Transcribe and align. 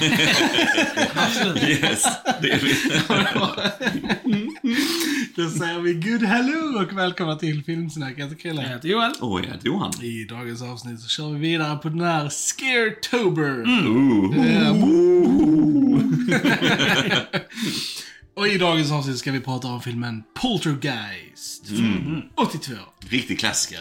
Ja. 0.00 1.68
Yes, 1.68 2.02
det 2.42 2.50
är 2.50 2.58
vi. 2.60 2.74
Då 5.36 5.50
säger 5.50 5.78
vi 5.80 5.94
good 5.94 6.22
hello 6.22 6.82
och 6.82 6.98
välkomna 6.98 7.36
till 7.36 7.64
Filmsnack. 7.64 8.14
Jag 8.16 8.24
heter 8.24 8.30
Jag 8.30 8.40
Chrille. 8.40 8.62
heter 8.68 8.88
Joel. 8.88 9.12
Åh, 9.20 9.40
jag 9.44 9.52
heter 9.52 9.66
Johan. 9.66 9.92
I 10.02 10.24
dagens 10.24 10.62
avsnitt 10.62 11.00
så 11.00 11.08
kör 11.08 11.30
vi 11.32 11.38
vidare 11.38 11.76
på 11.76 11.88
den 11.88 12.00
här 12.00 12.28
Scaretober. 12.28 13.62
Ooh. 13.88 14.46
Eh, 14.46 14.72
och 18.34 18.48
i 18.48 18.58
dagens 18.58 18.92
avsnitt 18.92 19.18
ska 19.18 19.32
vi 19.32 19.40
prata 19.40 19.68
om 19.68 19.80
filmen 19.82 20.22
Poltergeist. 20.42 21.66
Från 21.68 22.22
82. 22.34 22.72
Riktig 23.08 23.38
klassiker. 23.40 23.78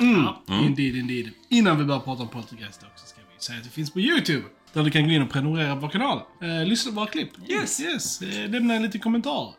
Indeed, 0.65 0.95
indeed. 0.95 1.29
Innan 1.49 1.77
vi 1.77 1.83
börjar 1.85 1.99
prata 2.01 2.21
om 2.23 2.29
Poltergeist 2.29 2.83
också 2.83 3.05
ska 3.07 3.17
vi 3.37 3.43
säga 3.43 3.57
att 3.57 3.63
det 3.63 3.69
finns 3.69 3.91
på 3.93 3.99
YouTube. 3.99 4.43
Där 4.73 4.83
du 4.83 4.91
kan 4.91 5.03
gå 5.07 5.09
in 5.13 5.21
och 5.21 5.29
prenumerera 5.29 5.75
på 5.75 5.81
vår 5.81 5.89
kanal. 5.89 6.21
Eh, 6.41 6.65
lyssna 6.65 6.91
på 6.91 6.95
våra 6.95 7.07
klipp. 7.07 7.29
Yes. 7.49 7.79
yes. 7.79 8.21
Eh, 8.21 8.49
lämna 8.49 8.73
en 8.75 8.81
liten 8.83 9.01
kommentar. 9.01 9.53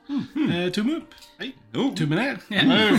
Eh, 0.55 0.73
tumme 0.73 0.93
upp. 0.93 1.11
Hej. 1.39 1.57
Oh. 1.75 1.95
Tumme 1.95 2.17
ner. 2.17 2.39
Mm. 2.51 2.99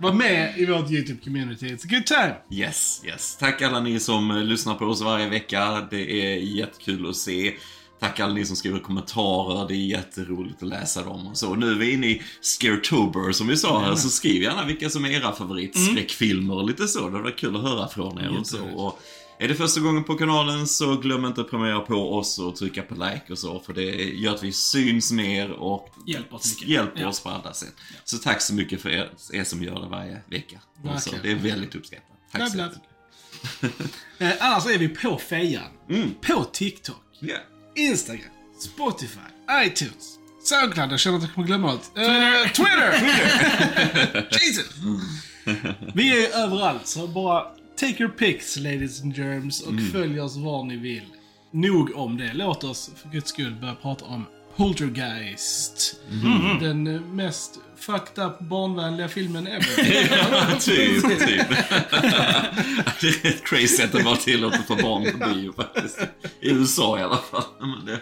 Var 0.00 0.12
med 0.12 0.58
i 0.58 0.66
vårt 0.66 0.90
YouTube-community. 0.90 1.66
It's 1.66 1.84
a 1.84 1.88
good 1.90 2.06
time. 2.06 2.34
Yes, 2.50 3.02
yes. 3.04 3.36
Tack 3.36 3.62
alla 3.62 3.80
ni 3.80 4.00
som 4.00 4.30
eh, 4.30 4.36
lyssnar 4.44 4.74
på 4.74 4.84
oss 4.84 5.02
varje 5.02 5.28
vecka. 5.28 5.86
Det 5.90 6.22
är 6.22 6.36
jättekul 6.36 7.08
att 7.10 7.16
se. 7.16 7.54
Tack 8.00 8.20
alla 8.20 8.34
ni 8.34 8.44
som 8.46 8.56
skriver 8.56 8.78
kommentarer, 8.78 9.68
det 9.68 9.74
är 9.74 9.86
jätteroligt 9.86 10.62
att 10.62 10.68
läsa 10.68 11.02
dem 11.04 11.26
och 11.26 11.36
så. 11.36 11.54
Nu 11.54 11.70
är 11.70 11.74
vi 11.74 11.92
inne 11.92 12.06
i 12.06 12.22
Scaretober 12.40 13.32
som 13.32 13.46
vi 13.46 13.56
sa 13.56 13.80
här, 13.82 13.94
så 13.94 14.08
skriv 14.08 14.42
gärna 14.42 14.64
vilka 14.64 14.90
som 14.90 15.04
är 15.04 15.10
era 15.10 15.32
favoritskräckfilmer 15.32 16.54
och 16.54 16.66
lite 16.66 16.88
så. 16.88 17.08
Det 17.08 17.22
var 17.22 17.38
kul 17.38 17.56
att 17.56 17.62
höra 17.62 17.88
från 17.88 18.20
er 18.20 18.38
och 18.40 18.46
så. 18.46 18.64
Och 18.64 19.00
är 19.40 19.48
det 19.48 19.54
första 19.54 19.80
gången 19.80 20.04
på 20.04 20.14
kanalen 20.14 20.66
så 20.66 20.96
glöm 20.96 21.24
inte 21.24 21.40
att 21.40 21.50
prenumerera 21.50 21.80
på 21.80 22.14
oss 22.18 22.38
och 22.38 22.56
trycka 22.56 22.82
på 22.82 22.94
like 22.94 23.22
och 23.32 23.38
så, 23.38 23.60
för 23.60 23.72
det 23.72 23.82
gör 24.14 24.34
att 24.34 24.42
vi 24.42 24.52
syns 24.52 25.12
mer 25.12 25.50
och 25.50 25.88
Hjälper 26.06 26.36
oss 26.36 26.62
hjälper 26.62 27.00
Ja. 27.00 27.08
oss 27.08 27.20
på 27.20 27.28
alla 27.28 27.52
sätt. 27.54 27.74
Så 28.04 28.18
tack 28.18 28.40
så 28.42 28.54
mycket 28.54 28.80
för 28.82 28.88
er, 28.90 29.10
er 29.32 29.44
som 29.44 29.62
gör 29.62 29.80
det 29.80 29.88
varje 29.88 30.20
vecka. 30.30 30.60
Så, 30.82 30.88
Verkligen. 30.88 31.22
det 31.22 31.30
är 31.30 31.52
väldigt 31.52 31.74
uppskattat. 31.74 32.06
Tack 32.32 32.48
så 32.50 32.54
bla. 32.56 32.66
mycket. 32.66 32.82
Eh, 34.18 34.32
annars 34.40 34.66
är 34.66 34.78
vi 34.78 34.88
på 34.88 35.18
fejan. 35.18 35.62
Mm. 35.90 36.14
På 36.20 36.44
TikTok, 36.44 36.96
Yeah. 37.22 37.40
Instagram, 37.76 38.30
Spotify, 38.60 39.18
iTunes, 39.66 40.18
Soundcloud. 40.44 40.92
Jag 40.92 41.00
känner 41.00 41.16
att 41.16 41.22
jag 41.22 41.34
kommer 41.34 41.46
glömma 41.46 41.72
något. 41.72 41.90
Eh, 41.96 42.52
Twitter! 42.52 44.28
Jesus! 44.40 44.70
Vi 45.94 46.24
är 46.26 46.38
överallt, 46.44 46.86
så 46.86 47.06
bara 47.06 47.44
take 47.78 48.02
your 48.02 48.12
pics 48.12 48.56
ladies 48.56 49.02
and 49.02 49.16
germs 49.16 49.60
och 49.60 49.74
följ 49.92 50.20
oss 50.20 50.36
var 50.36 50.64
ni 50.64 50.76
vill. 50.76 51.06
Nog 51.50 51.96
om 51.96 52.16
det. 52.16 52.30
Låt 52.34 52.64
oss 52.64 52.90
för 52.96 53.08
guds 53.08 53.28
skull 53.30 53.54
börja 53.60 53.74
prata 53.74 54.04
om 54.04 54.26
Poltergeist. 54.56 56.00
Den 56.60 56.86
eh, 56.86 57.00
mest 57.00 57.58
fucked 57.76 58.24
up 58.24 58.38
barnvänliga 58.38 59.08
filmen 59.08 59.46
ever. 59.46 59.66
Ja, 60.10 60.58
typ, 60.60 61.02
typ. 61.02 61.18
det 63.00 63.08
är 63.08 63.22
rätt 63.22 63.44
crazy 63.44 63.82
att 63.82 63.92
det 63.92 64.02
var 64.02 64.16
tillåtet 64.16 64.66
för 64.66 64.82
barn 64.82 65.12
på 65.12 65.28
bio 65.28 65.52
faktiskt. 65.52 65.98
I 66.40 66.50
USA 66.50 66.98
i 66.98 67.02
alla 67.02 67.18
fall. 67.30 67.44
Men 67.60 67.86
det, 67.86 68.00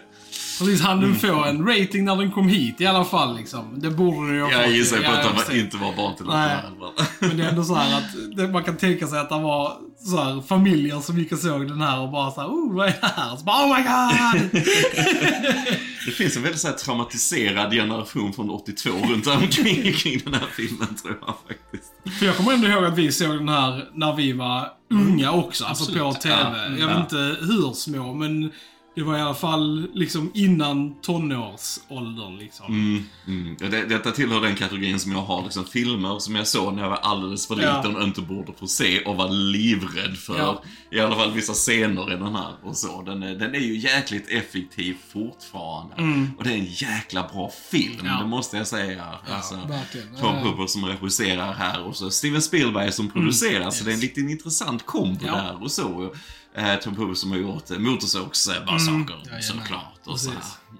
Precis, 0.59 0.81
han 0.83 1.01
den 1.01 1.15
få 1.15 1.45
en 1.45 1.67
rating 1.67 2.05
när 2.05 2.17
den 2.17 2.31
kom 2.33 2.49
hit 2.49 2.81
i 2.81 2.87
alla 2.87 3.05
fall 3.05 3.37
liksom. 3.37 3.81
Det 3.81 3.91
borde 3.91 4.29
det 4.31 4.35
ju 4.37 4.43
ha 4.43 4.51
jag 4.51 4.65
fått. 4.65 4.73
gissar 4.75 4.97
på 4.97 5.11
att 5.11 5.23
de 5.23 5.29
jag 5.37 5.47
var- 5.47 5.55
inte 5.61 5.77
var 5.77 5.97
barn 5.97 6.17
till 6.17 6.27
Nej. 6.27 6.49
heller. 6.49 6.91
Men 7.21 7.37
det 7.37 7.45
är 7.45 7.49
ändå 7.49 7.65
så 7.65 7.75
här 7.75 7.99
att 7.99 8.37
det, 8.37 8.49
man 8.49 8.65
kan 8.65 8.77
tänka 8.77 9.07
sig 9.07 9.19
att 9.19 9.29
det 9.29 9.39
var 9.39 9.73
så 9.99 10.17
här 10.23 10.41
familjer 10.49 11.01
som 11.01 11.19
gick 11.19 11.33
och 11.33 11.39
såg 11.39 11.69
den 11.69 11.81
här 11.81 12.01
och 12.01 12.11
bara 12.11 12.31
så 12.31 12.41
här, 12.41 12.49
oh 12.49 12.75
vad 12.77 12.87
är 12.89 12.97
det 13.01 13.07
här? 13.17 13.37
Så 13.37 13.45
bara, 13.45 13.57
oh 13.65 13.77
my 13.77 13.83
god! 13.83 14.63
Det 16.07 16.13
finns 16.13 16.37
en 16.37 16.43
väldigt 16.43 16.61
så 16.61 16.69
här 16.69 16.75
traumatiserad 16.75 17.73
generation 17.73 18.33
från 18.33 18.51
82 18.51 18.91
runt 18.91 19.27
omkring 19.27 19.93
kring 19.97 20.21
den 20.25 20.35
här 20.35 20.47
filmen 20.57 20.95
tror 21.03 21.19
jag 21.27 21.35
faktiskt. 21.49 22.19
För 22.19 22.27
jag 22.27 22.37
kommer 22.37 22.53
ändå 22.53 22.69
ihåg 22.69 22.85
att 22.85 22.99
vi 22.99 23.13
såg 23.13 23.31
den 23.37 23.49
här 23.49 23.85
när 23.95 24.13
vi 24.17 24.33
var 24.33 24.69
unga 24.91 25.33
också, 25.33 25.65
alltså 25.65 25.93
på. 25.93 26.13
TV. 26.13 26.35
Ja, 26.39 26.63
Jag 26.79 26.87
vet 26.87 26.97
ja. 26.97 27.01
inte 27.01 27.17
hur 27.41 27.73
små, 27.75 28.15
men 28.15 28.51
det 28.97 29.03
var 29.03 29.19
i 29.19 29.21
alla 29.21 29.35
fall 29.35 29.89
liksom 29.95 30.31
innan 30.35 30.95
tonårsåldern 31.03 32.37
liksom. 32.39 32.67
Mm, 32.67 33.05
mm. 33.27 33.57
Ja, 33.61 33.67
Det, 33.69 33.85
detta 33.85 34.11
tillhör 34.11 34.41
den 34.41 34.55
kategorin 34.57 35.01
som 35.01 35.13
jag 35.13 35.23
har 35.23 35.43
liksom 35.43 35.65
filmer 35.65 36.19
som 36.19 36.37
jag 36.37 36.47
såg 36.47 36.75
när 36.75 36.83
jag 36.83 36.91
var 36.91 36.97
alldeles 36.97 37.47
för 37.49 37.63
Ja. 37.63 37.77
liten 37.77 37.97
och 37.97 38.03
inte 38.03 38.21
borde 38.21 38.53
få 38.53 38.67
se 38.67 39.01
och 39.05 39.17
var 39.17 39.29
livrädd 39.29 40.17
för. 40.17 40.39
Ja. 40.39 40.63
I 40.91 41.01
alla 41.01 41.17
fall 41.17 41.33
vissa 41.33 41.53
scener 41.53 42.13
i 42.13 42.17
den 42.17 42.35
här 42.35 42.53
och 42.63 42.77
så. 42.77 43.03
Den 43.03 43.23
är, 43.23 43.35
den 43.35 43.55
är 43.55 43.59
ju 43.59 43.77
jäkligt 43.79 44.29
effektiv 44.31 44.97
fortfarande. 45.13 45.95
Och 46.39 46.45
det 46.45 46.51
är 46.51 46.55
en 46.59 46.65
jäkla 46.71 47.23
bra 47.33 47.51
film, 47.71 47.93
Mm. 48.01 48.07
Ja. 48.07 48.19
det 48.21 48.27
måste 48.29 48.57
jag 48.57 48.67
säga. 48.67 49.05
alltså. 49.35 49.55
Tom 49.55 50.35
Ja. 50.37 50.41
Hooper 50.45 50.67
som 50.67 50.85
regisserar 50.85 51.53
här 51.53 51.83
och 51.83 51.97
så 51.97 52.11
Steven 52.11 52.43
Spielberg 52.43 52.93
som 52.93 53.11
producerar. 53.11 53.71
Så 53.71 53.85
det 53.85 53.91
är 53.91 53.95
en 53.95 54.01
lite 54.01 54.21
intressant 54.21 54.87
kombo 54.87 55.21
Mm. 55.23 55.27
Ja. 55.27 55.43
där 55.43 55.63
och 55.63 55.71
så. 55.71 56.15
Eh, 56.57 56.75
Tom 56.77 56.97
Hooper 56.97 57.15
som 57.15 57.31
har 57.31 57.39
gjort 57.39 57.71
eh, 57.71 57.79
Motorsågsmassakern 57.79 59.07
Jajamän. 59.25 59.43
såklart. 59.43 60.01
Och 60.05 60.21
så. 60.21 60.31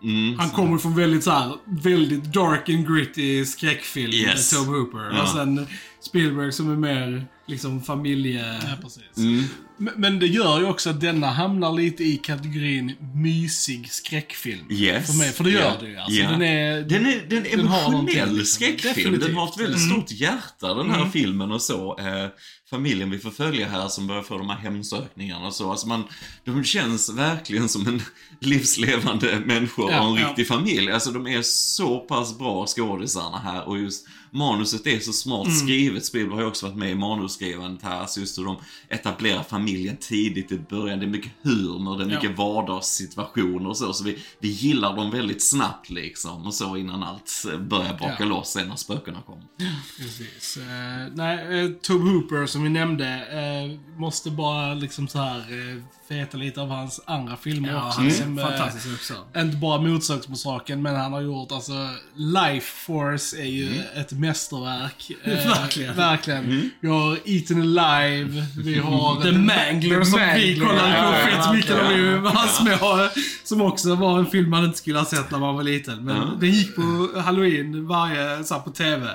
Mm. 0.03 0.39
Han 0.39 0.51
kommer 0.51 0.79
från 0.79 0.95
väldigt 0.97 1.25
så 1.25 1.31
här, 1.31 1.53
väldigt 1.65 2.25
dark 2.25 2.69
and 2.69 2.89
gritty 2.89 3.45
skräckfilm 3.45 4.13
Yes. 4.13 4.51
Tom 4.51 4.67
Hooper. 4.67 5.11
Ja. 5.17 5.23
Och 5.23 5.29
sen 5.29 5.67
Spielberg 6.01 6.53
som 6.53 6.71
är 6.73 6.77
mer 6.77 7.27
liksom 7.47 7.83
familje... 7.83 8.59
Ja, 8.63 8.77
precis. 8.83 9.17
Mm. 9.17 9.45
Men, 9.97 10.19
det 10.19 10.27
gör 10.27 10.59
ju 10.61 10.67
också 10.67 10.91
att 10.91 11.01
denna 11.01 11.27
hamnar 11.31 11.73
lite 11.73 12.05
i 12.05 12.17
kategorin 12.17 12.93
mysig 13.15 13.93
skräckfilm. 13.93 14.67
Yes. 14.73 15.07
För 15.07 15.15
mig, 15.19 15.33
för 15.33 15.45
det 15.45 15.51
gör 15.51 15.61
Ja. 15.61 15.75
det 15.81 15.89
ju. 15.89 15.97
Alltså, 15.97 16.21
Ja. 16.21 16.31
Den 16.31 16.43
är... 16.43 16.83
Den 16.83 17.07
är, 17.07 17.27
den 17.31 17.47
emotionell 17.47 18.29
liksom. 18.37 18.45
skräckfilm. 18.47 18.95
Definitivt. 18.95 19.27
Den 19.27 19.35
har 19.37 19.49
ett 19.49 19.61
väldigt 19.61 19.83
Mm. 19.83 19.91
stort 20.03 20.11
hjärta 20.13 20.75
den 20.75 20.91
här 20.91 21.09
filmen 21.11 21.53
och 21.53 21.63
så. 21.63 21.99
Eh, 21.99 22.27
familjen 22.71 23.11
vi 23.11 23.19
får 23.19 23.31
följa 23.31 23.69
här 23.69 23.89
som 23.89 24.07
börjar 24.07 24.23
få 24.23 24.39
de 24.39 24.49
här 24.49 24.57
hemsökningarna 24.59 25.47
och 25.47 25.55
så. 25.55 25.71
Alltså 25.71 25.89
man, 25.89 26.05
de 26.45 26.65
känns 26.65 27.11
verkligen 27.15 27.69
som 27.69 27.87
en 27.87 28.03
livslevande 28.41 29.41
människor 29.47 29.91
Ja, 29.91 30.01
och 30.09 30.17
en 30.17 30.23
ja. 30.23 30.29
riktig 30.29 30.49
familj. 30.49 30.91
Alltså 30.91 31.11
de 31.11 31.27
är 31.27 31.43
så 31.43 31.99
pass 31.99 32.39
bra 32.39 32.67
skådisarna 32.67 33.39
här 33.39 33.69
och 33.69 33.79
just 33.79 34.07
manuset 34.33 34.87
är 34.87 34.99
så 34.99 35.13
smart 35.13 35.47
Mm. 35.47 35.59
skrivet. 35.59 36.05
Spielberg 36.05 36.35
har 36.35 36.43
ju 36.43 36.49
också 36.49 36.67
varit 36.67 36.79
med 36.79 36.91
i 36.91 36.95
manusskrivandet 37.41 37.83
här. 37.85 38.01
Alltså 38.01 38.21
just 38.21 38.39
hur 38.39 38.45
de 38.45 38.57
etablerar 38.89 39.43
familjen 39.43 39.97
tidigt 39.97 40.53
i 40.53 40.59
början. 40.59 40.99
Det 40.99 41.05
är 41.07 41.11
mycket 41.11 41.33
humor, 41.43 41.99
det 41.99 42.05
är 42.05 42.09
Ja. 42.09 42.15
mycket 42.21 42.39
vardagssituationer 42.39 43.69
och 43.69 43.77
så. 43.77 43.93
Så 43.93 44.05
vi, 44.05 44.19
vi 44.39 44.49
gillar 44.49 44.97
dem 44.97 45.11
väldigt 45.11 45.43
snabbt 45.51 45.91
liksom. 45.91 46.47
Och 46.47 46.55
så 46.55 46.77
innan 46.77 47.03
allt 47.03 47.45
börjar 47.61 47.95
braka 47.99 48.17
Ja. 48.19 48.25
loss 48.27 48.51
sen 48.53 48.69
när 48.69 48.77
spökena 48.77 49.23
kommer. 49.27 49.43
Precis. 49.99 50.57
Eh, 50.57 51.13
nej, 51.15 51.61
eh, 51.65 51.71
Tom 51.83 52.09
Hooper 52.09 52.47
som 52.47 52.63
vi 52.63 52.69
nämnde, 52.69 53.07
eh, 53.09 53.99
måste 54.01 54.31
bara 54.31 54.75
liksom 54.75 55.09
så 55.09 55.19
här 55.19 55.39
uh, 55.53 55.83
feta 56.09 56.37
lite 56.37 56.61
av 56.61 56.69
hans 56.69 57.01
andra 57.07 57.37
filmer 57.37 57.69
Ja, 57.69 57.87
också. 57.89 57.99
han 58.01 58.07
är 58.07 58.11
som, 58.11 58.37
fantastisk 58.39 58.95
också. 58.95 59.15
Inte 59.41 59.57
bara 59.57 59.81
Motorsågsmassakern, 59.81 60.83
men 60.83 60.97
han 60.97 61.13
har 61.13 61.21
gjort 61.21 61.53
alltså 61.53 61.89
Life 62.17 62.67
Force 62.87 63.37
är 63.41 63.45
ju 63.47 63.81
ett 63.95 64.13
mästerverk. 64.13 65.11
Eh, 65.25 65.33
Verkligen. 65.61 65.97
Verkligen. 65.97 66.71
Vi 66.81 66.89
har 66.89 67.26
Eaten 67.27 67.61
Alive, 67.79 68.45
vi 68.59 68.79
har... 68.79 69.23
The 69.23 69.33
Mangler 69.33 70.05
som 70.05 70.21
vi 70.37 70.59
kollade 70.61 70.79
på 70.79 70.87
Ja, 70.89 71.31
ja, 71.31 71.53
vi 71.53 71.61
verkligen. 71.61 72.23
var 72.23 72.47
små. 72.47 73.09
Som 73.45 73.61
också 73.61 73.95
var 73.95 74.19
en 74.19 74.27
film 74.27 74.51
man 74.51 74.65
inte 74.65 74.79
skulle 74.79 74.99
ha 74.99 75.07
sett 75.07 75.31
när 75.31 75.39
man 75.39 75.55
var 75.55 75.63
liten. 75.63 76.05
Men 76.05 76.17
Ja. 76.17 76.23
den 76.41 76.51
gick 76.51 76.77
på 76.77 77.09
halloween 77.21 77.87
varje, 77.87 78.45
så 78.45 78.55
här 78.55 78.61
på 78.61 78.71
TV. 78.71 79.07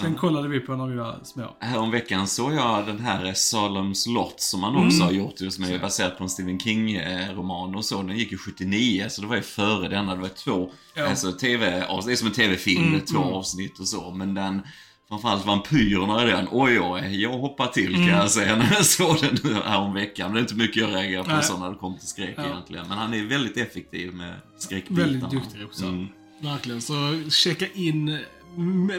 Sen 0.00 0.14
kollade 0.14 0.48
vi 0.48 0.60
på 0.60 0.76
när 0.76 0.86
vi 0.86 0.96
var 0.96 1.18
små. 1.24 1.56
Häromveckan 1.60 2.26
såg 2.28 2.52
jag 2.54 2.86
den 2.86 3.00
här 3.00 3.32
Saloms 3.34 4.06
Lot 4.06 4.40
som 4.40 4.62
han 4.62 4.76
också 4.86 5.02
har 5.04 5.10
gjort, 5.12 5.40
just 5.40 5.56
som 5.56 5.64
är 5.64 5.78
baserad 5.78 6.18
på 6.18 6.24
en 6.24 6.30
Stephen 6.30 6.58
King-roman 6.60 7.74
och 7.74 7.84
så. 7.84 8.02
Den 8.02 8.16
gick 8.18 8.32
ju 8.32 8.38
79, 8.38 9.06
så 9.08 9.20
det 9.22 9.26
var 9.26 9.36
ju 9.36 9.42
före 9.42 9.88
denna. 9.88 10.14
Det 10.14 10.20
var 10.20 10.28
två, 10.28 10.70
Ja. 10.94 11.08
alltså 11.08 11.32
TV, 11.32 11.70
det 12.06 12.12
är 12.12 12.16
som 12.16 12.26
en 12.28 12.32
TV-film, 12.34 12.94
är 12.94 13.00
två 13.00 13.18
avsnitt 13.34 13.78
och 13.78 13.88
så. 13.88 14.10
Men 14.10 14.34
den, 14.34 14.62
framförallt 15.08 15.46
vampyrerna 15.46 16.24
i 16.24 16.26
den, 16.26 16.48
oj 16.50 16.80
oj, 16.80 17.22
jag 17.22 17.30
hoppar 17.38 17.66
till 17.66 17.94
kan 17.94 18.06
jag 18.06 18.30
säga 18.30 18.56
när 18.56 18.72
jag 18.74 18.86
såg 18.86 19.20
den 19.20 19.38
nu 19.44 19.54
häromveckan. 19.54 20.32
Det 20.32 20.38
är 20.38 20.40
inte 20.40 20.54
mycket 20.54 20.76
jag 20.76 20.90
reagerar 20.94 21.22
på 21.24 21.30
Nej. 21.30 21.42
så 21.42 21.58
när 21.58 21.70
det 21.70 21.76
kommer 21.76 21.98
till 21.98 22.08
skräck 22.08 22.34
Ja. 22.36 22.44
egentligen. 22.46 22.88
Men 22.88 22.98
han 22.98 23.14
är 23.14 23.24
väldigt 23.24 23.56
effektiv 23.56 24.14
med 24.14 24.34
skräckbitarna. 24.58 25.06
Väldigt 25.12 25.30
duktig 25.30 25.64
också. 25.64 25.84
Mm. 25.84 26.06
Verkligen. 26.40 26.80
Så 26.82 26.94
checka 27.30 27.66
in 27.74 28.18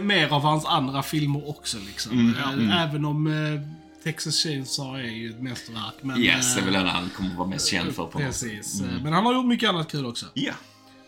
mer 0.02 0.34
av 0.34 0.42
hans 0.42 0.66
andra 0.66 1.04
filmer 1.04 1.50
också 1.50 1.78
liksom. 1.88 2.12
Mm, 2.12 2.36
mm. 2.54 2.70
Även 2.70 3.06
om 3.06 3.28
eh, 3.28 3.62
Texas 4.04 4.44
Chainsaw 4.44 5.00
är 5.08 5.12
ju 5.12 5.30
ett 5.30 5.42
mästerverk. 5.42 5.94
Men, 6.02 6.20
Yes, 6.22 6.56
det 6.56 6.62
är 6.62 6.66
väl 6.66 6.74
den 6.74 6.88
han 6.88 7.10
kommer 7.10 7.36
vara 7.36 7.48
mest 7.48 7.68
känd 7.68 7.96
för 7.96 8.06
på 8.06 8.20
något. 8.20 8.28
Precis. 8.28 8.82
Eh, 8.82 9.04
Men 9.04 9.14
han 9.14 9.26
har 9.26 9.34
gjort 9.34 9.46
mycket 9.46 9.70
annat 9.70 9.92
kul 9.92 10.06
också. 10.06 10.26
Ja. 10.34 10.54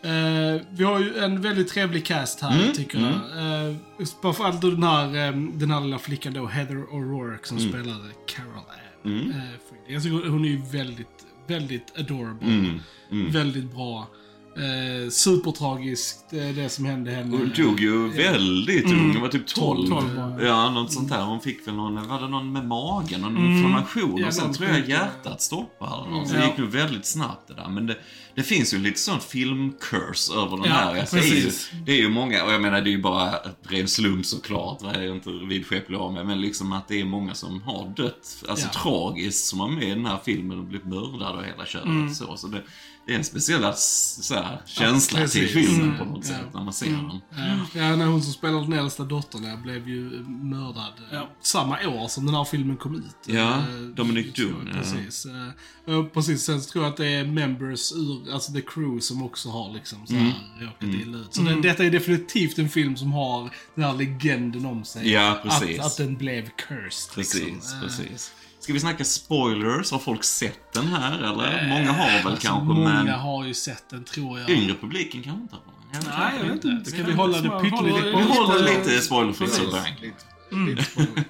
Eh, 0.02 0.60
vi 0.70 0.84
har 0.84 0.98
ju 1.00 1.18
en 1.18 1.40
väldigt 1.40 1.68
trevlig 1.68 2.06
cast 2.06 2.40
här, 2.40 2.60
Mm, 2.62 2.72
tycker 2.72 2.98
jag. 2.98 3.70
Uh, 3.70 3.76
Framförallt 4.22 4.60
då 4.60 4.70
den 4.70 4.82
här, 4.82 5.06
eh, 5.06 5.32
den 5.36 5.70
här 5.70 5.80
lilla 5.80 5.98
flickan 5.98 6.32
då, 6.32 6.46
Heather 6.46 6.74
O'Rourke, 6.76 7.44
som 7.44 7.56
Mm. 7.58 7.68
spelade 7.68 8.08
Carol 8.26 8.52
Ann. 8.56 9.12
Mm. 9.12 9.30
Eh. 9.30 9.36
Jag 9.88 10.02
tycker 10.02 10.28
hon 10.28 10.44
är 10.44 10.48
ju 10.48 10.62
väldigt, 10.72 11.08
väldigt 11.46 11.98
adorable. 11.98 12.46
Mm. 12.48 12.80
Mm. 13.12 13.30
Väldigt 13.32 13.74
bra. 13.74 14.08
Eh, 14.56 15.10
supertragiskt, 15.10 16.32
eh, 16.32 16.48
det 16.48 16.68
som 16.68 16.84
hände 16.84 17.10
henne. 17.10 17.36
Hon 17.36 17.52
dog 17.56 17.80
ju 17.80 18.08
väldigt 18.08 18.84
ung, 18.84 19.12
hon 19.12 19.20
var 19.22 19.28
typ 19.28 19.46
12. 19.46 19.88
12 19.88 20.14
var 20.16 20.22
hon. 20.22 20.40
Ja, 20.46 20.70
något 20.70 20.92
sånt 20.92 21.08
där. 21.08 21.22
Hon 21.22 21.40
fick 21.40 21.66
väl 21.66 21.74
någon, 21.74 22.08
var 22.08 22.20
det 22.20 22.28
någon 22.28 22.52
med 22.52 22.66
magen, 22.66 23.20
någon 23.20 23.36
inflammation 23.38 24.16
Ja, 24.20 24.26
och 24.26 24.34
sen 24.34 24.52
tror 24.52 24.68
jag 24.68 24.88
hjärtat 24.88 25.42
stoppade 25.42 26.10
något. 26.10 26.28
Så 26.28 26.34
det 26.36 26.44
gick 26.46 26.56
nog 26.58 26.68
väldigt 26.68 27.06
snabbt 27.06 27.48
det 27.48 27.54
där. 27.54 27.68
Men 27.68 27.86
det, 27.86 27.96
det 28.34 28.42
finns 28.42 28.74
ju 28.74 28.78
lite 28.78 28.98
sån 28.98 29.20
filmcurse 29.20 30.32
över 30.34 30.56
den 30.56 30.66
Ja, 30.66 30.72
här. 30.72 31.00
Alltså, 31.00 31.16
det, 31.16 31.22
är 31.22 31.26
ju, 31.26 31.44
precis. 31.44 31.70
det 31.86 31.92
är 31.92 31.96
ju 31.96 32.08
många, 32.08 32.44
och 32.44 32.52
jag 32.52 32.62
menar 32.62 32.80
det 32.80 32.90
är 32.90 32.92
ju 32.92 33.02
bara 33.02 33.34
ren 33.62 33.88
slump 33.88 34.26
såklart, 34.26 34.78
det 34.80 34.86
är 34.98 35.02
ju 35.02 35.14
inte 35.14 35.30
vidskeplig 35.30 35.96
av 35.96 36.12
mig, 36.12 36.24
men 36.24 36.40
liksom 36.40 36.72
att 36.72 36.88
det 36.88 37.00
är 37.00 37.04
många 37.04 37.34
som 37.34 37.62
har 37.62 37.92
dött, 37.96 38.44
alltså 38.48 38.66
Ja. 38.74 38.80
tragiskt, 38.82 39.46
som 39.46 39.58
var 39.58 39.68
med 39.68 39.84
i 39.88 39.90
den 39.90 40.06
här 40.06 40.18
filmen 40.24 40.58
och 40.58 40.64
blivit 40.64 40.86
mördade 40.86 41.38
och 41.38 41.44
hela 41.44 41.66
köret. 41.66 41.84
Mm. 41.86 42.14
Så, 42.14 42.36
så 42.36 42.46
det, 42.46 42.62
det 43.06 43.12
är 43.12 43.18
en 43.18 43.24
speciell 43.24 43.62
här, 43.64 44.66
känsla 44.66 45.18
till 45.18 45.40
precis. 45.42 45.52
filmen 45.68 45.82
Mm. 45.86 45.98
på 45.98 46.04
något 46.04 46.24
sätt 46.24 46.36
Ja. 46.52 46.58
när 46.58 46.64
man 46.64 46.72
ser 46.72 46.86
den. 46.86 47.20
Ja, 47.30 47.80
ja, 47.80 47.96
när 47.96 48.06
hon 48.06 48.22
som 48.22 48.32
spelar 48.32 48.60
den 48.60 48.72
äldsta 48.72 49.04
dottern 49.04 49.42
där 49.42 49.56
blev 49.56 49.88
ju 49.88 50.00
mördad 50.28 50.92
eh, 51.10 51.16
Ja. 51.16 51.30
samma 51.42 51.76
år 51.88 52.08
som 52.08 52.26
den 52.26 52.34
här 52.34 52.44
filmen 52.44 52.76
kom 52.76 52.94
ut. 52.94 53.16
Ja, 53.26 53.50
Eh, 53.58 53.64
Dominic 53.96 54.26
jag, 54.34 54.46
Doon, 54.48 54.68
ja. 54.72 54.78
Precis. 54.78 55.26
Eh, 55.86 55.94
och 55.94 56.12
precis. 56.14 56.42
Sen 56.42 56.60
så 56.62 56.70
tror 56.70 56.84
jag 56.84 56.90
att 56.90 56.96
det 56.96 57.06
är 57.08 57.24
members 57.24 57.92
ur, 57.92 58.19
alltså 58.32 58.52
the 58.52 58.60
crew 58.60 59.00
som 59.00 59.22
också 59.22 59.48
har 59.48 59.72
liksom 59.74 60.06
så 60.06 60.14
här 60.14 60.20
Mm. 60.20 60.32
råkat 60.66 61.00
illa 61.02 61.18
ut. 61.18 61.34
Så 61.34 61.42
det, 61.42 61.60
detta 61.62 61.84
är 61.84 61.90
definitivt 61.90 62.58
en 62.58 62.68
film 62.68 62.96
som 62.96 63.12
har 63.12 63.50
den 63.74 63.84
här 63.84 63.92
legenden 63.94 64.66
om 64.66 64.84
sig. 64.84 65.10
Ja, 65.12 65.40
precis. 65.42 65.80
Att, 65.80 65.86
att 65.86 65.96
den 65.96 66.16
blev 66.16 66.48
cursed. 66.56 67.14
Precis, 67.14 67.34
liksom. 67.44 67.78
Eh, 67.78 67.82
precis. 67.84 68.32
Ska 68.60 68.72
vi 68.72 68.80
snacka 68.80 69.04
spoilers? 69.04 69.90
Har 69.90 69.98
folk 69.98 70.24
sett 70.24 70.72
den 70.72 70.86
här 70.86 71.18
eller? 71.18 71.68
Många 71.68 71.92
har 71.92 72.06
väl 72.06 72.26
alltså, 72.26 72.46
kanske, 72.48 72.64
Många 72.74 73.02
men 73.04 73.08
har 73.08 73.44
ju 73.46 73.54
sett 73.54 73.84
den 73.90 74.04
tror 74.04 74.40
jag. 74.40 74.50
yngre 74.50 74.74
publiken 74.80 75.22
kanske 75.22 75.42
inte 75.42 75.54
har 75.54 75.62
den. 75.92 76.02
Nej, 76.18 76.32
jag 76.48 76.54
vet 76.54 76.64
inte. 76.64 76.90
Ska 76.90 77.02
vi 77.02 77.12
hålla 77.12 77.40
det 77.40 77.48
pyttelite 77.62 78.02
Vi 78.06 78.12
håller 78.12 78.78
lite- 78.78 79.00
spoilerfritt 79.00 79.52
sådär. 79.52 79.96
Spoiler. 80.50 81.24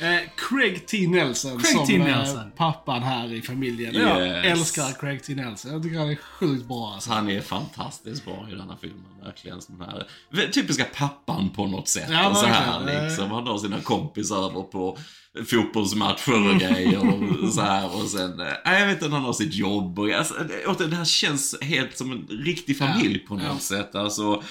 eh, 0.14 0.20
Craig 0.36 0.86
T. 0.86 1.08
Nelson 1.08 1.58
Craig 1.58 1.76
som 1.76 1.86
T. 1.86 1.94
eh, 1.96 2.04
Nelson. 2.04 2.50
pappan 2.56 3.02
här 3.02 3.32
i 3.32 3.42
familjen. 3.42 3.94
Jag 3.94 4.26
Yes. 4.26 4.44
älskar 4.44 5.00
Craig 5.00 5.22
T. 5.22 5.34
Nelson. 5.34 5.72
Jag 5.72 5.82
tycker 5.82 5.98
han 5.98 6.10
är 6.10 6.16
sjukt 6.16 6.64
bra 6.68 6.92
alltså. 6.94 7.12
Han 7.12 7.28
är 7.30 7.40
fantastiskt 7.40 8.24
bra 8.24 8.46
i 8.52 8.54
denna 8.54 8.76
filmen, 8.80 9.04
verkligen. 9.24 9.62
Sån 9.62 9.80
här, 9.80 10.06
typiska 10.52 10.84
pappan 10.94 11.50
på 11.50 11.66
något 11.66 11.88
sätt. 11.88 12.08
Ja, 12.10 12.28
och 12.30 12.36
så 12.36 12.46
här. 12.46 12.88
Eh. 12.96 13.04
liksom. 13.04 13.30
Han 13.30 13.46
har 13.46 13.58
sina 13.58 13.80
kompisar 13.80 14.36
över 14.50 14.62
på 14.62 14.98
fotbollsmatcher 15.46 16.50
och 16.54 16.60
grejer 16.60 16.98
och 16.98 17.52
så 17.52 17.60
här. 17.60 17.96
Och 18.02 18.08
sen, 18.08 18.40
eh, 18.40 18.46
nej, 18.64 18.80
jag 18.80 18.86
vet 18.86 19.02
inte, 19.02 19.14
han 19.14 19.24
har 19.24 19.32
sitt 19.32 19.54
jobb 19.54 19.98
och 19.98 20.10
alltså, 20.10 20.34
det, 20.78 20.86
det 20.86 20.96
här 20.96 21.04
känns 21.04 21.56
helt 21.62 21.96
som 21.98 22.12
en 22.12 22.26
riktig 22.44 22.78
familj 22.78 23.18
på 23.18 23.34
något 23.34 23.44
ja. 23.44 23.58
sätt. 23.58 23.94
Alltså, 23.94 24.42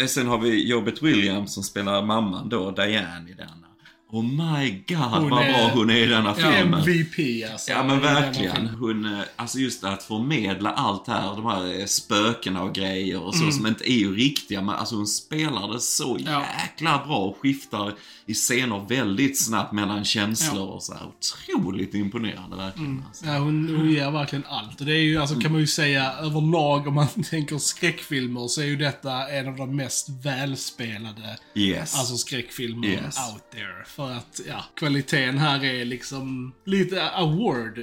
eh, 0.00 0.06
sen 0.06 0.26
har 0.26 0.38
vi 0.38 0.68
Jobet 0.68 1.02
Williams 1.02 1.54
som 1.54 1.62
spelar 1.62 2.02
mamman 2.02 2.48
då, 2.48 2.70
Diane 2.70 3.30
i 3.30 3.34
denna. 3.34 3.65
Oh 4.10 4.22
my 4.24 4.84
god 4.88 4.96
Hon 4.98 5.30
vad 5.30 5.42
är- 5.44 5.52
bra 5.52 5.70
hon 5.74 5.90
är 5.90 5.94
i 5.96 6.06
denna 6.06 6.34
filmen. 6.34 6.74
MVP 6.74 7.44
alltså. 7.52 7.70
Ja 7.70 7.84
men 7.84 8.00
verkligen. 8.00 8.66
Hon, 8.68 9.04
eh, 9.14 9.20
alltså 9.36 9.58
just 9.58 9.84
att 9.84 10.02
förmedla 10.02 10.70
allt 10.70 11.08
här, 11.08 11.34
de 11.36 11.46
här 11.46 11.80
eh, 11.80 11.86
spökena 11.86 12.62
och 12.62 12.74
grejer 12.74 13.22
och 13.22 13.34
så 13.34 13.40
Mm. 13.42 13.52
som 13.52 13.66
inte 13.66 13.92
är 13.92 13.96
ju 13.96 14.16
riktiga, 14.16 14.62
men 14.62 14.74
alltså 14.74 14.94
hon 14.96 15.06
spelar 15.06 15.72
det 15.72 15.80
så 15.80 16.18
Ja. 16.26 16.44
jäkla 16.62 17.02
bra 17.06 17.16
och 17.18 17.38
skiftar 17.40 17.94
i 18.26 18.34
scener 18.34 18.86
väldigt 18.88 19.44
snabbt 19.44 19.72
mellan 19.72 20.04
känslor 20.04 20.66
Ja. 20.68 20.72
och 20.74 20.82
så 20.82 20.94
här. 20.94 21.02
Otroligt 21.06 21.94
imponerande 21.94 22.56
verkligen. 22.56 23.02
Alltså. 23.08 23.26
Ja, 23.26 23.38
hon, 23.38 23.76
hon 23.76 23.90
ger 23.90 24.10
verkligen 24.10 24.44
allt. 24.48 24.80
Och 24.80 24.86
det 24.86 24.92
är 24.92 25.02
ju, 25.02 25.18
alltså 25.20 25.40
kan 25.40 25.52
man 25.52 25.60
ju 25.60 25.66
säga 25.66 26.12
överlag 26.12 26.86
om 26.86 26.94
man 26.94 27.08
tänker 27.30 27.58
skräckfilmer 27.58 28.48
så 28.48 28.60
är 28.60 28.64
ju 28.66 28.76
detta 28.76 29.28
en 29.28 29.48
av 29.48 29.56
de 29.56 29.76
mest 29.76 30.08
välspelade 30.24 31.38
Yes. 31.54 31.98
Alltså 31.98 32.16
skräckfilmer 32.16 32.86
Yes. 32.88 33.02
out 33.32 33.50
there. 33.52 33.84
För 33.96 34.12
att, 34.12 34.40
ja, 34.48 34.64
kvaliteten 34.74 35.38
här 35.38 35.64
är 35.64 35.84
liksom 35.84 36.52
lite 36.64 37.10
award 37.10 37.78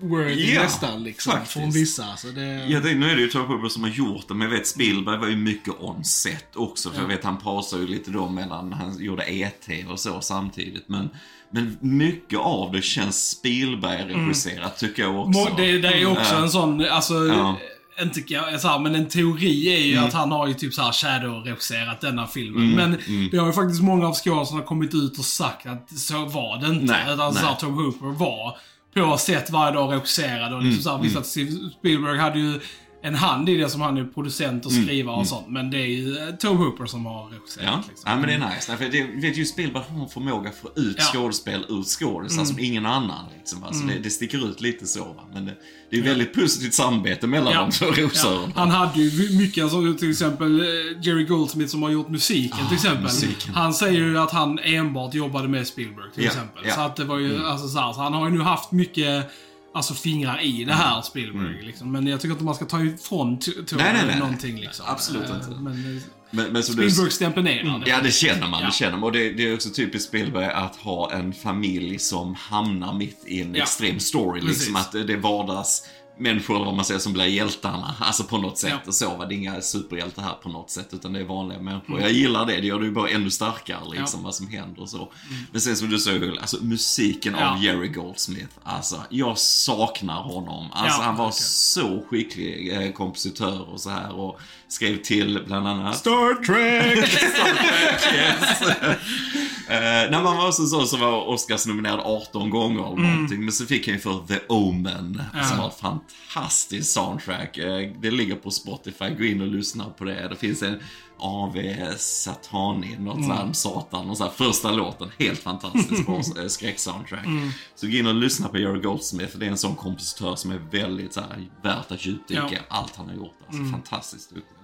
worthy 0.00 0.54
Ja, 0.54 0.62
nästan 0.62 1.04
liksom. 1.04 1.32
faktiskt. 1.32 1.52
Från 1.52 1.70
vissa. 1.70 2.16
Så 2.16 2.26
det, 2.28 2.42
Jag 2.68 2.82
tänkte, 2.82 2.94
nu 2.98 3.10
är 3.10 3.16
det 3.16 3.22
ju 3.22 3.38
Hooper 3.38 3.68
som 3.68 3.82
har 3.82 3.90
gjort 3.90 4.28
det, 4.28 4.34
men 4.34 4.50
jag 4.50 4.58
vet 4.58 4.66
Spielberg 4.66 5.18
var 5.18 5.26
ju 5.28 5.36
mycket 5.36 5.74
on 5.80 6.04
set 6.04 6.56
också. 6.56 6.90
För 6.90 7.00
jag 7.00 7.08
vet 7.08 7.24
han 7.24 7.38
pausade 7.38 7.82
ju 7.82 7.88
lite 7.88 8.10
då 8.10 8.28
mellan 8.28 8.72
han 8.72 8.98
gjorde 9.04 9.22
E.T. 9.32 9.84
och 9.90 10.00
så 10.00 10.20
samtidigt. 10.20 10.88
Men, 10.88 11.08
men 11.50 11.76
mycket 11.80 12.38
av 12.38 12.72
det 12.72 12.82
känns 12.82 13.30
Spielberg-regisserat 13.30 14.78
tycker 14.78 15.02
jag 15.02 15.18
också. 15.18 15.54
Det, 15.56 15.78
det 15.78 15.88
är 15.88 15.98
ju 15.98 16.06
också 16.06 16.34
Ja. 16.34 16.42
en 16.42 16.50
sån, 16.50 16.84
alltså, 16.84 17.14
Ja. 17.14 17.58
Inte 18.02 18.58
så 18.58 18.68
här, 18.68 18.78
men 18.78 18.94
en 18.94 19.08
teori 19.08 19.74
är 19.74 19.80
ju 19.86 19.92
Mm. 19.92 20.04
att 20.04 20.12
han 20.12 20.32
har 20.32 20.46
ju 20.46 20.54
typ 20.54 20.74
så 20.74 20.82
här 20.82 20.92
shadow-regisserat 20.92 22.00
denna 22.00 22.26
filmen. 22.26 22.70
Men 22.70 22.98
det 23.30 23.38
har 23.38 23.46
ju 23.46 23.52
faktiskt 23.52 23.82
många 23.82 24.06
av 24.08 24.14
skådespelarna 24.14 24.66
kommit 24.66 24.94
ut 24.94 25.18
och 25.18 25.24
sagt 25.24 25.66
att 25.66 25.98
så 25.98 26.24
var 26.24 26.60
det 26.60 26.66
inte. 26.66 26.84
Nej, 26.92 27.14
utan 27.14 27.34
så 27.34 27.40
nej. 27.40 27.48
här, 27.50 27.56
Tom 27.60 27.74
Hooper 27.74 28.06
var 28.18 28.56
på 28.94 29.16
set 29.18 29.50
varje 29.50 29.72
dag 29.74 29.92
regisserade 29.92 30.54
och 30.54 30.60
Mm, 30.60 30.66
liksom 30.66 30.82
så 30.82 30.96
här, 30.96 31.02
visst 31.02 31.16
att 31.16 31.26
Steve 31.26 31.50
Spielberg 31.78 32.18
hade 32.18 32.38
ju 32.38 32.60
en 33.02 33.14
hand 33.14 33.48
i 33.48 33.56
det 33.56 33.68
som 33.68 33.80
han 33.80 33.96
är 33.96 34.04
producent 34.04 34.66
och 34.66 34.72
skrivare 34.72 35.16
och 35.16 35.26
sånt. 35.26 35.48
Men 35.48 35.70
det 35.70 35.78
är 35.78 35.86
ju 35.86 36.18
eh, 36.18 36.34
Tom 36.34 36.56
Hooper 36.56 36.86
som 36.86 37.06
har 37.06 37.28
regisserat. 37.30 37.66
Mm, 37.68 37.74
Ja, 37.80 37.84
liksom. 37.88 38.10
ja 38.10 38.16
men 38.16 38.28
det 38.28 38.34
är 38.46 38.54
nice. 38.54 38.72
Därför 38.72 38.88
det, 38.88 39.28
vet 39.28 39.36
ju 39.36 39.44
Spielberg 39.44 39.82
har 39.88 40.02
en 40.02 40.08
förmåga 40.08 40.48
att 40.50 40.56
få 40.56 40.68
ut 40.76 40.96
Ja. 40.98 41.04
skådespel 41.04 41.64
ur 41.68 41.82
skådisar 41.82 42.44
som 42.44 42.58
ingen 42.58 42.86
annan. 42.86 43.24
Liksom. 43.38 43.64
Alltså, 43.64 43.86
det, 43.86 43.98
det 43.98 44.10
sticker 44.10 44.50
ut 44.50 44.60
lite 44.60 44.86
så. 44.86 45.04
Va? 45.04 45.22
Men 45.34 45.44
det, 45.46 45.54
det 45.90 45.96
är 45.96 46.00
ju 46.00 46.06
väldigt 46.08 46.34
positivt 46.34 46.74
samarbete 46.74 47.26
mellan 47.26 47.52
de 47.54 47.70
två 47.70 47.86
regissörerna. 47.86 48.52
Han 48.56 48.70
hade 48.70 49.00
ju 49.02 49.38
mycket, 49.38 49.64
alltså, 49.64 49.94
till 49.98 50.10
exempel 50.10 50.60
eh, 50.60 50.66
Jerry 51.02 51.24
Goldsmith 51.24 51.70
som 51.70 51.82
har 51.82 51.90
gjort 51.90 52.08
musiken 52.08 52.66
till 52.66 52.74
exempel. 52.76 53.00
Ah, 53.04 53.08
musiken. 53.08 53.54
Han 53.54 53.74
säger 53.74 54.00
ju 54.00 54.18
att 54.18 54.30
han 54.30 54.58
enbart 54.58 55.14
jobbade 55.14 55.48
med 55.48 55.66
Spielberg 55.66 56.12
till 56.14 56.24
Ja, 56.24 56.30
exempel. 56.30 56.62
ja. 56.66 56.74
Så 56.74 56.80
att 56.80 56.96
det 56.96 57.04
var 57.04 57.18
ju, 57.18 57.44
alltså 57.46 57.68
så, 57.68 57.78
här, 57.78 57.92
så 57.92 58.00
han 58.00 58.12
har 58.14 58.28
ju 58.30 58.34
nu 58.36 58.40
haft 58.42 58.72
mycket 58.72 59.30
Alltså 59.78 59.94
fingrar 59.94 60.40
i 60.42 60.64
det 60.64 60.72
här 60.72 61.02
Spielberg 61.02 61.62
liksom. 61.62 61.92
Men 61.92 62.06
jag 62.06 62.20
tycker 62.20 62.32
inte 62.32 62.44
man 62.44 62.54
ska 62.54 62.64
ta 62.64 62.82
ifrån 62.82 63.38
t- 63.38 63.50
t- 63.50 63.58
Mm. 63.58 63.66
Nej, 63.84 63.92
nej, 63.92 63.92
nej, 63.94 64.06
nej. 64.06 64.18
någonting 64.18 64.56
liksom. 64.60 64.84
Absolut 64.88 65.30
Eh, 65.30 65.36
inte. 65.36 65.48
Men 65.60 65.96
eh, 65.96 66.02
Men, 66.30 66.52
men 66.52 66.62
Spielberg-stämpeln 66.62 67.46
är 67.48 67.64
där. 67.64 67.82
Ja, 67.86 68.00
det 68.02 68.10
känner 68.10 68.48
man. 68.48 68.60
Ja. 68.60 68.66
Det 68.66 68.72
känner 68.72 68.92
man. 68.92 69.02
Och 69.02 69.12
det, 69.12 69.30
det 69.32 69.48
är 69.48 69.54
också 69.54 69.70
typiskt 69.70 70.08
Spielberg 70.08 70.44
att 70.46 70.76
ha 70.76 71.12
en 71.12 71.32
familj 71.32 71.98
som 71.98 72.34
hamnar 72.34 72.94
mitt 72.94 73.22
i 73.26 73.42
en 73.42 73.54
Ja. 73.54 73.62
extrem 73.62 74.00
story. 74.00 74.40
Precis. 74.40 74.58
Liksom 74.58 74.76
att 74.76 74.92
det 74.92 75.16
vardags 75.16 75.82
människor, 76.18 76.54
eller 76.56 76.64
vad 76.66 76.74
man 76.74 76.84
säger, 76.84 77.00
som 77.00 77.12
blir 77.12 77.24
hjältarna. 77.24 77.94
Alltså 78.00 78.24
på 78.24 78.38
något 78.38 78.58
sätt. 78.58 78.70
Ja. 78.70 78.78
Och 78.86 78.94
så 78.94 79.16
var 79.16 79.26
det 79.26 79.34
inga 79.34 79.60
superhjältar 79.60 80.22
här 80.22 80.34
på 80.42 80.48
något 80.48 80.70
sätt, 80.70 80.88
utan 80.92 81.12
det 81.12 81.20
är 81.20 81.24
vanliga 81.24 81.58
människor. 81.60 82.00
Jag 82.00 82.12
gillar 82.12 82.46
det, 82.46 82.60
det 82.60 82.66
gör 82.66 82.78
det 82.80 82.84
ju 82.86 82.92
bara 82.92 83.08
ännu 83.08 83.30
starkare 83.30 83.80
liksom, 83.98 84.22
vad 84.22 84.34
som 84.34 84.48
händer 84.48 84.82
och 84.82 84.88
så. 84.88 85.12
Men 85.52 85.60
sen 85.60 85.76
som 85.76 85.88
du 85.90 85.98
sa, 85.98 86.10
alltså 86.40 86.56
musiken 86.64 87.34
Ja. 87.38 87.50
av 87.50 87.64
Jerry 87.64 87.88
Goldsmith, 87.88 88.48
alltså 88.64 89.02
jag 89.10 89.38
saknar 89.38 90.22
honom. 90.22 90.66
Alltså 90.72 91.00
Ja, 91.00 91.04
han 91.04 91.16
var 91.16 91.24
verkligen. 91.24 91.42
så 91.48 92.04
skicklig 92.10 92.72
eh, 92.86 92.92
kompositör 92.92 93.68
och 93.72 93.80
så 93.80 93.90
här 93.90 94.12
och 94.12 94.40
skrev 94.68 94.96
till 95.02 95.42
bland 95.46 95.68
annat 95.68 95.96
Star 95.96 96.34
Trek! 96.44 96.98
yes. 98.14 98.62
Eh, 99.70 100.10
när 100.10 100.22
man 100.22 100.36
var 100.36 100.52
så, 100.52 100.66
så, 100.66 100.86
så 100.86 100.96
var 100.96 101.28
Oscars 101.28 101.66
nominerad 101.66 102.00
18 102.04 102.50
gånger 102.50 102.86
eller 102.86 102.96
någonting. 102.96 103.40
Men 103.40 103.52
så 103.52 103.66
fick 103.66 103.86
han 103.86 103.94
ju 103.94 104.00
för 104.00 104.26
The 104.28 104.38
Omen, 104.48 105.22
som 105.48 105.58
har 105.58 105.68
ett 105.68 105.80
fantastiskt 105.80 106.92
soundtrack. 106.92 107.58
Eh, 107.58 107.90
det 108.00 108.10
ligger 108.10 108.34
på 108.34 108.50
Spotify, 108.50 109.08
gå 109.18 109.24
in 109.24 109.40
och 109.40 109.46
lyssna 109.46 109.84
på 109.84 110.04
det. 110.04 110.28
Det 110.28 110.36
finns 110.36 110.62
en 110.62 110.80
AV 111.18 111.56
Satani, 111.96 112.96
något 112.98 113.16
mm. 113.16 113.36
sånt 113.36 113.56
Satan, 113.56 114.10
och 114.10 114.16
så 114.16 114.24
här, 114.24 114.30
första 114.30 114.70
låten. 114.70 115.10
Helt 115.18 115.40
fantastiskt 115.40 116.06
bra 116.06 116.20
eh, 116.42 116.46
skräcksoundtrack. 116.48 117.26
Så 117.74 117.86
gå 117.86 117.92
in 117.92 118.06
och 118.06 118.14
lyssna 118.14 118.48
på 118.48 118.58
Jerry 118.58 118.80
Goldsmith, 118.80 119.38
det 119.38 119.46
är 119.46 119.50
en 119.50 119.58
sån 119.58 119.76
kompositör 119.76 120.36
som 120.36 120.50
är 120.50 120.60
väldigt 120.70 121.12
så 121.12 121.20
här, 121.20 121.48
värt 121.62 121.92
att 121.92 122.06
djupdyka 122.06 122.48
Ja. 122.50 122.58
allt 122.68 122.96
han 122.96 123.08
har 123.08 123.14
gjort. 123.14 123.36
Alltså, 123.46 123.64
Fantastiskt 123.72 124.34
duktig. 124.34 124.57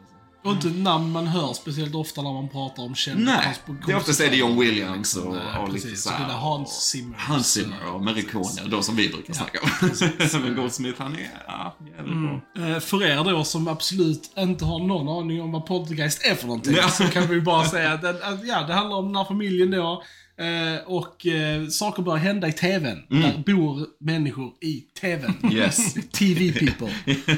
Och 0.45 0.53
inte 0.53 0.69
namn 0.69 1.13
man 1.13 1.27
hör 1.27 1.53
speciellt 1.53 1.95
ofta 1.95 2.23
när 2.23 2.33
man 2.33 2.49
pratar 2.49 2.83
om 2.83 2.95
kända 2.95 3.33
Nej, 3.33 3.57
det 3.87 3.93
är 3.93 3.97
oftast 3.97 4.21
är 4.21 4.31
det 4.31 4.37
John 4.37 4.61
Williams 4.61 5.17
och, 5.17 5.35
Nej, 5.35 5.59
och 5.63 5.73
lite 5.73 5.97
så 5.97 6.11
här. 6.11 6.25
Hans 6.29 6.71
Zimmer. 6.91 7.19
Hans 7.19 7.53
Zimmer 7.53 7.93
och 7.95 8.05
Marikonia, 8.05 8.65
de 8.67 8.83
som 8.83 8.97
vi 8.97 9.09
brukar 9.09 9.35
snacka 9.35 9.59
om. 9.63 10.43
Men 10.43 10.57
Goldsmith, 10.57 11.03
han 11.03 11.13
är 11.13 11.31
ja, 11.47 11.77
jävligt 11.97 12.17
bra. 12.55 12.69
Eh, 12.75 12.81
För 12.81 13.03
er 13.05 13.25
då 13.25 13.45
som 13.45 13.69
absolut 13.69 14.31
inte 14.39 14.65
har 14.65 14.79
någon 14.87 15.23
aning 15.25 15.43
om 15.43 15.53
vad 15.53 15.67
Poltergeist 15.67 16.25
är 16.27 16.35
för 16.35 16.47
någonting, 16.47 16.75
Ja. 16.77 16.89
så 16.89 17.05
kan 17.05 17.27
vi 17.27 17.41
bara 17.41 17.65
säga 17.65 17.93
att 17.93 18.03
ja, 18.45 18.63
det 18.67 18.75
handlar 18.75 18.97
om 18.97 19.07
den 19.07 19.17
här 19.17 19.25
familjen 19.25 19.71
då. 19.71 20.03
Eh, 20.39 20.83
och 20.87 21.27
eh, 21.27 21.69
saker 21.69 22.03
börjar 22.03 22.19
hända 22.19 22.49
i 22.49 22.53
TVn. 22.53 22.99
Där 23.09 23.43
bor 23.47 23.87
människor 24.01 24.53
i 24.61 24.81
TVn. 25.01 25.35
Mm. 25.43 25.57
Yes. 25.57 25.95
TV 26.13 26.53
people, 26.53 26.95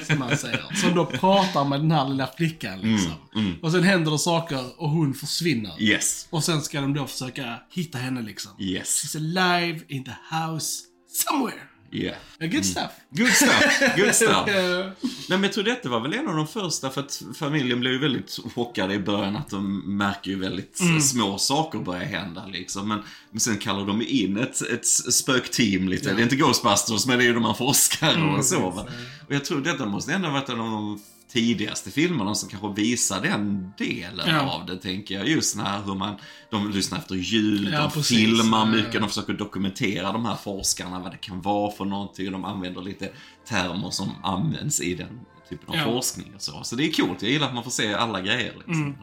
som 0.06 0.18
man 0.18 0.36
säger. 0.36 0.74
Som 0.74 0.94
då 0.94 1.06
pratar 1.06 1.64
med 1.64 1.80
den 1.80 1.90
här 1.90 2.08
lilla 2.08 2.26
flickan 2.36 2.80
liksom. 2.80 3.12
Mm, 3.36 3.54
Och 3.62 3.72
sen 3.72 3.82
händer 3.82 4.10
det 4.10 4.18
saker 4.18 4.60
och 4.82 4.90
hon 4.90 5.14
försvinner. 5.14 5.82
Yes. 5.82 6.26
Och 6.30 6.44
sen 6.44 6.62
ska 6.62 6.80
de 6.80 6.94
då 6.94 7.06
försöka 7.06 7.54
hitta 7.70 7.98
henne 7.98 8.22
liksom. 8.22 8.52
Yes. 8.58 9.04
She's 9.04 9.16
alive 9.16 9.80
in 9.88 10.04
the 10.04 10.14
house 10.36 10.82
somewhere. 11.08 11.60
Yeah. 12.02 12.16
Good 12.40 12.64
stuff. 12.64 12.90
Good 13.10 13.28
stuff, 13.28 13.96
good 13.96 14.14
stuff. 14.14 14.46
Nej 14.46 14.92
men 15.28 15.42
jag 15.42 15.52
tror 15.52 15.64
detta 15.64 15.88
var 15.88 16.00
väl 16.00 16.12
en 16.12 16.28
av 16.28 16.36
de 16.36 16.46
första 16.46 16.90
för 16.90 17.00
att 17.00 17.22
familjen 17.38 17.80
blev 17.80 17.92
ju 17.92 17.98
väldigt 17.98 18.38
chockade 18.54 18.94
i 18.94 18.98
början 18.98 19.36
att 19.36 19.50
de 19.50 19.78
märker 19.96 20.30
ju 20.30 20.38
väldigt 20.38 20.80
Mm. 20.80 21.00
små 21.00 21.38
saker 21.38 21.78
börja 21.78 22.04
hända 22.04 22.46
liksom. 22.46 22.88
Men, 22.88 23.02
men 23.30 23.40
sen 23.40 23.56
kallar 23.58 23.86
de 23.86 24.02
in 24.02 24.36
ett, 24.36 24.62
ett 24.62 24.86
spökteam 24.86 25.88
lite. 25.88 26.12
Det 26.14 26.20
är 26.20 26.22
inte 26.22 26.36
Ghostbusters 26.36 27.06
men 27.06 27.18
det 27.18 27.24
är 27.24 27.26
ju 27.26 27.34
de 27.34 27.44
här 27.44 27.54
forskare 27.54 28.14
Mm, 28.14 28.34
och 28.34 28.44
så. 28.44 28.70
Va? 28.70 28.86
Och 29.28 29.34
jag 29.34 29.44
tror 29.44 29.60
detta 29.60 29.86
måste 29.86 30.12
ändå 30.12 30.30
varit 30.30 30.48
en 30.48 30.60
av 30.60 30.70
de 30.70 31.00
tidigaste 31.28 31.90
filmerna 31.90 32.34
som 32.34 32.48
kanske 32.48 32.82
visar 32.82 33.20
den 33.22 33.72
delen 33.78 34.28
Ja. 34.28 34.40
av 34.40 34.66
det, 34.66 34.76
tänker 34.76 35.14
jag. 35.14 35.28
Just 35.28 35.56
när 35.56 35.82
hur 35.82 35.94
man, 35.94 36.14
de 36.50 36.70
lyssnar 36.70 36.98
efter 36.98 37.14
ljud, 37.14 37.68
Ja, 37.72 37.80
de 37.82 37.90
precis. 37.90 38.18
filmar 38.18 38.66
mycket, 38.66 38.94
ja. 38.94 39.00
de 39.00 39.08
försöker 39.08 39.32
dokumentera 39.32 40.12
de 40.12 40.24
här 40.26 40.36
forskarna, 40.36 41.00
vad 41.00 41.10
det 41.12 41.16
kan 41.16 41.40
vara 41.40 41.70
för 41.70 41.84
någonting. 41.84 42.32
De 42.32 42.44
använder 42.44 42.82
lite 42.82 43.08
termer 43.48 43.90
som 43.90 44.10
används 44.22 44.80
i 44.80 44.94
den 44.94 45.20
typen 45.48 45.80
av 45.80 45.84
forskning 45.84 46.32
och 46.34 46.42
så. 46.42 46.62
Så 46.64 46.76
det 46.76 46.84
är 46.88 46.92
coolt, 46.92 47.22
jag 47.22 47.30
gillar 47.30 47.46
att 47.46 47.54
man 47.54 47.64
får 47.64 47.70
se 47.70 47.94
alla 47.94 48.20
grejer. 48.20 48.52
Liksom. 48.56 48.82
Mm. 48.82 48.94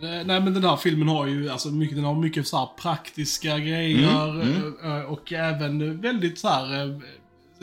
Nej 0.00 0.40
men 0.40 0.54
den 0.54 0.64
här 0.64 0.76
filmen 0.76 1.08
har 1.08 1.26
ju 1.26 1.50
alltså 1.50 1.68
mycket, 1.68 1.96
den 1.96 2.04
har 2.04 2.14
mycket 2.14 2.46
så 2.46 2.58
här 2.58 2.68
praktiska 2.82 3.58
grejer 3.58 4.30
Mm, 4.42 4.74
eh, 4.84 4.96
eh, 4.96 5.02
och 5.02 5.32
även 5.32 6.00
väldigt 6.00 6.38
så 6.38 6.48
här 6.48 6.80
eh, 6.90 6.98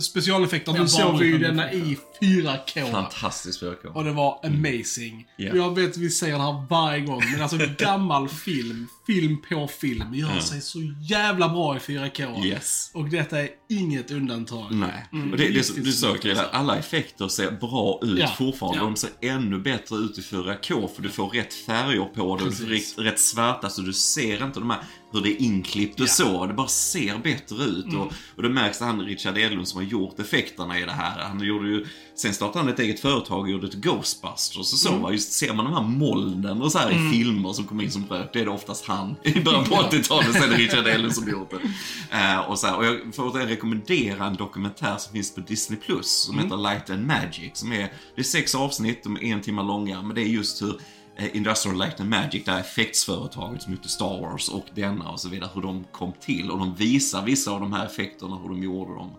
specialeffekter. 0.02 0.74
Nu 0.74 0.88
såg 0.88 1.20
vi 1.20 1.26
ju 1.26 1.38
denna 1.38 1.74
i 1.74 1.98
4K. 2.22 2.92
Fantastiskt 2.92 3.64
Och 3.64 3.74
spöke. 3.78 4.00
det 4.06 4.12
var 4.12 4.40
amazing. 4.44 5.28
Ja. 5.38 5.56
Jag 5.56 5.76
vet 5.76 5.98
vi 5.98 6.10
säger 6.10 6.34
det 6.38 6.44
här 6.44 6.66
varje 6.70 7.02
gång, 7.02 7.22
men 7.32 7.42
alltså 7.42 7.58
gammal 7.78 8.30
film, 8.30 8.88
film 9.14 9.38
på 9.50 9.68
film, 9.68 10.14
gör 10.14 10.36
Ja. 10.36 10.42
sig 10.42 10.62
så 10.62 10.80
jävla 11.02 11.50
bra 11.50 11.76
i 11.76 11.80
4K. 11.80 12.46
Yes. 12.46 12.92
Och 12.94 13.10
detta 13.10 13.40
är 13.42 13.50
inget 13.70 14.12
undantag. 14.12 14.68
Nej. 14.72 15.06
Mm, 15.14 15.32
och 15.32 15.38
det, 15.38 15.48
det, 15.50 15.84
du 15.84 15.92
sa 15.92 16.14
Krille, 16.16 16.40
alltså. 16.42 16.56
alla 16.58 16.76
effekter 16.78 17.28
ser 17.28 17.52
bra 17.52 18.00
ut 18.04 18.20
Ja, 18.20 18.28
fortfarande. 18.38 18.78
ja. 18.80 18.84
De 18.84 18.96
ser 18.96 19.10
ännu 19.22 19.60
bättre 19.60 19.96
ut 19.96 20.18
i 20.18 20.22
4K 20.22 20.88
för 20.96 21.02
du 21.02 21.10
får 21.10 21.30
rätt 21.30 21.54
färger 21.54 22.06
på 22.06 22.38
Precis. 22.38 22.98
rätt, 22.98 23.06
rätt 23.06 23.20
svarta 23.20 23.70
så 23.70 23.82
du 23.82 23.94
ser 23.94 24.44
inte 24.46 24.60
de 24.60 24.70
här, 24.70 24.80
hur 25.14 25.22
det 25.22 25.30
är 25.32 25.42
inklippt 25.42 26.00
och 26.00 26.06
Ja. 26.06 26.12
så. 26.12 26.46
Det 26.46 26.54
bara 26.54 26.68
ser 26.68 27.18
bättre 27.18 27.64
ut. 27.64 27.86
Mm. 27.86 28.00
Och, 28.00 28.14
och 28.36 28.44
det 28.44 28.50
märks 28.50 28.82
att 28.82 28.88
han 28.88 29.02
Richard 29.02 29.38
Edlund 29.38 29.68
som 29.68 29.78
har 29.84 29.90
gjort 29.90 30.20
effekterna 30.20 30.80
i 30.80 30.86
det 30.86 30.92
här. 30.92 31.20
Han 31.24 31.40
gjorde 31.42 31.70
ju, 31.70 31.86
sen 32.20 32.34
startade 32.34 32.60
han 32.60 32.74
ett 32.74 32.80
eget 32.80 33.00
företag 33.00 33.40
och 33.40 33.50
gjorde 33.50 33.68
ett 33.68 33.74
Ghostbusters 33.74 34.58
och 34.58 34.66
så. 34.66 34.90
Mm. 34.90 35.02
va. 35.02 35.12
Just 35.12 35.32
ser 35.32 35.54
man 35.54 35.66
de 35.66 35.74
här 35.74 35.84
molnen 35.84 36.62
och 36.62 36.72
så 36.72 36.78
här 36.80 36.92
i 36.92 37.12
filmer 37.12 37.54
som 37.54 37.66
kommer 37.66 37.84
in 37.84 37.92
som 37.92 38.06
rök, 38.10 38.30
det 38.34 38.40
är 38.40 38.46
det 38.46 38.52
oftast 38.52 38.86
han 38.86 39.16
i 39.24 39.40
början 39.40 39.64
på 39.66 39.76
80-talet. 39.76 40.34
Sen 40.34 40.44
är 40.44 40.48
det 40.48 40.56
Richard 40.56 40.88
Edlund 40.88 41.16
som 41.16 41.30
gjort 41.30 41.50
det. 41.52 41.58
Eh, 42.12 42.40
och, 42.40 42.60
så 42.60 42.68
här, 42.68 42.78
och 42.78 42.86
jag 42.86 43.16
får 43.16 43.32
återigen 43.32 43.50
rekommendera 43.50 44.26
en 44.26 44.36
dokumentär 44.36 44.98
som 44.98 45.14
finns 45.14 45.36
på 45.36 45.42
Disney 45.42 45.80
Plus 45.80 46.08
som 46.12 46.34
Mm. 46.34 46.46
heter 46.46 46.58
Light 46.58 46.90
and 46.90 47.08
Magic. 47.08 47.52
Som 47.54 47.72
är, 47.72 47.92
det 48.16 48.22
är 48.22 48.24
sex 48.24 48.56
avsnitt, 48.56 49.04
de 49.04 49.18
är 49.18 49.24
en 49.34 49.42
timme 49.42 49.64
långa, 49.64 50.02
men 50.02 50.16
det 50.16 50.22
är 50.22 50.26
just 50.28 50.62
hur 50.62 50.80
eh, 51.18 51.36
Industrial 51.36 51.78
Light 51.78 52.00
and 52.00 52.10
Magic, 52.10 52.46
det 52.46 52.52
här 52.52 52.60
effektsföretaget 52.60 53.62
som 53.62 53.74
gjorde 53.74 53.90
Star 53.90 54.22
Wars 54.22 54.50
och 54.50 54.66
denna 54.76 55.10
och 55.10 55.20
så 55.20 55.30
vidare, 55.30 55.50
hur 55.54 55.62
de 55.62 55.84
kom 55.92 56.14
till. 56.22 56.52
Och 56.52 56.60
de 56.60 56.76
visar 56.76 57.26
vissa 57.26 57.52
av 57.52 57.60
de 57.62 57.74
här 57.74 57.86
effekterna, 57.86 58.38
hur 58.38 58.50
de 58.50 58.64
gjorde 58.64 58.94
dem. 58.94 59.12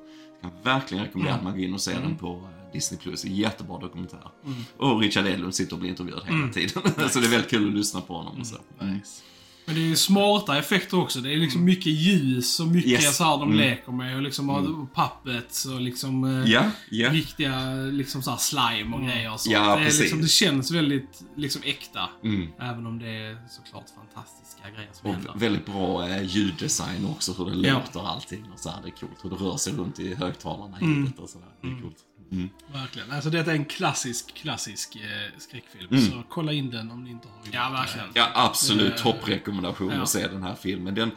Jag 0.43 0.51
kan 0.53 0.63
verkligen 0.63 1.05
rekommendera 1.05 1.37
att 1.37 1.43
man 1.45 1.53
går 1.53 1.63
in 1.63 1.75
och 1.75 1.81
ser 1.81 2.01
den 2.01 2.17
på 2.17 2.29
eh, 2.33 2.60
Disney 2.73 3.01
Plus. 3.01 3.25
Jättebra 3.25 3.79
dokumentär. 3.79 4.31
Och 4.77 5.01
Richard 5.01 5.27
Edlund 5.27 5.55
sitter 5.55 5.73
och 5.73 5.81
blir 5.81 5.91
intervjuad 5.91 6.23
hela 6.27 6.49
tiden. 6.53 6.83
så 7.11 7.21
det 7.21 7.27
är 7.27 7.31
väldigt 7.31 7.51
kul 7.51 7.69
att 7.69 7.75
lyssna 7.75 8.01
på 8.01 8.17
honom 8.17 8.41
och 8.41 8.47
så. 8.47 8.57
Nice. 8.85 9.23
Men 9.67 9.75
det 9.75 9.91
är 9.91 9.95
smarta 9.95 10.59
effekter 10.59 10.99
också. 11.01 11.21
Det 11.21 11.33
är 11.33 11.37
liksom 11.37 11.65
mycket 11.65 11.87
ljus 11.93 12.61
och 12.61 12.67
mycket 12.67 12.91
Yes. 12.91 13.17
så 13.17 13.25
här 13.25 13.31
de 13.39 13.43
Mm. 13.43 13.57
leker 13.57 13.93
med. 13.93 14.17
Och 14.17 14.23
liksom 14.23 14.51
mm. 14.51 14.87
puppets 14.95 15.65
och 15.67 15.81
liksom 15.81 16.45
Ja, 16.47 16.65
ja. 16.91 17.13
riktiga 17.13 17.75
liksom 17.75 18.23
så 18.23 18.37
slime 18.37 18.97
och 18.97 19.03
grejer 19.03 19.33
och 19.33 19.41
sånt. 19.41 19.53
Ja, 19.55 19.75
det, 19.77 19.81
är 19.81 19.85
precis. 19.85 20.01
liksom, 20.01 20.21
det 20.23 20.29
känns 20.29 20.71
väldigt 20.71 21.23
liksom 21.37 21.63
äkta. 21.65 22.09
Mm. 22.25 22.49
Även 22.61 22.87
om 22.87 22.99
det 22.99 23.09
är 23.09 23.37
såklart 23.49 23.85
fantastiska 23.97 24.71
grejer 24.77 24.91
som 24.93 25.09
Och 25.11 25.15
händer. 25.17 25.33
väldigt 25.37 25.67
bra 25.67 26.09
eh, 26.09 26.23
ljuddesign 26.25 27.07
också, 27.07 27.33
hur 27.33 27.45
det 27.63 27.69
Ja. 27.69 27.75
låter 27.75 28.09
allting 28.09 28.45
och 28.53 28.59
så 28.59 28.71
här, 28.71 28.83
Det 28.83 28.89
är 28.89 28.93
coolt 28.93 29.19
hur 29.25 29.31
det 29.31 29.37
rör 29.37 29.57
sig 29.57 29.73
runt 29.73 29.99
i 30.01 30.15
högtalarna 30.15 30.81
i 30.81 30.85
Mm. 30.85 31.13
och 31.19 31.29
sådär. 31.31 31.49
Det 31.63 31.69
är 31.69 31.81
coolt. 31.83 31.97
Mm. 32.33 32.49
Verkligen. 32.73 33.11
Alltså 33.13 33.31
detta 33.31 33.51
är 33.51 33.55
en 33.57 33.65
klassisk, 33.65 34.35
klassisk 34.35 34.97
eh, 34.97 35.01
skräckfilm. 35.39 35.89
Mm. 35.91 36.05
Så 36.11 36.23
kolla 36.29 36.53
in 36.53 36.71
den 36.71 36.91
om 36.91 37.05
ni 37.05 37.11
inte 37.11 37.29
har 37.29 37.47
gjort 37.47 37.55
Ja, 37.55 37.65
det. 37.69 37.73
verkligen. 37.73 38.07
Ja, 38.15 38.31
absolut. 38.35 38.93
Eh, 38.93 39.03
Topprekommendation 39.03 39.91
ja. 39.93 40.03
att 40.03 40.09
se 40.09 40.27
den 40.29 40.43
här 40.43 40.55
filmen. 40.63 40.95
Den, 40.95 41.11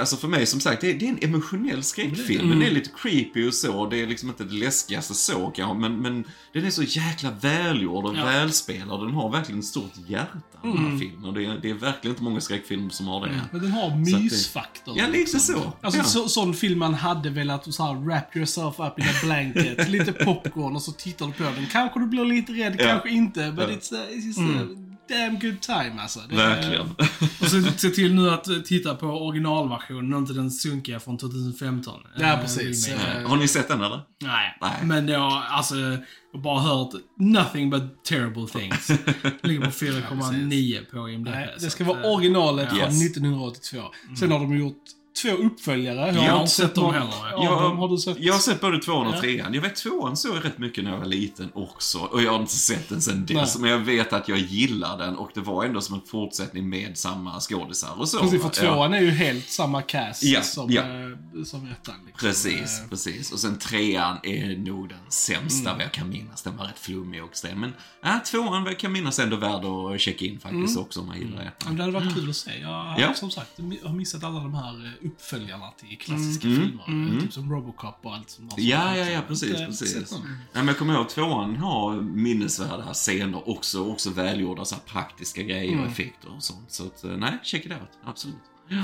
alltså 0.00 0.16
för 0.16 0.28
mig, 0.28 0.46
som 0.46 0.60
sagt, 0.60 0.80
det 0.80 0.90
är, 0.90 0.94
det 0.98 1.04
är 1.04 1.08
en 1.10 1.18
emotionell 1.24 1.82
skräckfilm. 1.82 2.44
Mm. 2.44 2.58
Den 2.58 2.68
är 2.68 2.74
lite 2.74 2.90
creepy 3.02 3.48
och 3.48 3.54
så. 3.54 3.86
Det 3.86 4.02
är 4.02 4.06
liksom 4.06 4.28
inte 4.28 4.44
det 4.44 4.54
läskigaste 4.54 5.14
så 5.14 5.50
kanske, 5.50 5.78
men, 5.78 5.96
men 6.00 6.24
den 6.52 6.64
är 6.64 6.70
så 6.70 6.82
jäkla 6.82 7.30
välgjord 7.30 8.04
och 8.04 8.16
Ja. 8.16 8.24
välspelad. 8.24 9.00
Den 9.00 9.10
har 9.14 9.30
verkligen 9.30 9.58
ett 9.58 9.64
stort 9.66 9.92
hjärta, 10.08 10.38
den 10.62 10.72
Mm. 10.72 10.90
här 10.92 10.98
filmen. 10.98 11.24
Och 11.24 11.34
det 11.34 11.44
är, 11.44 11.58
det 11.62 11.70
är 11.70 11.74
verkligen 11.74 12.12
inte 12.12 12.22
många 12.22 12.40
skräckfilmer 12.40 12.90
som 12.90 13.06
har 13.06 13.26
det. 13.26 13.40
Men 13.52 13.60
den 13.62 13.72
har 13.72 13.86
att 13.86 14.04
det- 14.04 14.18
mysfaktor. 14.18 14.98
Ja, 14.98 15.06
lite 15.06 15.38
så. 15.40 15.72
Alltså 15.80 15.98
Ja. 16.00 16.04
så, 16.04 16.28
sån 16.28 16.54
film 16.54 16.78
man 16.78 16.94
hade 16.94 17.30
velat 17.30 17.74
så 17.74 17.84
här, 17.84 17.94
wrap 17.94 18.36
yourself 18.36 18.74
up 18.80 18.98
in 18.98 19.04
a 19.04 19.12
blanket, 19.24 19.88
lite 19.88 20.12
popcorn 20.50 20.76
och 20.76 20.82
så 20.82 20.92
tittar 20.92 21.26
du 21.26 21.32
på 21.32 21.42
den. 21.42 21.66
Kanske 21.72 22.00
du 22.00 22.06
blir 22.06 22.24
lite 22.24 22.52
rädd, 22.52 22.76
Ja. 22.78 22.84
kanske 22.86 23.10
inte. 23.10 23.52
But 23.52 23.68
Ja. 23.70 23.74
it's, 23.76 23.94
a, 23.96 24.06
it's 24.10 24.26
just 24.26 24.38
a 24.38 24.66
damn 25.08 25.38
good 25.38 25.60
time 25.60 26.02
alltså. 26.02 26.20
Det 26.28 26.36
Verkligen. 26.36 26.86
Och 27.40 27.46
så 27.46 27.62
se 27.76 27.88
till 27.90 28.14
nu 28.14 28.30
att 28.30 28.48
eh, 28.48 28.56
titta 28.56 28.94
på 28.94 29.06
originalversionen 29.06 30.12
och 30.14 30.18
inte 30.20 30.32
den 30.32 30.50
sunkiga 30.50 31.00
från 31.00 31.18
2015. 31.18 32.00
Ja, 32.16 32.26
Eh, 32.26 32.40
precis. 32.40 32.88
remake. 32.88 33.18
Eh, 33.22 33.28
Har 33.28 33.36
ni 33.36 33.48
sett 33.48 33.68
den 33.68 33.80
eller? 33.80 34.00
Nej. 34.22 34.58
Nej. 34.60 34.70
Men 34.84 35.08
jag 35.08 35.20
har 35.30 35.42
alltså, 35.42 35.76
jag 35.76 35.98
har 36.32 36.40
bara 36.40 36.60
hört 36.60 36.90
nothing 37.18 37.70
but 37.70 38.04
terrible 38.04 38.46
things. 38.46 38.90
Ligger 39.42 39.60
på 39.60 39.70
4,9 39.70 40.84
på 40.90 41.08
IMDb. 41.08 41.34
Det 41.60 41.70
ska 41.70 41.84
vara 41.84 42.00
eh, 42.04 42.12
originalalet 42.12 42.68
Ja. 42.72 42.78
från 42.84 42.94
Yes. 42.94 43.02
1982. 43.10 43.78
Sen 44.18 44.32
har 44.32 44.38
de 44.40 44.56
gjort 44.58 44.82
två 45.22 45.28
uppföljare. 45.30 45.96
Jag 46.06 46.14
har 46.22 46.28
har 46.28 46.40
inte 46.40 46.52
sett 46.52 46.74
dem 46.74 46.94
heller. 46.94 47.34
av 47.34 47.44
Jag- 47.44 47.62
dem. 47.62 47.78
Har 47.78 47.88
du 47.88 47.96
sett? 47.98 48.16
Jag 48.20 48.32
har 48.34 48.40
sett 48.40 48.60
både 48.60 48.78
tvåan 48.78 49.06
och 49.06 49.14
Ja. 49.14 49.20
trean. 49.20 49.54
Jag 49.54 49.62
vet 49.62 49.76
tvåan 49.76 50.16
såg 50.16 50.36
jag 50.36 50.44
rätt 50.44 50.58
mycket 50.58 50.84
när 50.84 50.90
jag 50.90 50.98
var 50.98 51.06
liten 51.06 51.50
också. 51.54 51.98
Och 51.98 52.22
jag 52.22 52.32
har 52.32 52.40
inte 52.40 52.52
sett 52.56 52.88
den 52.88 53.00
sen 53.00 53.26
dess. 53.26 53.58
Men 53.58 53.70
jag 53.70 53.78
vet 53.78 54.12
att 54.12 54.28
jag 54.28 54.38
gillar 54.38 54.98
den 54.98 55.16
och 55.16 55.30
det 55.34 55.40
var 55.40 55.64
ändå 55.64 55.80
som 55.80 55.94
en 55.94 56.00
fortsättning 56.06 56.68
med 56.68 56.98
samma 56.98 57.40
skådisar 57.40 58.00
och 58.00 58.08
så. 58.08 58.18
Precis, 58.18 58.42
för 58.42 58.64
Ja. 58.64 58.72
tvåan 58.74 58.94
är 58.94 59.00
ju 59.00 59.10
helt 59.10 59.48
samma 59.50 59.82
cast 59.82 60.22
Ja, 60.22 60.42
som, 60.42 60.70
ja. 60.70 60.82
eh, 60.82 61.44
som 61.44 61.68
ettan. 61.68 61.94
Liksom. 62.06 62.28
Precis, 62.28 62.80
Eh, 62.80 62.88
precis. 62.90 63.32
Och 63.32 63.38
sen 63.38 63.58
trean 63.58 64.16
är 64.22 64.56
nog 64.56 64.88
den 64.88 64.98
sämsta 65.08 65.60
Mm. 65.70 65.78
vad 65.78 65.84
jag 65.84 65.92
kan 65.92 66.08
minnas. 66.10 66.42
Den 66.42 66.56
var 66.56 66.64
rätt 66.64 66.78
flummig 66.78 67.24
också. 67.24 67.46
Men 67.54 67.74
ja, 68.02 68.20
tvåan 68.30 68.62
vad 68.62 68.72
jag 68.72 68.78
kan 68.78 68.92
minnas 68.92 69.18
ändå 69.18 69.36
värd 69.36 69.64
att 69.64 70.00
checka 70.00 70.24
in 70.24 70.40
faktiskt 70.40 70.70
Mm. 70.76 70.82
också 70.82 71.00
om 71.00 71.06
man 71.06 71.18
gillar 71.18 71.42
ettan. 71.42 71.54
Men 71.68 71.76
det 71.76 71.82
hade 71.82 71.92
varit 71.92 72.14
kul 72.14 72.30
att 72.30 72.36
se. 72.36 72.58
Jag 72.60 72.68
har 72.68 73.00
Ja. 73.00 73.14
som 73.14 73.30
sagt 73.30 73.50
jag 73.82 73.88
har 73.88 73.96
missat 73.96 74.24
alla 74.24 74.40
de 74.40 74.54
här 74.54 74.84
eh, 75.02 75.09
uppföljarna 75.12 75.70
till 75.70 75.98
klassiska 75.98 76.48
Mm. 76.48 76.60
filmer. 76.60 76.84
Mm. 76.88 77.20
Typ 77.20 77.32
som 77.32 77.52
Robocop 77.52 77.98
och 78.02 78.14
allt 78.14 78.38
Ja, 78.40 78.48
sånt. 78.48 78.62
ja, 78.96 78.96
ja, 78.96 79.16
har 79.16 79.22
precis, 79.22 79.50
inte 79.50 79.66
precis. 79.66 80.10
dem. 80.10 80.22
Nej, 80.24 80.36
men 80.52 80.66
jag 80.66 80.78
kommer 80.78 80.94
ihåg 80.94 81.08
tvåan 81.08 81.56
har 81.56 81.94
minnesvärda 82.00 82.94
scener 82.94 83.48
också, 83.48 83.84
också 83.92 84.10
välgjorda 84.10 84.64
så 84.64 84.76
praktiska 84.76 85.42
grejer 85.42 85.72
Mm. 85.72 85.84
och 85.84 85.90
effekter 85.90 86.28
och 86.36 86.42
sånt. 86.42 86.70
Så 86.72 86.86
att, 86.86 87.04
eh, 87.04 87.10
nej, 87.10 87.38
check 87.42 87.66
it 87.66 87.72
out. 87.72 87.80
Absolut. 88.04 88.36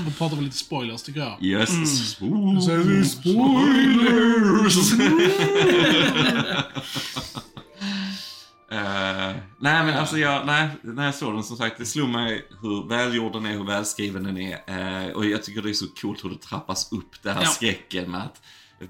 Då 0.05 0.11
pratar 0.11 0.35
vi 0.37 0.41
lite 0.43 0.57
spoilers 0.57 1.01
tycker 1.03 1.19
jag. 1.19 1.43
Yes. 1.43 1.69
Mm. 2.21 2.55
Vi 2.55 3.05
Spoilers! 3.05 4.91
Eh, 8.71 9.35
nej 9.59 9.85
men 9.85 9.93
alltså 9.97 10.17
jag, 10.17 10.45
nej, 10.45 10.69
när 10.81 11.05
jag 11.05 11.15
såg 11.15 11.33
den 11.33 11.43
som 11.43 11.57
sagt, 11.57 11.77
det 11.77 11.85
slog 11.85 12.09
mig 12.09 12.47
hur 12.61 12.87
välgjord 12.89 13.33
den 13.33 13.45
är, 13.45 13.51
hur 13.53 13.63
välskriven 13.63 14.23
den 14.23 14.37
är. 14.37 14.59
Eh, 15.05 15.11
och 15.11 15.25
jag 15.25 15.43
tycker 15.43 15.61
det 15.61 15.69
är 15.69 15.73
så 15.73 15.85
coolt 16.01 16.23
hur 16.25 16.29
det 16.29 16.41
trappas 16.41 16.91
upp, 16.91 17.23
det 17.23 17.31
här 17.31 17.41
Ja. 17.41 17.47
skräcken 17.47 18.11
med 18.11 18.21
att 18.23 18.41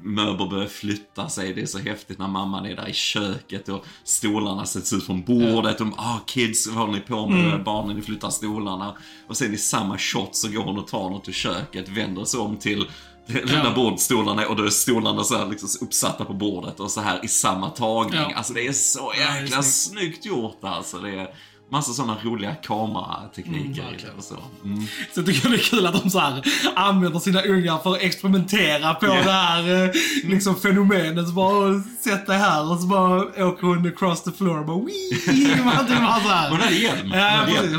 möbler 0.02 0.50
börjar 0.50 0.68
flytta 0.68 1.30
sig. 1.30 1.54
Det 1.54 1.62
är 1.62 1.66
så 1.66 1.80
häftigt 1.80 2.20
när 2.20 2.28
mamman 2.28 2.66
är 2.66 2.76
där 2.76 2.88
i 2.90 2.94
köket 2.94 3.70
och 3.70 3.86
stolarna 4.04 4.66
sätts 4.66 4.94
ut 4.94 5.04
från 5.06 5.24
bordet. 5.24 5.82
Och 5.82 5.88
ah 5.98 6.20
kids, 6.26 6.68
vad 6.68 6.76
håller 6.76 6.94
ni 6.94 7.00
på 7.00 7.28
med? 7.28 7.64
Barnen, 7.64 7.96
ni 7.96 8.02
flyttar 8.02 8.30
stolarna. 8.30 8.94
Och 9.28 9.38
sen 9.38 9.54
i 9.54 9.58
samma 9.58 9.98
shot 9.98 10.36
så 10.36 10.50
går 10.52 10.64
hon 10.64 10.78
och 10.78 10.88
tar 10.88 11.10
något 11.10 11.28
ur 11.30 11.34
köket, 11.34 11.90
vänder 11.90 12.26
sig 12.26 12.40
om 12.40 12.58
till 12.58 12.86
den 13.28 13.48
där 13.64 13.76
bordstolarna 13.76 14.48
och 14.48 14.56
då 14.56 14.64
är 14.64 14.70
stolarna 14.70 15.24
så 15.24 15.38
här 15.38 15.46
liksom 15.46 15.70
uppsatta 15.88 16.26
på 16.26 16.34
bordet 16.34 16.80
och 16.80 16.92
så 16.92 17.02
här 17.02 17.26
i 17.26 17.28
samma 17.28 17.70
tagning. 17.70 18.20
Ja. 18.30 18.34
Alltså 18.36 18.54
det 18.54 18.68
är 18.68 18.74
så 18.74 19.14
Ja, 19.20 19.40
jäkla 19.40 19.64
snyggt. 19.64 19.74
snyggt 19.74 20.26
gjort 20.26 20.58
alltså. 20.62 20.98
Det 20.98 21.10
är, 21.12 21.28
massa 21.72 21.94
sådana 21.94 22.16
roliga 22.24 22.56
kameratekniker 22.56 23.82
Mm, 23.82 23.92
verkligen. 23.92 24.16
och 24.18 24.24
så. 24.24 24.38
Mm. 24.66 24.82
Så 25.14 25.20
jag 25.20 25.26
tycker 25.26 25.50
det 25.50 25.56
är 25.56 25.60
kul 25.60 25.86
att 25.86 26.04
de 26.04 26.10
så 26.10 26.20
här 26.20 26.42
använder 26.76 27.20
sina 27.20 27.42
ungar 27.42 27.78
för 27.78 27.92
att 27.96 28.02
experimentera 28.02 28.94
på 28.94 29.06
Ja. 29.06 29.14
det 29.14 29.32
här 29.32 29.84
eh, 29.86 29.92
liksom 30.24 30.56
fenomenet. 30.56 31.28
Så 31.28 31.34
bara, 31.34 31.82
sätt 32.04 32.28
dig 32.28 32.38
här 32.38 32.72
och 32.72 32.80
så 32.80 32.88
bara 32.88 33.20
åker 33.48 33.68
hon 33.68 33.88
across 33.88 34.24
the 34.24 34.32
floor 34.32 34.60
och 34.60 34.66
bara 34.66 34.86
wii! 34.86 35.58
Man 35.66 35.86
typ 35.88 35.98
så 35.98 36.04
här. 36.04 36.50
Hon 36.50 36.60
hade 36.60 36.76
hjälm. 36.76 37.12
Ja, 37.14 37.40
precis. 37.46 37.78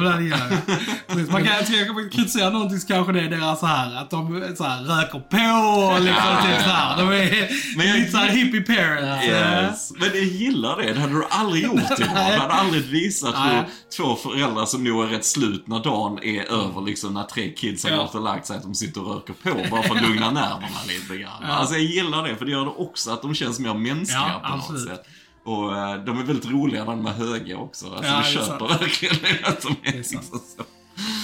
Precis. 1.08 1.30
Man 1.30 1.44
kan, 1.44 1.54
jag 1.56 1.66
tycker 1.66 2.10
kritisera 2.10 2.50
någonting 2.50 2.78
så 2.78 2.86
kanske 2.86 3.12
det 3.12 3.20
är 3.20 3.30
deras 3.30 3.60
så 3.60 3.66
här 3.66 3.96
att 3.96 4.10
de 4.10 4.44
så 4.56 4.64
här, 4.64 4.82
röker 4.82 5.18
på 5.18 5.68
och 5.94 6.00
liksom 6.00 6.22
Ja. 6.24 6.42
typ 6.46 6.62
så 6.64 6.70
här. 6.70 6.96
De 6.96 7.08
är 7.08 7.48
Men 7.76 7.86
jag- 7.88 7.96
lite 7.98 8.10
såhär 8.10 8.28
hippie 8.28 8.60
parents. 8.60 9.26
Yes. 9.26 9.92
Men 9.98 10.08
jag 10.14 10.24
gillar 10.24 10.76
det. 10.76 10.92
Det 10.92 11.00
hade 11.00 11.12
du 11.12 11.24
aldrig 11.30 11.62
gjort 11.64 11.74
idag. 11.98 11.98
Du 12.08 12.40
hade 12.40 12.54
aldrig 12.54 12.82
visat 12.84 13.34
hur 13.36 13.64
två 13.96 14.14
föräldrar 14.16 14.64
som 14.66 14.84
nog 14.84 15.04
är 15.04 15.06
rätt 15.08 15.24
slut 15.24 15.66
när 15.66 15.84
dagen 15.84 16.18
är 16.22 16.42
över, 16.52 16.80
liksom 16.82 17.14
när 17.14 17.24
tre 17.24 17.52
kids 17.52 17.84
har 17.84 17.90
Ja. 17.90 17.96
gått 17.96 18.14
och 18.14 18.22
lagt 18.22 18.46
sig, 18.46 18.56
att 18.56 18.62
de 18.62 18.74
sitter 18.74 19.06
och 19.06 19.14
röker 19.14 19.32
på 19.32 19.70
bara 19.70 19.82
för 19.82 19.94
att 19.94 20.02
lugna 20.08 20.30
nerverna 20.30 20.78
lite 20.88 21.16
grann. 21.16 21.32
Ja. 21.42 21.46
Alltså 21.48 21.74
jag 21.74 21.84
gillar 21.84 22.28
det, 22.28 22.36
för 22.36 22.44
det 22.44 22.50
gör 22.50 22.64
det 22.64 22.70
också 22.70 23.10
att 23.10 23.22
de 23.22 23.34
känns 23.34 23.58
mer 23.60 23.74
mänskliga 23.74 24.40
Ja, 24.42 24.48
på 24.50 24.56
något 24.56 24.60
absolut. 24.70 24.88
sätt. 24.88 25.02
Och 25.44 25.76
eh, 25.78 26.04
de 26.04 26.18
är 26.18 26.22
väldigt 26.22 26.50
roliga 26.50 26.84
när 26.84 26.90
de 26.90 27.06
är 27.06 27.12
höga 27.12 27.56
också. 27.58 27.86
Alltså 27.86 28.12
Ja, 28.12 28.22
du 28.26 28.32
köper 28.32 28.68
verkligen 28.68 29.16
det 29.22 29.48
att 29.48 29.62
de 29.62 29.76
är, 29.88 29.92
liksom 29.96 30.22
så. 30.22 30.38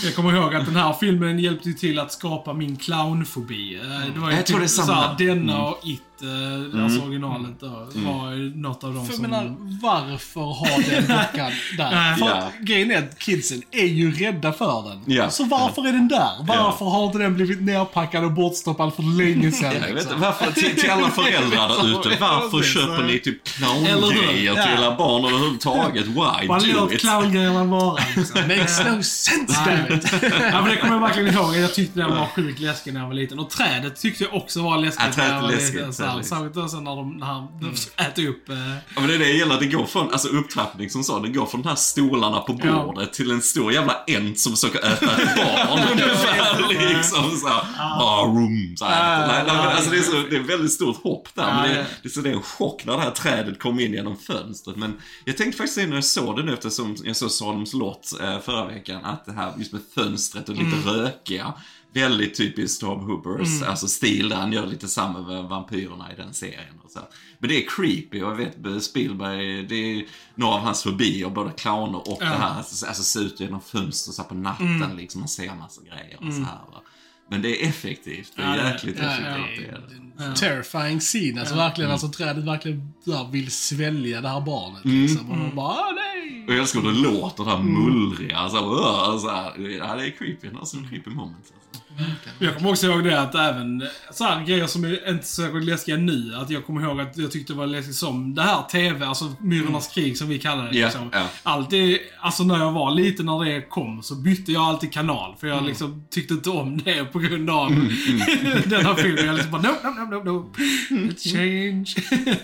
Jag 0.04 0.14
kommer 0.14 0.36
ihåg 0.36 0.54
att 0.54 0.66
den 0.66 0.76
här 0.76 0.92
filmen 0.92 1.38
hjälpte 1.38 1.72
till 1.72 1.98
att 1.98 2.12
skapa 2.12 2.52
min 2.52 2.76
clownfobi. 2.76 3.74
Eh, 3.76 4.14
Det 4.14 4.20
var 4.20 4.30
ju 4.30 4.36
Jag 4.36 4.46
tror 4.46 4.58
det 4.58 4.64
är 4.64 4.68
samma. 4.68 4.86
såhär, 4.86 5.14
denna 5.18 5.52
Mm. 5.52 5.64
och 5.64 5.80
It, 5.84 6.02
eh, 6.22 6.84
alltså 6.84 7.00
originalet 7.00 7.60
då, 7.60 7.88
var 7.94 8.32
ju 8.32 8.56
något 8.56 8.84
av 8.84 8.94
de 8.94 9.06
För 9.06 9.12
som... 9.12 9.22
menar, 9.22 9.54
varför 9.82 10.40
har 10.40 10.90
den 10.90 11.02
dockan 11.18 11.52
där? 11.78 12.14
För 12.16 12.26
Ja. 12.26 12.50
grejen 12.60 12.90
är 12.90 12.98
att 12.98 13.18
kidsen 13.18 13.62
är 13.70 13.84
ju 13.86 14.12
rädda 14.12 14.52
för 14.52 14.82
den. 14.88 15.14
Ja. 15.16 15.30
Så 15.30 15.44
varför 15.44 15.88
är 15.88 15.92
den 15.92 16.08
där? 16.08 16.30
Varför 16.40 16.84
har 16.84 17.06
inte 17.06 17.18
den 17.18 17.34
blivit 17.34 17.62
nerpackad 17.62 18.24
och 18.24 18.32
bortstoppad 18.32 18.94
för 18.94 19.02
länge 19.02 19.52
sedan? 19.52 19.70
Vet 19.72 19.80
liksom? 19.94 19.98
inte, 20.12 20.14
varför, 20.26 20.52
till, 20.52 20.76
till 20.80 20.90
alla 20.90 21.10
föräldrar 21.10 21.68
där 21.68 22.00
ute, 22.00 22.16
varför 22.20 22.62
köper 22.62 23.02
ni 23.04 23.18
typ 23.18 23.44
clowngrejer 23.44 24.52
till 24.52 24.84
era 24.84 24.96
barn 24.96 25.24
överhuvudtaget? 25.24 26.06
Why? 26.06 26.48
Bara 26.48 26.58
Do 26.60 26.92
it! 26.92 27.00
clowngrejerna 27.00 27.64
vara. 27.64 28.02
Liksom. 28.16 28.40
Makes 28.48 28.78
no 28.84 29.02
sense 29.02 29.60
damn 29.66 29.98
it. 29.98 30.08
ja, 30.22 30.60
men 30.60 30.64
det 30.70 30.76
kommer 30.76 30.94
jag 30.94 31.00
verkligen 31.00 31.34
ihåg. 31.34 31.56
Jag 31.56 31.74
tyckte 31.74 32.00
den 32.00 32.10
var 32.10 32.26
sjukt 32.26 32.60
läskig 32.60 32.92
när 32.94 33.00
jag 33.00 33.06
var 33.06 33.14
liten. 33.14 33.38
Och 33.38 33.50
trädet 33.50 34.00
tyckte 34.00 34.24
jag 34.24 34.34
också 34.34 34.62
var 34.62 34.78
läskigt 34.78 35.04
Ja, 35.06 35.12
trädet 35.12 35.42
var 35.42 35.48
är 35.48 35.52
läskigt. 35.56 35.80
Så 36.10 36.16
här. 36.16 36.22
Särskilt 36.22 36.56
också 36.56 36.80
när 36.80 36.96
de, 36.96 37.16
när 37.16 37.26
han 37.26 37.48
de 37.60 37.74
äter 38.04 38.28
upp... 38.28 38.48
Eh, 38.48 38.56
Ja, 38.94 39.00
men 39.00 39.06
det 39.08 39.14
är 39.14 39.18
det 39.18 39.28
jag 39.28 39.36
gillar, 39.36 39.60
det 39.60 39.66
går 39.66 39.86
från, 39.86 40.12
alltså 40.12 40.28
upptrappning 40.28 40.90
som 40.90 41.04
sa, 41.04 41.20
det 41.20 41.28
går 41.28 41.46
från 41.46 41.62
de 41.62 41.68
här 41.68 41.76
stolarna 41.76 42.40
på 42.40 42.60
Ja. 42.64 42.82
bordet 42.84 43.12
till 43.12 43.30
en 43.30 43.42
stor 43.42 43.72
jävla 43.72 43.96
ent 44.06 44.38
som 44.38 44.52
försöker 44.52 44.78
äta 44.78 45.22
ett 45.22 45.36
barn. 45.36 45.80
Ungefär 45.92 46.68
liksom 46.94 47.30
såhär, 47.36 47.62
ah, 47.78 48.24
room, 48.26 48.74
så 48.78 48.84
här. 48.84 49.24
Ah, 49.24 49.26
nej, 49.26 49.36
nej, 49.46 49.54
men 49.56 49.64
ja, 49.64 49.70
alltså 49.70 49.90
det 49.90 49.96
är, 49.98 50.02
så, 50.02 50.12
det 50.30 50.36
är 50.36 50.40
ett 50.40 50.46
väldigt 50.50 50.72
stort 50.72 51.02
hopp 51.02 51.28
där. 51.34 51.42
Ja, 51.48 51.54
men 51.54 51.62
det, 51.68 51.74
det- 51.74 51.86
det, 52.02 52.08
är 52.08 52.10
så 52.10 52.20
det 52.20 52.30
är 52.30 52.34
en 52.34 52.42
chock 52.42 52.84
när 52.84 52.92
det 52.96 53.02
här 53.02 53.10
trädet 53.10 53.58
kom 53.60 53.80
in 53.80 53.92
genom 53.92 54.16
fönstret. 54.16 54.76
Men 54.76 55.00
jag 55.24 55.36
tänkte 55.36 55.56
faktiskt 55.58 55.88
när 55.88 55.94
jag 55.94 56.04
såg 56.04 56.36
det 56.36 56.42
nu 56.42 56.52
eftersom 56.52 56.96
jag 57.04 57.16
såg 57.16 57.30
Saloms 57.30 57.72
lott 57.74 58.20
eh, 58.22 58.38
förra 58.40 58.66
veckan, 58.66 59.04
att 59.04 59.26
det 59.26 59.32
här 59.32 59.52
just 59.58 59.72
med 59.72 59.80
fönstret 59.94 60.48
och 60.48 60.54
lite 60.54 60.76
rökiga, 60.90 61.52
väldigt 61.94 62.36
typiskt 62.36 62.80
Tom 62.80 63.00
Hoopers, 63.00 63.62
alltså 63.62 63.88
stil 63.88 64.28
där 64.28 64.36
han 64.36 64.52
gör 64.52 64.66
lite 64.66 64.88
samma 64.88 65.20
med 65.22 65.44
vampyrerna 65.44 66.12
i 66.12 66.16
den 66.16 66.34
serien. 66.34 66.80
Och 66.84 66.90
så. 66.90 67.00
Men 67.38 67.48
det 67.50 67.64
är 67.64 67.68
creepy 67.68 68.22
och 68.22 68.30
jag 68.30 68.36
vet 68.36 68.82
Spielberg, 68.84 69.62
det 69.66 69.74
är 69.74 70.04
några 70.34 70.54
av 70.54 70.60
hans 70.60 70.82
fobier, 70.82 71.28
både 71.30 71.50
clowner 71.52 71.98
och 71.98 72.18
Ja. 72.20 72.24
det 72.26 72.36
här, 72.36 72.56
alltså, 72.56 72.86
alltså 72.86 73.02
se 73.02 73.18
ut 73.18 73.40
genom 73.40 73.60
fönster 73.60 74.12
så 74.12 74.22
på 74.24 74.34
natten 74.34 74.96
liksom, 74.96 75.20
man 75.20 75.28
ser 75.28 75.54
massa 75.54 75.80
grejer 75.82 76.16
och 76.28 76.34
så 76.34 76.40
här. 76.40 76.58
Va? 76.72 76.82
Men 77.30 77.42
det 77.42 77.62
är 77.64 77.68
effektivt, 77.68 78.32
det 78.36 78.42
är 78.42 78.56
Ja, 78.56 78.70
jäkligt 78.70 78.98
Ja, 78.98 79.04
effektivt. 79.04 79.68
ja, 80.18 80.24
är 80.24 80.28
det. 80.30 80.36
Terrifying 80.36 81.00
scene. 81.00 81.40
Alltså 81.40 81.54
verkligen, 81.54 81.90
alltså 81.90 82.08
trädet 82.08 82.44
verkligen 82.44 82.92
där 83.04 83.30
vill 83.32 83.50
svälja 83.50 84.20
det 84.20 84.28
här 84.28 84.40
barnet. 84.40 84.84
Mm. 84.84 85.02
Liksom. 85.02 85.30
Och 85.30 85.38
man 85.38 85.54
bara, 85.56 85.66
ah, 85.68 85.92
nej! 85.92 86.44
Och 86.46 86.52
jag 86.52 86.58
älskar 86.60 86.80
hur 86.80 86.92
det 86.92 86.98
låter, 86.98 87.44
det 87.44 87.50
här 87.50 87.62
mullriga, 87.62 88.36
alltså, 88.36 88.58
så 89.18 89.30
här, 89.30 89.58
ja 89.58 89.94
det 89.96 90.06
är 90.06 90.10
creepy, 90.10 90.48
alltså 90.58 90.76
creepy 90.90 91.10
moment. 91.10 91.36
Alltså. 91.54 91.83
Jag 92.38 92.56
kommer 92.56 92.70
också 92.70 92.86
ihåg 92.86 93.04
det 93.04 93.20
att 93.20 93.34
även 93.34 93.86
så 94.12 94.24
här 94.24 94.44
grejer 94.44 94.66
som 94.66 94.84
är 94.84 95.10
inte 95.10 95.26
särskilt 95.26 95.64
läskiga 95.64 95.96
nu, 95.96 96.34
att 96.36 96.50
jag 96.50 96.66
kommer 96.66 96.82
ihåg 96.82 97.00
att 97.00 97.16
jag 97.18 97.32
tyckte 97.32 97.52
det 97.52 97.56
var 97.58 97.66
läskigt 97.66 97.94
som 97.96 98.34
det 98.34 98.42
här 98.42 98.62
TV, 98.62 99.06
alltså 99.06 99.32
Myrornas 99.40 99.88
krig 99.88 100.18
som 100.18 100.28
vi 100.28 100.38
kallar 100.38 100.70
det. 100.70 100.78
Ja, 100.78 100.86
Liksom. 100.86 101.10
ja. 101.12 101.26
Alltid, 101.42 101.98
alltså 102.20 102.42
när 102.44 102.58
jag 102.58 102.72
var 102.72 102.90
liten 102.90 103.26
när 103.26 103.44
det 103.44 103.60
kom 103.62 104.02
så 104.02 104.14
bytte 104.14 104.52
jag 104.52 104.62
alltid 104.62 104.92
kanal. 104.92 105.34
För 105.40 105.46
jag 105.46 105.64
liksom 105.66 106.04
tyckte 106.10 106.34
inte 106.34 106.50
om 106.50 106.78
det 106.84 107.04
på 107.04 107.18
grund 107.18 107.50
av 107.50 107.70
den 108.66 108.86
här 108.86 108.94
filmen. 108.94 109.26
Jag 109.26 109.34
liksom 109.34 109.50
bara, 109.52 109.62
no, 109.62 109.74
no, 109.84 110.04
no, 110.10 110.24
no, 110.24 110.32
no. 110.32 110.52
Let's 110.90 111.32
change. 111.32 111.94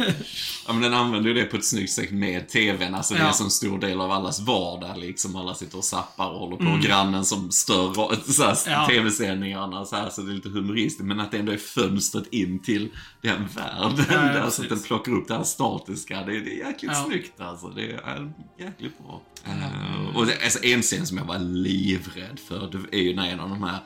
Ja 0.66 0.72
men 0.72 0.82
den 0.82 0.94
använder 0.94 1.28
ju 1.30 1.34
det 1.34 1.44
på 1.44 1.56
ett 1.56 1.64
snyggt 1.64 1.92
sätt 1.92 2.10
med 2.10 2.48
TVn, 2.48 2.94
alltså 2.94 3.14
det 3.14 3.20
är 3.20 3.24
Ja. 3.24 3.34
en 3.44 3.50
stor 3.50 3.78
del 3.78 4.00
av 4.00 4.12
allas 4.12 4.40
vardag 4.40 4.98
liksom. 4.98 5.36
Alla 5.36 5.54
sitter 5.54 5.78
och 5.78 5.84
zappar 5.84 6.28
och 6.30 6.38
håller 6.38 6.56
på. 6.56 6.64
Och 6.64 6.80
grannen 6.80 7.24
som 7.24 7.50
stör 7.50 7.94
så 7.94 8.00
här, 8.42 8.50
Mm. 8.66 8.80
Ja. 8.80 8.86
TV-sändningarna 9.40 9.84
så 9.84 9.96
här, 9.96 10.10
så 10.10 10.22
det 10.22 10.32
är 10.32 10.34
lite 10.34 10.48
humoristiskt. 10.48 11.04
Men 11.04 11.20
att 11.20 11.30
det 11.30 11.38
ändå 11.38 11.52
är 11.52 11.56
fönstret 11.56 12.26
in 12.32 12.58
till 12.58 12.88
den 13.22 13.46
världen. 13.56 14.04
Ja, 14.10 14.14
där, 14.32 14.50
så 14.50 14.62
att 14.62 14.68
den 14.68 14.80
plockar 14.82 15.12
upp 15.12 15.28
det 15.28 15.34
här 15.34 15.44
statiska. 15.44 16.22
Det, 16.22 16.40
det 16.40 16.60
är 16.60 16.66
jäkligt 16.66 16.92
Ja. 16.94 17.04
snyggt 17.06 17.40
alltså. 17.40 17.68
Det 17.68 17.92
är 17.92 18.32
jäkligt 18.58 18.98
bra. 18.98 19.22
Eh, 19.44 20.16
och 20.16 20.26
det, 20.26 20.42
alltså, 20.44 20.64
en 20.64 20.82
scen 20.82 21.06
som 21.06 21.18
jag 21.18 21.24
var 21.24 21.38
livrädd 21.38 22.38
för, 22.48 22.70
det 22.90 22.96
är 22.98 23.02
ju 23.02 23.14
när 23.16 23.28
en 23.32 23.40
av 23.40 23.48
de 23.48 23.62
här 23.62 23.78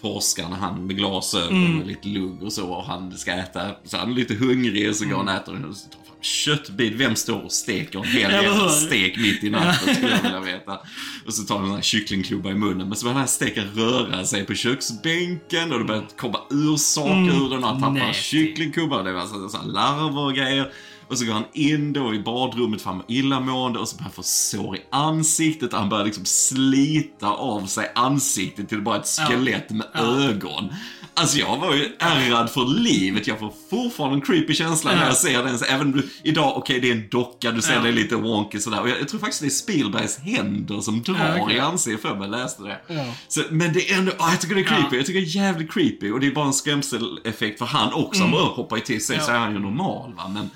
forskarna, 0.00 0.56
han 0.56 0.86
med 0.86 0.96
glasögon 0.96 1.64
Mm. 1.64 1.80
och 1.80 1.86
lite 1.86 2.08
lugg 2.08 2.42
och 2.42 2.52
så, 2.52 2.68
och 2.68 2.84
han 2.84 3.18
ska 3.18 3.32
äta, 3.32 3.60
så 3.84 3.96
han 3.96 4.10
är 4.10 4.14
lite 4.14 4.34
hungrig 4.34 4.88
och 4.88 4.96
så 4.96 5.04
går 5.04 5.16
han 5.16 5.28
och 5.28 5.34
äter 5.34 5.66
och 5.68 5.76
så 5.76 5.88
tar 5.88 5.96
fram 5.96 6.04
köttbit. 6.22 6.92
Vem 6.96 7.16
står 7.16 7.44
och 7.44 7.52
steker 7.52 7.98
en 7.98 8.04
hel 8.04 8.30
jävla 8.32 8.68
stek 8.68 9.16
mitt 9.18 9.44
i 9.44 9.50
natten 9.50 9.94
skulle 9.94 10.10
jag 10.12 10.22
vilja 10.22 10.40
veta. 10.40 10.78
Och 11.26 11.34
så 11.34 11.42
tar 11.42 11.54
han 11.54 11.64
en 11.64 11.68
sån 11.68 11.76
här 11.76 11.82
kycklingklubba 11.82 12.50
i 12.50 12.54
munnen, 12.54 12.88
men 12.88 12.96
så 12.96 13.04
börjar 13.04 13.14
den 13.14 13.20
här 13.20 13.26
steken 13.28 13.64
röra 13.74 14.24
sig 14.24 14.44
på 14.46 14.54
köksbänken 14.54 15.72
och 15.72 15.78
det 15.78 15.84
börjar 15.84 16.04
komma 16.16 16.38
ur 16.50 16.76
saker 16.76 17.44
ur 17.44 17.50
den 17.50 17.64
och 17.64 17.68
han 17.70 17.80
tappar 17.80 18.00
en 18.00 18.06
Nasty. 18.06 18.22
kycklingklubba. 18.22 19.02
Det 19.02 19.12
var 19.12 19.26
så, 19.26 19.48
så 19.48 19.56
här 19.58 19.64
larver 19.66 20.24
och 20.24 20.34
grejer. 20.34 20.72
Och 21.10 21.18
så 21.18 21.24
går 21.24 21.32
han 21.32 21.44
in 21.52 21.92
då 21.92 22.14
i 22.14 22.18
badrummet 22.18 22.82
för 22.82 22.88
han 22.90 22.98
var 22.98 23.04
illamående 23.08 23.78
och 23.78 23.88
så 23.88 23.96
börjar 23.96 24.04
han 24.04 24.12
få 24.12 24.22
sår 24.22 24.76
i 24.76 24.80
ansiktet. 24.90 25.72
Han 25.72 25.88
börjar 25.88 26.04
liksom 26.04 26.24
slita 26.24 27.28
av 27.30 27.66
sig 27.66 27.92
ansiktet 27.94 28.68
till 28.68 28.80
bara 28.82 28.96
ett 28.96 29.06
skelett 29.28 29.70
med 29.70 29.86
Ja. 29.94 30.00
ögon. 30.00 30.68
Alltså 31.14 31.38
jag 31.38 31.56
var 31.58 31.74
ju 31.74 31.88
ärrad 31.98 32.50
för 32.50 32.66
livet. 32.80 33.26
Jag 33.26 33.38
får 33.38 33.52
fortfarande 33.70 34.16
en 34.16 34.20
creepy 34.20 34.54
känsla 34.54 34.92
när 34.92 35.00
Ja. 35.00 35.06
jag 35.06 35.16
ser 35.16 35.44
den. 35.44 35.58
Så 35.58 35.64
även 35.64 36.02
idag, 36.24 36.56
okej 36.56 36.80
det 36.80 36.88
är 36.90 36.92
en 36.94 37.08
docka, 37.10 37.50
du 37.50 37.62
ser 37.62 37.74
Ja. 37.74 37.80
det 37.80 37.92
lite 37.92 38.16
wonky 38.16 38.58
sådär. 38.58 38.80
Och 38.80 38.88
jag, 38.88 39.00
jag 39.00 39.08
tror 39.08 39.20
faktiskt 39.20 39.40
det 39.40 39.46
är 39.48 39.50
Spielbergs 39.50 40.18
händer 40.18 40.80
som 40.80 41.02
drar 41.02 41.34
Ja, 41.36 41.42
okej. 41.44 41.56
i 41.56 41.60
ansiktet 41.60 42.02
för 42.02 42.14
mig, 42.14 42.28
jag 42.30 42.30
läste 42.40 42.62
det. 42.62 42.80
Ja. 42.94 43.14
Så, 43.28 43.42
men 43.50 43.72
det 43.72 43.90
är 43.90 43.98
ändå, 43.98 44.12
ah, 44.18 44.30
jag 44.30 44.40
tycker 44.40 44.54
det 44.54 44.60
är 44.60 44.64
creepy. 44.64 44.86
Ja. 44.90 44.96
Jag 44.96 45.06
tycker 45.06 45.20
det 45.20 45.26
är 45.26 45.36
jävligt 45.44 45.72
creepy. 45.72 46.10
Och 46.10 46.20
det 46.20 46.26
är 46.26 46.30
bara 46.34 46.46
en 46.46 46.52
skrämseleffekt 46.52 47.58
för 47.58 47.66
han 47.66 47.92
också. 47.92 48.22
Han 48.22 48.30
bara 48.30 48.42
hoppar 48.44 48.76
ju 48.76 48.82
till 48.82 49.04
sig 49.06 49.14
Mm. 49.16 49.26
Så 49.26 49.32
är 49.32 49.38
han 49.38 49.52
ju 49.52 49.58
normal 49.58 50.14
va. 50.14 50.28
Men 50.28 50.50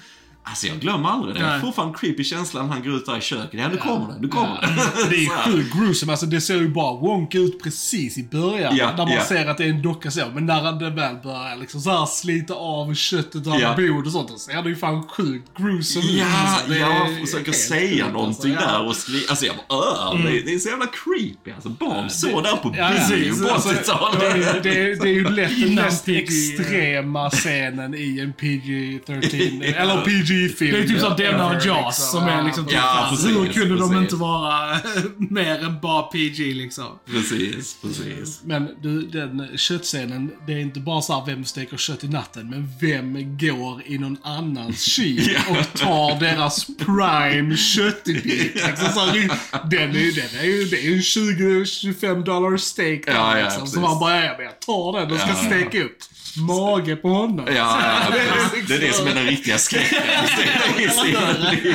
Alltså 0.47 0.67
jag 0.67 0.81
glömmer 0.81 1.09
aldrig 1.09 1.35
det. 1.35 1.59
Får 1.61 1.73
fan 1.73 1.89
en 1.89 1.95
creepy 1.95 2.25
känsla 2.25 2.63
när 2.63 2.69
han 2.69 2.83
går 2.83 2.95
ut 2.97 3.07
där 3.07 3.19
i 3.19 3.21
köket. 3.21 3.61
Ja, 3.61 3.69
nu 3.69 3.77
kommer 3.77 4.13
det, 4.15 4.21
nu 4.21 4.29
kommer 4.29 4.61
det. 4.61 5.11
Det 5.11 5.17
är 5.25 5.29
sjukt 5.53 5.75
gruesome. 5.77 6.13
Alltså 6.13 6.27
det 6.27 6.41
ser 6.41 6.55
ju 6.57 6.69
bara 6.69 7.01
wonky 7.01 7.39
ut 7.39 7.63
precis 7.63 8.19
i 8.19 8.25
början. 8.25 8.77
Ja, 8.77 8.87
där 8.93 8.97
man 8.97 9.11
ja. 9.13 9.25
ser 9.25 9.47
att 9.47 9.59
det 9.59 9.65
är 9.65 9.69
en 9.69 9.83
docka 9.83 10.11
så. 10.11 10.21
Men 10.35 10.47
när 10.47 10.73
det 10.73 10.91
väl 10.91 11.17
börjar 11.23 11.57
liksom 11.61 11.81
så 11.81 12.07
slita 12.07 12.55
av 12.55 12.95
köttet 12.95 13.47
av 13.47 13.61
Ja. 13.61 13.75
blod 13.77 14.07
och 14.07 14.13
sånt. 14.13 14.29
Då 14.29 14.39
ser 14.39 14.63
det 14.63 14.69
ju 14.69 14.77
fan 14.77 15.09
sjukt 15.09 15.49
gruesome 15.59 16.05
ut. 16.05 16.19
Ja, 16.19 16.27
Alltså, 16.47 16.69
det 16.71 16.77
är 16.77 16.81
jag 16.81 17.21
försöker 17.29 17.53
säga 17.53 18.05
sjukt, 18.05 18.13
någonting 18.15 18.55
alltså. 18.55 18.69
Där 18.69 18.87
och 18.87 18.97
skri... 18.97 19.27
Alltså 19.31 19.47
jag 19.47 19.55
bara 19.69 19.79
öh, 19.79 20.25
det, 20.25 20.31
det 20.41 20.55
är 20.55 20.59
så 20.59 20.69
jävla 20.69 20.87
creepy 20.87 21.51
alltså. 21.55 21.69
Barn 21.69 22.11
så 22.11 22.41
där 22.41 22.57
på 22.57 22.75
Ja, 22.79 22.91
bio 23.11 23.45
på 23.45 23.51
Alltså, 23.55 23.69
det, 23.69 23.75
80-talet. 23.75 24.23
är, 24.23 24.61
det, 24.63 24.71
är, 24.81 24.97
det 25.03 25.09
är 25.09 25.13
ju 25.15 25.29
lätt 25.29 25.61
den 25.67 25.75
mest 25.75 26.05
PG. 26.05 26.17
extrema 26.19 27.31
scenen 27.31 27.95
i 27.95 28.19
en 28.21 28.33
PG-13, 28.33 29.65
eller 29.77 30.05
PG-film. 30.35 30.73
Det 30.73 30.79
är 30.79 30.89
typ 30.89 31.01
som 31.01 31.17
denna 31.17 31.47
och 31.47 31.67
Jaws 31.67 32.11
som 32.11 32.25
är 32.25 32.43
liksom 32.43 32.65
typ, 32.65 32.75
Ja, 32.75 33.09
hur 33.11 33.17
precis, 33.17 33.55
kunde 33.55 33.77
de 33.77 33.89
precis. 33.91 34.03
inte 34.03 34.17
vara 34.17 34.79
mer 35.31 35.65
än 35.65 35.81
bara 35.81 36.03
PG 36.03 36.55
liksom? 36.55 36.99
Precis, 37.11 37.77
precis. 37.83 38.41
Men 38.45 38.69
du, 38.83 39.03
den 39.03 39.49
köttscenen, 39.57 40.31
det 40.47 40.53
är 40.53 40.59
inte 40.59 40.81
bara 40.81 41.03
så 41.03 41.13
här 41.13 41.27
vem 41.27 41.45
steker 41.45 41.77
kött 41.77 42.05
i 42.05 42.09
natten, 42.09 42.51
men 42.51 42.69
vem 42.81 43.39
går 43.39 43.83
i 43.87 43.99
någon 43.99 44.17
annans 44.23 44.83
kyl 44.91 45.37
och 45.49 45.81
tar 45.81 46.21
deras 46.21 46.67
prime 46.67 47.57
köttbit? 47.57 48.25
Liksom 48.55 48.89
så 48.95 49.01
här, 49.01 49.31
den 49.71 49.91
är 49.91 50.01
ju, 50.01 50.11
den 50.13 50.41
är 50.41 50.45
ju, 50.45 50.65
det 50.65 50.77
är 50.77 50.91
ju 50.91 51.01
20-25 51.01 52.25
dollar 52.25 52.57
steak 52.57 53.07
där, 53.07 53.13
Ja, 53.13 53.39
ja, 53.39 53.45
liksom. 53.45 53.67
Så 53.67 53.81
man 53.81 53.99
bara, 53.99 54.25
ja, 54.25 54.35
men 54.37 54.47
jag 54.47 54.61
tar 54.61 55.01
den 55.01 55.13
och 55.13 55.19
ska 55.19 55.29
ja. 55.29 55.35
steka 55.35 55.85
upp. 55.85 55.99
Mage 56.37 56.97
på 56.97 57.09
honom. 57.09 57.47
Ja, 57.49 57.53
ja, 57.55 58.11
det 58.11 58.19
är 58.19 58.27
ja. 58.27 58.35
liksom- 58.35 58.61
det 58.69 58.75
är 58.75 58.81
det 58.81 58.93
som 58.93 59.07
är 59.07 59.15
den 59.15 59.27
riktiga 59.27 59.59
skräcken. 59.59 60.03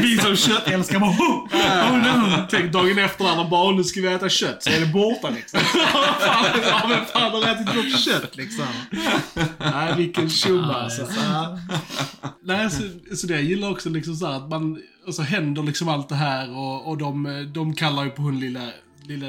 Vi 0.01 0.17
som 0.17 0.35
köttälskare 0.35 0.99
bara 0.99 1.09
oh, 1.09 1.45
oh 1.91 1.97
no. 1.97 2.47
Tänk 2.49 2.71
dagen 2.73 2.99
efter 2.99 3.23
när 3.23 3.35
man 3.35 3.49
bara, 3.49 3.71
nu 3.71 3.83
ska 3.83 4.01
vi 4.01 4.07
äta 4.07 4.29
kött, 4.29 4.63
så 4.63 4.69
är 4.69 4.79
det 4.79 4.85
borta 4.85 5.29
liksom. 5.29 5.59
ja, 6.65 6.87
men 6.89 7.05
fan 7.05 7.31
har 7.31 7.51
ätit 7.51 7.75
något 7.75 7.99
kött 7.99 8.37
liksom? 8.37 8.65
Nej, 9.57 9.93
vilken 9.97 10.29
tjomma 10.29 10.73
alltså. 10.73 11.07
Nej, 12.43 12.69
så, 12.71 12.81
så 13.15 13.27
det 13.27 13.33
jag 13.33 13.43
gillar 13.43 13.71
också 13.71 13.89
liksom 13.89 14.15
så 14.15 14.27
här 14.27 14.37
att 14.37 14.49
man, 14.49 14.81
och 15.07 15.15
så 15.15 15.21
händer 15.21 15.63
liksom 15.63 15.89
allt 15.89 16.09
det 16.09 16.15
här 16.15 16.57
och, 16.57 16.87
och 16.87 16.97
de, 16.97 17.45
de 17.53 17.75
kallar 17.75 18.03
ju 18.03 18.09
på 18.09 18.21
hon 18.21 18.39
lilla, 18.39 18.61
lilla, 19.03 19.27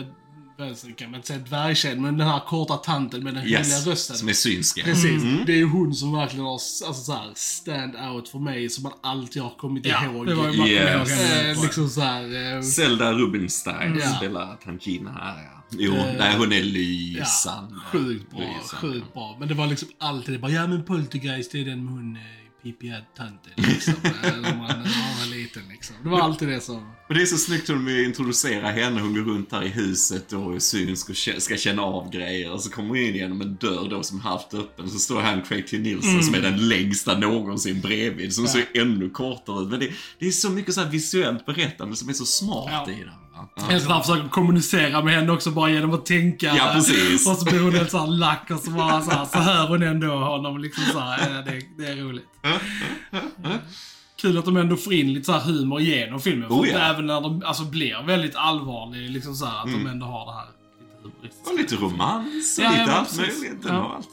kan 0.97 1.11
man 1.11 1.19
inte 1.19 1.27
säga 1.29 1.39
dvärgtjejen, 1.39 2.03
men 2.03 2.19
den 2.19 2.27
här 2.27 2.41
korta 2.41 2.77
tanten 2.77 3.25
med 3.25 3.35
den 3.35 3.47
Yes, 3.47 3.69
lilla 3.85 3.93
rösten. 3.93 4.17
som 4.17 4.29
är 4.29 4.33
synska. 4.33 4.83
Precis. 4.85 5.23
Det 5.47 5.53
är 5.53 5.57
ju 5.57 5.65
hon 5.69 5.95
som 5.95 6.13
verkligen 6.13 6.45
har 6.45 6.53
alltså, 6.53 6.93
så 6.95 7.13
här, 7.13 7.31
stand 7.35 7.97
out 8.15 8.29
för 8.29 8.39
mig, 8.39 8.71
som 8.71 8.83
man 8.83 8.93
alltid 9.03 9.43
har 9.43 9.51
kommit 9.59 9.87
Ja, 9.87 10.05
ihåg. 10.05 10.27
det 10.27 10.35
var 10.35 10.51
ju 10.51 10.59
bara 10.59 10.69
Yes. 10.69 11.21
Eh, 11.33 11.63
liksom 11.63 11.89
så 11.89 12.01
här, 12.01 12.57
eh, 12.57 12.63
Zelda 12.63 13.13
Rubinstein 13.13 13.99
Ja. 14.01 14.07
spelar 14.17 14.57
Tangina 14.65 15.11
här, 15.13 15.43
ja. 15.45 15.57
Jo, 15.73 15.95
Eh, 15.95 16.15
nej, 16.19 16.35
hon 16.39 16.53
är 16.53 16.57
ja, 16.57 16.63
lysande. 16.63 17.75
sjukt 17.93 18.31
bra, 18.31 18.39
Lysande. 18.41 18.67
sjukt 18.95 19.15
bra. 19.15 19.37
Men 19.41 19.49
det 19.49 19.55
var 19.55 19.67
liksom 19.67 19.89
alltid 19.99 20.35
det 20.35 20.39
bara, 20.39 20.53
ja 20.53 20.67
men 20.67 20.85
Poltergeist 20.85 21.53
det 21.53 21.61
är 21.61 21.65
den 21.65 21.85
med 21.85 21.93
hon 21.95 22.19
pipiga 22.63 22.97
tanten 23.17 23.53
liksom. 23.57 23.95
När 24.23 24.57
man, 24.57 24.69
var 24.69 25.31
liten 25.37 25.63
liksom. 25.69 25.97
Det 26.03 26.09
var 26.09 26.21
alltid 26.21 26.49
det 26.49 26.61
som... 26.61 26.93
Och 27.09 27.15
det 27.15 27.23
är 27.23 27.27
så 27.27 27.37
snyggt 27.39 27.69
hur 27.71 27.75
de 27.75 28.05
introducerar 28.05 28.73
henne. 28.73 29.01
Hon 29.01 29.15
går 29.15 29.21
runt 29.21 29.53
här 29.53 29.63
i 29.63 29.69
huset 29.69 30.33
och 30.33 30.55
är 30.55 30.59
synsk 30.59 31.11
och 31.11 31.17
ska 31.43 31.57
känna 31.57 31.83
av 31.83 32.11
grejer. 32.11 32.53
Och 32.53 32.61
så 32.63 32.71
kommer 32.71 32.89
hon 32.89 32.99
in 32.99 33.15
genom 33.15 33.41
en 33.41 33.57
dörr 33.57 33.91
då 33.91 34.03
som 34.03 34.19
är 34.19 34.23
halvt 34.23 34.55
öppen. 34.55 34.91
Så 34.91 34.99
står 34.99 35.21
han 35.21 35.43
Craig 35.43 35.67
T. 35.67 35.79
Nilsson 35.79 36.23
som 36.23 36.35
är 36.35 36.41
den 36.41 36.69
längsta 36.69 37.19
någonsin 37.19 37.81
bredvid. 37.81 38.35
Som 38.35 38.45
Ja. 38.45 38.51
ser 38.51 38.65
ännu 38.75 39.11
kortare 39.11 39.63
ut. 39.63 39.69
Men 39.71 39.81
det, 39.81 39.91
det 40.19 40.27
är 40.27 40.31
så 40.31 40.51
mycket 40.51 40.75
så 40.75 40.85
visuellt 40.85 41.47
berättande 41.47 41.97
som 41.97 42.09
är 42.09 42.13
så 42.13 42.25
smart 42.27 42.85
Ja. 42.87 42.93
i 42.93 42.99
den. 43.05 43.15
Jag 43.71 43.81
han 43.81 44.03
försöker 44.03 44.29
kommunicera 44.29 45.03
med 45.03 45.15
henne 45.15 45.33
också 45.33 45.51
bara 45.51 45.71
genom 45.71 45.95
att 45.95 46.07
tänka. 46.07 46.47
Ja, 46.47 46.71
precis. 46.75 47.29
Och 47.29 47.37
så 47.37 47.45
blir 47.45 47.61
hon 47.61 47.75
helt 47.75 47.91
såhär 47.91 48.07
lack 48.07 48.51
och 48.51 48.61
så 48.61 48.71
bara 48.71 49.03
så, 49.03 49.11
här, 49.11 49.25
så 49.25 49.39
hör 49.39 49.69
hon 49.69 49.83
ändå 49.83 50.07
honom 50.07 50.59
liksom. 50.59 50.85
Ja, 50.95 51.17
det, 51.47 51.61
det 51.79 51.91
är 51.91 51.97
roligt. 51.97 52.25
Kul 54.21 54.39
att 54.39 54.45
de 54.45 54.57
ändå 54.57 54.77
får 54.77 54.93
in 54.93 55.13
lite 55.13 55.27
så 55.27 55.33
här 55.33 55.41
humor 55.41 55.81
genom 55.81 56.21
filmen. 56.21 56.49
För 56.49 56.55
Oh, 56.55 56.69
ja. 56.69 56.79
även 56.79 57.07
när 57.07 57.21
de 57.21 57.43
alltså, 57.47 57.65
blir 57.65 58.07
väldigt 58.07 58.37
allvarlig, 58.37 59.11
liksom 59.11 59.35
så 59.35 59.47
här, 59.47 59.59
att 59.59 59.73
de 59.73 59.87
ändå 59.87 60.07
har 60.07 60.27
det 60.27 60.33
här. 60.33 60.60
Och 61.45 61.59
lite 61.59 61.77
romans 61.77 62.59
och 62.59 62.65
Ja, 62.65 62.71
lite 62.71 62.83
ja, 62.83 62.93
allt 62.93 63.17
möjligt. 63.17 63.65
Ja. 63.67 63.85
Och 63.85 63.95
allt 63.97 64.09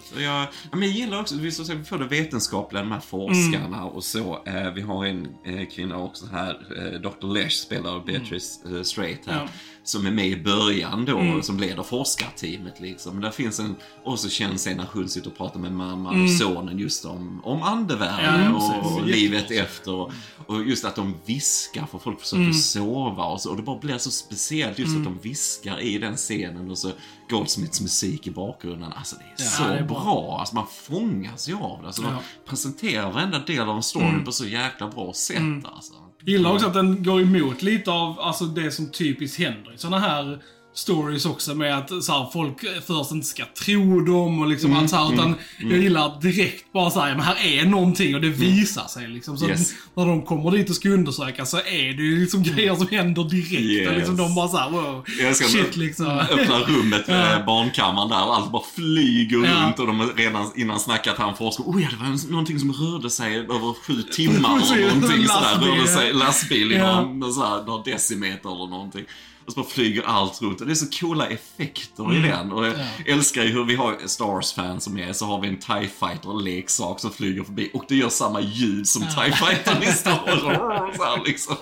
allt. 0.00 0.12
Och 0.16 0.22
jag, 0.22 0.42
ja, 0.42 0.76
men 0.76 0.82
jag 0.82 0.90
gillar 0.90 1.20
också, 1.20 1.36
vi 1.36 1.52
ska 1.52 1.84
få 1.84 1.96
det 1.96 2.06
vetenskapliga, 2.06 2.82
de 2.82 2.92
här 2.92 3.00
forskarna 3.00 3.84
och 3.84 4.04
så. 4.04 4.42
Eh, 4.46 4.70
vi 4.74 4.80
har 4.80 5.06
en 5.06 5.28
eh, 5.44 5.68
kvinna 5.68 5.98
också 5.98 6.26
här, 6.26 6.50
eh, 6.76 7.00
Dr. 7.00 7.26
Lesh 7.34 7.56
spelar 7.56 8.06
Beatrice 8.06 8.60
eh, 8.66 8.82
Straight 8.82 9.26
här. 9.26 9.40
Ja. 9.42 9.48
Som 9.82 10.06
är 10.06 10.10
med 10.10 10.26
i 10.26 10.36
början 10.36 11.04
då, 11.04 11.42
som 11.42 11.58
leder 11.60 11.82
forskarteamet 11.82 12.80
liksom. 12.80 13.20
Där 13.20 13.30
finns 13.30 13.60
en, 13.60 13.76
och 14.04 14.18
så 14.18 14.28
känns 14.28 14.66
en 14.66 14.76
när 14.76 14.86
hon 14.92 15.08
sitter 15.08 15.30
och 15.30 15.36
pratar 15.36 15.60
med 15.60 15.72
mamman 15.72 16.22
och 16.22 16.30
sonen 16.30 16.78
just 16.78 17.04
om, 17.04 17.40
om 17.44 17.62
andevärlden 17.62 18.54
och, 18.54 18.92
och 18.92 19.06
livet 19.06 19.50
efter. 19.50 19.94
Och, 19.94 20.12
och 20.46 20.64
just 20.64 20.84
att 20.84 20.96
de 20.96 21.14
viskar 21.26 21.86
för 21.86 21.98
folk 21.98 22.20
försöker 22.20 22.52
sova 22.52 23.24
och 23.24 23.40
så. 23.40 23.50
Och 23.50 23.56
det 23.56 23.62
bara 23.62 23.78
blir 23.78 23.98
så 23.98 24.10
speciellt 24.10 24.78
just 24.78 24.96
att 24.96 25.04
de 25.04 25.18
viskar 25.22 25.80
i 25.80 25.98
den 25.98 26.16
scenen 26.16 26.39
och 26.70 26.78
så 26.78 26.90
Goldsmiths 27.30 27.80
musik 27.80 28.26
i 28.26 28.30
bakgrunden. 28.30 28.92
Alltså 28.92 29.16
det 29.16 29.42
är 29.42 29.46
så 29.46 29.62
det 29.62 29.74
är 29.74 29.82
bra. 29.84 30.00
bra. 30.04 30.36
Alltså 30.40 30.54
man 30.54 30.66
fångas 30.66 31.48
ju 31.48 31.56
av 31.56 31.80
det. 31.80 31.86
Alltså, 31.86 32.02
De 32.02 32.08
Ja. 32.12 32.18
presenterar 32.48 33.10
varenda 33.12 33.38
del 33.38 33.60
av 33.68 33.76
en 33.76 33.82
story 33.82 34.24
på 34.24 34.32
så 34.32 34.46
jäkla 34.46 34.88
bra 34.88 35.12
sätt 35.12 35.64
alltså. 35.64 35.92
Gillar 36.24 36.52
också 36.52 36.66
att 36.66 36.74
den 36.74 37.02
går 37.02 37.20
emot 37.20 37.62
lite 37.62 37.90
av 37.90 38.20
alltså, 38.20 38.44
det 38.44 38.70
som 38.70 38.90
typiskt 38.90 39.38
händer 39.38 39.74
i 39.74 39.78
såna 39.78 39.98
här 39.98 40.42
stories 40.74 41.26
också 41.26 41.54
med 41.54 41.78
att 41.78 42.04
så 42.04 42.12
här, 42.12 42.30
folk 42.32 42.56
först 42.86 43.10
inte 43.12 43.26
ska 43.26 43.44
tro 43.64 44.00
dem 44.00 44.40
och 44.42 44.48
liksom 44.48 44.76
allt 44.76 44.90
så 44.90 44.96
här, 44.96 45.12
utan 45.14 45.34
jag 45.58 45.78
gillar 45.78 46.20
direkt 46.20 46.72
bara 46.72 46.90
säga 46.90 47.06
men 47.14 47.20
här 47.20 47.36
är 47.46 47.64
någonting 47.64 48.14
och 48.14 48.20
det 48.20 48.28
visar 48.28 48.86
sig 48.86 49.08
liksom. 49.08 49.38
Så 49.38 49.48
Yes. 49.48 49.72
när 49.94 50.06
de 50.06 50.22
kommer 50.22 50.50
dit 50.50 50.70
och 50.70 50.76
ska 50.76 50.88
undersöka 50.88 51.46
så 51.46 51.56
är 51.56 51.96
det 51.96 52.02
ju 52.02 52.20
liksom 52.20 52.42
grejer 52.42 52.74
som 52.74 52.88
händer 52.88 53.24
direkt. 53.24 53.52
Yes. 53.52 53.88
Och 53.90 53.96
liksom 53.96 54.16
de 54.16 54.34
bara 54.34 54.48
såhär 54.48 54.70
wow, 54.70 55.04
shit 55.34 55.76
liksom. 55.76 56.06
öppnar 56.06 56.60
rummet 56.60 57.06
med 57.08 57.44
barnkammaren 57.46 58.08
där 58.08 58.24
och 58.26 58.36
allt 58.36 58.52
bara 58.52 58.62
flyger 58.76 59.44
Ja. 59.44 59.64
runt 59.66 59.78
och 59.78 59.86
de 59.86 60.00
har 60.00 60.06
redan 60.16 60.50
innan 60.56 60.80
snackat 60.80 61.16
han 61.18 61.36
forskar. 61.36 61.64
Oh 61.64 61.82
ja, 61.82 61.88
det 61.90 61.96
var 61.96 62.30
någonting 62.30 62.58
som 62.58 62.72
rörde 62.72 63.10
sig 63.10 63.36
över 63.38 63.86
sju 63.86 64.02
timmar 64.02 64.62
eller 64.72 64.94
någonting 64.94 65.26
sådär. 65.28 65.40
lastbil. 65.42 65.68
Rörde 65.70 65.88
sig 65.88 66.12
lastbil 66.12 66.72
i 66.72 66.76
Ja. 66.76 67.00
någon, 67.00 67.32
sådär, 67.34 67.66
någon 67.66 67.82
decimeter 67.84 68.48
eller 68.54 68.70
någonting. 68.70 69.04
Och 69.46 69.52
så 69.52 69.60
bara 69.60 69.68
flyger 69.70 70.02
allt 70.02 70.42
runt. 70.42 70.60
Och 70.60 70.66
det 70.66 70.72
är 70.72 70.74
så 70.74 70.86
coola 71.00 71.26
effekter 71.26 72.14
i 72.16 72.28
den. 72.28 72.52
Och 72.52 72.66
jag 72.66 72.74
älskar 73.06 73.42
ju 73.44 73.48
hur 73.52 73.64
vi 73.64 73.74
har 73.74 73.96
Star 74.06 74.24
Wars-fans 74.26 74.84
som 74.84 74.98
är, 74.98 75.12
så 75.12 75.24
har 75.26 75.40
vi 75.40 75.48
en 75.48 75.56
TIE 75.56 75.88
Fighter-leksak 76.00 77.00
som 77.00 77.10
flyger 77.10 77.42
förbi. 77.44 77.70
Och 77.74 77.84
det 77.88 77.96
gör 77.96 78.08
samma 78.08 78.40
ljud 78.40 78.88
som 78.88 79.02
TIE 79.02 79.32
Fighter 79.32 79.82
i 79.82 79.86
Star 79.92 80.12
Wars. 80.44 80.96
Så, 80.96 81.04
här, 81.04 81.22
liksom. 81.26 81.56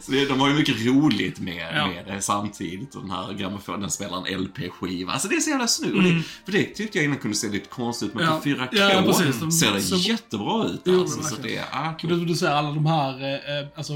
så 0.00 0.12
det, 0.12 0.24
de 0.26 0.40
har 0.40 0.48
ju 0.48 0.54
mycket 0.54 0.86
roligt 0.86 1.38
med, 1.40 1.72
Ja. 1.76 1.86
med 1.86 2.06
det 2.06 2.22
samtidigt. 2.22 2.94
Och 2.94 3.02
den 3.02 3.10
här 3.10 3.32
grammofonen 3.32 3.90
spelar 3.90 4.26
en 4.28 4.42
LP-skiva. 4.42 5.12
Alltså 5.12 5.28
det 5.28 5.34
är 5.34 5.40
så 5.40 5.50
jävla 5.50 5.66
snyggt. 5.66 5.94
Det, 6.04 6.22
för 6.44 6.52
det 6.58 6.64
tyckte 6.64 6.98
jag 6.98 7.04
innan 7.04 7.18
kunde 7.18 7.36
se 7.36 7.48
lite 7.48 7.68
konstigt 7.68 8.08
ut, 8.08 8.14
men 8.14 8.22
Mm. 8.24 8.34
Ja. 8.34 8.40
på 8.40 8.48
4K 8.48 8.68
Ja, 8.94 9.02
precis. 9.06 9.40
De- 9.40 9.52
ser 9.52 9.72
det 9.72 9.82
så- 9.82 9.96
jättebra 9.96 10.64
ut. 10.66 10.80
Gjorde 10.86 11.00
Alltså, 11.00 11.22
så 11.22 11.42
det 11.42 11.56
är, 11.56 11.64
ah, 11.72 11.94
Du, 12.02 12.24
du 12.24 12.34
säger 12.34 12.52
alla 12.52 12.70
de 12.70 12.86
här 12.86 13.22
eh, 13.22 13.58
eh, 13.60 13.66
alltså, 13.76 13.92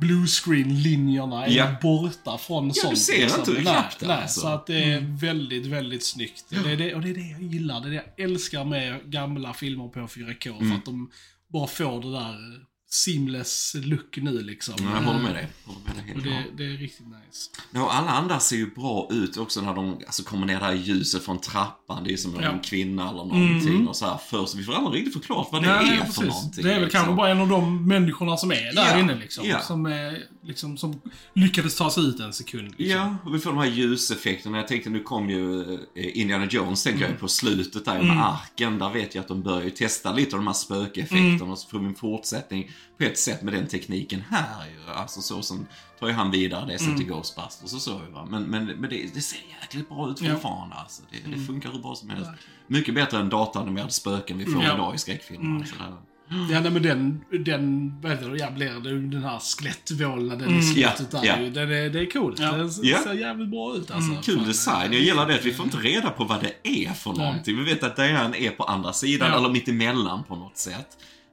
blue 0.00 0.26
screen-linjerna 0.26 1.46
är 1.46 1.50
Ja. 1.50 1.66
borta 1.82 2.38
från 2.38 2.74
du 2.90 2.96
sånt. 2.96 2.98
ser 2.98 3.38
inte 3.38 3.50
nej, 3.52 3.62
knappt 3.62 4.00
det, 4.00 4.06
nej, 4.06 4.22
alltså. 4.22 4.40
Så 4.40 4.48
att 4.48 4.66
det 4.66 4.84
är 4.84 5.00
väldigt, 5.20 5.66
väldigt 5.66 6.04
snyggt. 6.04 6.44
Det 6.48 6.72
är 6.72 6.76
det, 6.76 6.94
och 6.94 7.00
det 7.00 7.10
är 7.10 7.14
det 7.14 7.20
jag 7.30 7.42
gillar. 7.42 7.80
Det 7.80 7.86
är 7.88 7.90
det 7.90 8.04
jag 8.16 8.24
älskar 8.30 8.64
med 8.64 9.10
gamla 9.10 9.54
filmer 9.54 9.88
på 9.88 10.00
4K. 10.00 10.56
Mm. 10.56 10.70
För 10.70 10.76
att 10.78 10.84
de 10.84 11.10
bara 11.52 11.66
får 11.66 12.02
det 12.02 12.12
där 12.12 12.64
seamless 12.94 13.76
look 13.84 14.16
nu 14.16 14.42
liksom. 14.42 14.74
jag 14.78 15.02
håller 15.02 15.20
med 15.22 15.34
dig. 15.34 15.48
Håller 15.64 15.80
med 15.86 15.94
dig 15.94 16.04
helt 16.04 16.16
Och 16.18 16.24
det, 16.24 16.44
det 16.64 16.74
är 16.74 16.76
riktigt 16.76 17.06
nice. 17.06 17.80
Och 17.84 17.94
alla 17.94 18.10
andra 18.10 18.40
ser 18.40 18.56
ju 18.56 18.70
bra 18.74 19.08
ut 19.10 19.36
också 19.36 19.60
när 19.60 19.74
de 19.74 19.92
alltså, 19.92 20.22
kommer 20.22 20.46
ner 20.46 20.60
där 20.60 20.72
i 20.72 20.76
ljuset 20.76 21.24
från 21.24 21.40
trappan. 21.40 22.04
Det 22.04 22.12
är 22.12 22.16
som 22.16 22.34
en 22.34 22.42
Ja. 22.42 22.48
Mm. 22.48 22.60
kvinna 22.62 23.02
eller 23.08 23.24
någonting. 23.24 23.88
Och 23.88 23.96
så 23.96 24.06
här 24.06 24.18
först. 24.30 24.54
Vi 24.54 24.64
får 24.64 24.72
aldrig 24.72 25.00
riktigt 25.00 25.14
förklarat 25.22 25.48
vad 25.52 25.62
det 25.62 25.68
Nej, 25.68 25.92
är 25.92 25.96
för 25.98 26.04
precis. 26.04 26.22
någonting. 26.24 26.64
Det 26.64 26.70
är 26.70 26.74
väl 26.74 26.82
liksom. 26.82 26.98
kanske 27.00 27.16
bara 27.16 27.28
en 27.30 27.40
av 27.40 27.48
de 27.48 27.88
människorna 27.88 28.36
som 28.36 28.52
är 28.52 28.74
där 28.74 28.90
Ja, 28.90 28.98
inne 28.98 29.14
liksom. 29.14 29.48
ja. 29.48 29.60
Som, 29.60 29.86
är, 29.86 30.22
liksom. 30.44 30.76
som 30.76 31.00
lyckades 31.34 31.76
ta 31.76 31.90
sig 31.90 32.04
ut 32.04 32.20
en 32.20 32.32
sekund. 32.32 32.74
Liksom. 32.78 32.86
Ja, 33.00 33.16
och 33.24 33.34
vi 33.34 33.38
får 33.38 33.50
de 33.50 33.58
här 33.58 33.66
ljuseffekterna. 33.66 34.56
Jag 34.58 34.68
tänkte, 34.68 34.90
nu 34.90 35.00
kom 35.02 35.30
ju 35.30 35.62
eh, 35.74 36.18
Indiana 36.18 36.46
Jones, 36.46 36.82
tänker 36.82 36.98
Mm. 37.00 37.10
jag 37.10 37.20
på 37.20 37.28
slutet 37.28 37.84
där 37.84 38.02
med 38.02 38.26
arken. 38.26 38.78
Där 38.78 38.90
vet 38.92 39.14
jag 39.14 39.22
att 39.22 39.28
de 39.28 39.42
börjar 39.42 39.70
testa 39.70 40.12
lite 40.12 40.36
av 40.36 40.40
de 40.42 40.46
här 40.46 40.54
spökeffekterna. 40.54 41.28
Mm. 41.34 41.50
Och 41.50 41.58
så 41.58 41.68
får 41.68 41.78
vi 41.78 41.86
en 41.86 41.94
fortsättning 41.94 42.70
på 42.98 43.04
ett 43.04 43.18
sätt 43.18 43.42
med 43.42 43.54
den 43.54 43.66
tekniken 43.66 44.22
här 44.30 44.66
ju. 44.66 44.92
Alltså 44.92 45.20
så 45.20 45.42
som 45.42 45.66
tar 46.00 46.06
ju 46.08 46.12
han 46.12 46.30
vidare 46.30 46.66
det 46.66 46.80
Mm. 46.84 46.96
till 46.96 47.06
Ghostbusters 47.06 47.72
och 47.74 47.80
så 47.80 47.98
va. 48.12 48.26
Men, 48.30 48.42
men, 48.42 48.66
men 48.66 48.90
det, 48.90 49.14
det 49.14 49.20
ser 49.20 49.38
jäkligt 49.60 49.88
bra 49.88 50.10
ut 50.10 50.20
Ja. 50.20 50.26
Mm. 50.26 50.36
fortfarande 50.40 50.74
alltså. 50.76 51.02
Det, 51.10 51.30
det 51.30 51.46
funkar 51.46 51.72
hur 51.72 51.78
bra 51.78 51.94
som 51.94 52.10
helst. 52.10 52.30
Mycket 52.66 52.94
bättre 52.94 53.18
än 53.18 53.28
datanimerade 53.28 53.92
spöken 53.92 54.38
vi 54.38 54.44
får 54.44 54.62
Ja. 54.64 54.74
idag 54.74 54.94
i 54.94 54.98
skräckfilmer. 54.98 55.44
Mm. 55.46 55.62
Ja, 56.28 56.60
nej, 56.60 56.70
men 56.70 56.82
den, 56.82 57.24
den, 57.44 57.92
vad 58.00 58.12
heter 58.12 58.28
det, 58.30 58.36
ja, 58.38 58.50
blir 58.50 58.80
det 58.80 59.08
den 59.10 59.22
här 59.24 59.38
skelettvålnaden 59.38 60.58
i 60.58 60.62
slutet 60.62 61.06
Ja, 61.12 61.20
där 61.20 61.26
ja. 61.26 61.38
ju. 61.40 61.50
Det, 61.50 61.66
det, 61.66 61.88
det 61.88 62.00
är 62.00 62.10
coolt. 62.10 62.38
Ja. 62.38 62.52
Det 62.52 62.70
ser 62.70 62.84
Ja. 62.84 63.14
jävligt 63.14 63.48
bra 63.50 63.76
ut 63.76 63.90
alltså. 63.90 64.22
Kul 64.22 64.36
Fan, 64.38 64.46
design. 64.48 64.92
Jag 64.92 65.02
gillar 65.02 65.26
det 65.28 65.34
att 65.34 65.44
vi 65.44 65.52
får 65.54 65.64
inte 65.64 65.76
reda 65.78 66.10
på 66.10 66.24
vad 66.24 66.40
det 66.40 66.68
är 66.86 66.92
för 66.92 67.12
någonting. 67.12 67.56
Vi 67.56 67.64
vet 67.64 67.82
att 67.82 67.96
Diane 67.96 68.36
är 68.38 68.50
på 68.50 68.64
andra 68.64 68.92
sidan, 68.92 69.28
Ja. 69.32 69.38
eller 69.38 69.48
mitt 69.48 69.68
emellan 69.68 70.24
på 70.24 70.36
något 70.36 70.56
sätt. 70.56 70.88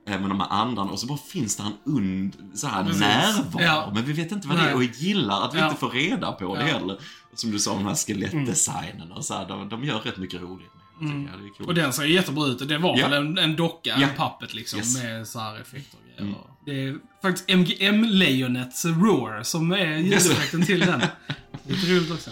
eh, 0.07 0.19
Med 0.19 0.29
de 0.29 0.39
här 0.39 0.47
andarna 0.49 0.91
och 0.91 0.99
så 0.99 1.07
bara 1.07 1.17
finns 1.17 1.55
det 1.55 1.63
en 1.63 1.93
und, 1.95 2.35
så 2.53 2.67
här 2.67 2.83
Precis. 2.83 2.99
närvaro. 3.01 3.61
Ja. 3.63 3.91
Men 3.93 4.05
vi 4.05 4.13
vet 4.13 4.31
inte 4.31 4.47
vad 4.47 4.57
det 4.57 4.61
Nej. 4.63 4.71
är 4.71 4.75
och 4.75 4.83
jag 4.83 4.93
gillar 4.95 5.41
att 5.45 5.55
vi 5.55 5.59
Ja. 5.59 5.65
inte 5.67 5.79
får 5.79 5.89
reda 5.89 6.31
på 6.31 6.55
det 6.55 6.63
heller. 6.63 6.97
Som 7.35 7.51
du 7.51 7.59
sa, 7.59 7.73
de 7.73 7.85
här 7.85 7.95
skelettdesignen 7.95 9.11
och 9.11 9.25
så 9.25 9.33
här, 9.33 9.47
de, 9.47 9.69
de 9.69 9.83
gör 9.83 9.99
rätt 9.99 10.17
mycket 10.17 10.41
roligt 10.41 10.67
jag. 11.07 11.39
Det 11.41 11.45
är 11.47 11.57
kul. 11.57 11.65
Och 11.67 11.73
den 11.73 11.93
ser 11.93 12.03
jättebra 12.03 12.47
ut. 12.47 12.67
Det 12.67 12.77
var 12.77 12.97
Ja. 12.99 13.07
väl 13.07 13.17
en, 13.27 13.37
en 13.37 13.55
docka, 13.55 13.95
Ja. 13.99 14.07
en 14.07 14.15
puppet 14.17 14.53
liksom, 14.53 14.79
Yes. 14.79 15.03
med 15.03 15.27
så 15.27 15.39
här 15.39 15.61
effekter 15.61 15.97
och 15.97 16.23
grejer. 16.25 16.35
Det 16.65 16.71
är 16.87 16.95
faktiskt 17.21 17.49
MGM-lejonets 17.49 18.85
Roar 18.85 19.43
som 19.43 19.71
är 19.71 19.97
ljudeffekten 19.97 20.65
till 20.65 20.79
den. 20.79 21.01
Lite 21.67 21.87
roligt 21.93 22.11
också. 22.11 22.29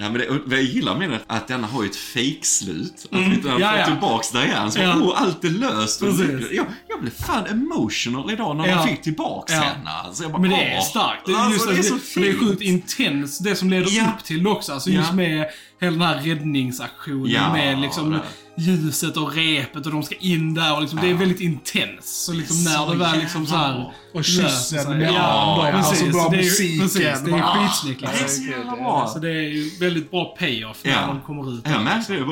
Nej, 0.00 0.10
men 0.10 0.20
det, 0.20 0.28
vad 0.44 0.58
jag 0.58 0.62
gillar 0.64 0.98
med 0.98 1.10
det 1.10 1.20
att 1.26 1.48
denna 1.48 1.66
har 1.66 1.82
ju 1.82 1.88
ett 1.88 1.96
fejkslut. 1.96 3.06
Att 3.10 3.18
vi 3.20 3.24
inte 3.24 3.48
Ja, 3.48 3.52
fått 3.54 3.60
ja. 3.78 3.84
tillbaks 3.86 4.30
Diane. 4.30 4.70
Så 4.70 4.80
Ja. 4.80 4.96
oh, 4.96 5.22
allt 5.22 5.44
är 5.44 5.48
löst. 5.50 6.02
Jag, 6.02 6.66
jag 6.88 7.00
blev 7.00 7.10
fan 7.10 7.46
emotional 7.46 8.30
idag 8.32 8.56
när 8.56 8.66
Ja. 8.66 8.76
de 8.76 8.88
fick 8.88 9.02
tillbaks 9.02 9.52
Ja. 9.52 9.60
henne. 9.60 9.90
Alltså, 9.90 10.22
jag 10.22 10.32
bara, 10.32 10.42
Men 10.42 10.50
det 10.50 10.56
är 10.74 10.80
starkt. 10.80 11.26
Det 11.26 11.32
är, 11.32 11.36
Alltså, 11.36 11.72
just 11.72 11.88
det 11.88 11.88
är 11.88 11.90
så 11.90 11.94
det, 11.94 12.00
för 12.00 12.20
det 12.20 12.28
är 12.28 12.32
fint. 12.32 12.42
sjukt 12.48 12.62
intens, 12.62 13.38
det 13.38 13.56
som 13.56 13.70
leder 13.70 13.86
upp 13.86 14.24
till 14.24 14.46
också. 14.46 14.72
Alltså 14.72 14.90
just 14.90 15.12
med 15.14 15.46
hela 15.80 15.92
den 15.96 16.02
här 16.02 16.22
räddningsaktionen 16.22 17.30
Ja, 17.30 17.52
med 17.52 17.78
liksom 17.80 18.10
det. 18.10 18.20
ljuset 18.62 19.16
och 19.16 19.34
repet 19.34 19.86
och 19.86 19.92
de 19.92 20.02
ska 20.02 20.14
in 20.14 20.54
där 20.54 20.74
och 20.74 20.80
liksom, 20.80 20.98
det 21.02 21.10
är 21.10 21.14
väldigt 21.14 21.40
intens. 21.40 22.24
Så 22.24 22.32
liksom 22.32 22.64
när 22.64 22.70
så 22.86 22.92
det 22.92 22.98
väl 22.98 23.18
liksom 23.18 23.46
så 23.46 23.56
här. 23.56 23.92
Och 24.14 24.24
kyssen 24.24 24.98
med 24.98 25.12
Ja, 25.12 25.18
arm 25.20 25.72
då, 25.72 25.78
precis. 25.78 26.02
och 26.02 26.08
så 26.08 26.12
bra 26.18 26.28
det 26.28 26.36
är, 26.36 26.42
ju- 26.42 26.48
musiken. 26.48 26.80
Precis, 26.80 27.00
det 27.24 27.30
är 27.30 27.40
Bara, 27.40 27.42
skitsnyggt. 27.68 28.00
Det 28.00 28.06
är 28.06 28.12
Liksom. 28.12 28.28
så 28.44 28.50
jävla 28.50 28.76
bra. 28.76 29.10
Så 29.12 29.18
det 29.18 29.28
är 29.30 29.48
ju 29.48 29.70
väldigt 29.80 30.10
bra 30.10 30.24
payoff 30.38 30.80
när 30.84 30.92
Ja. 30.92 31.06
de 31.06 31.20
kommer 31.20 31.54
ut. 31.54 31.60
Jag 31.64 31.82
märkte 31.84 32.12
det. 32.12 32.24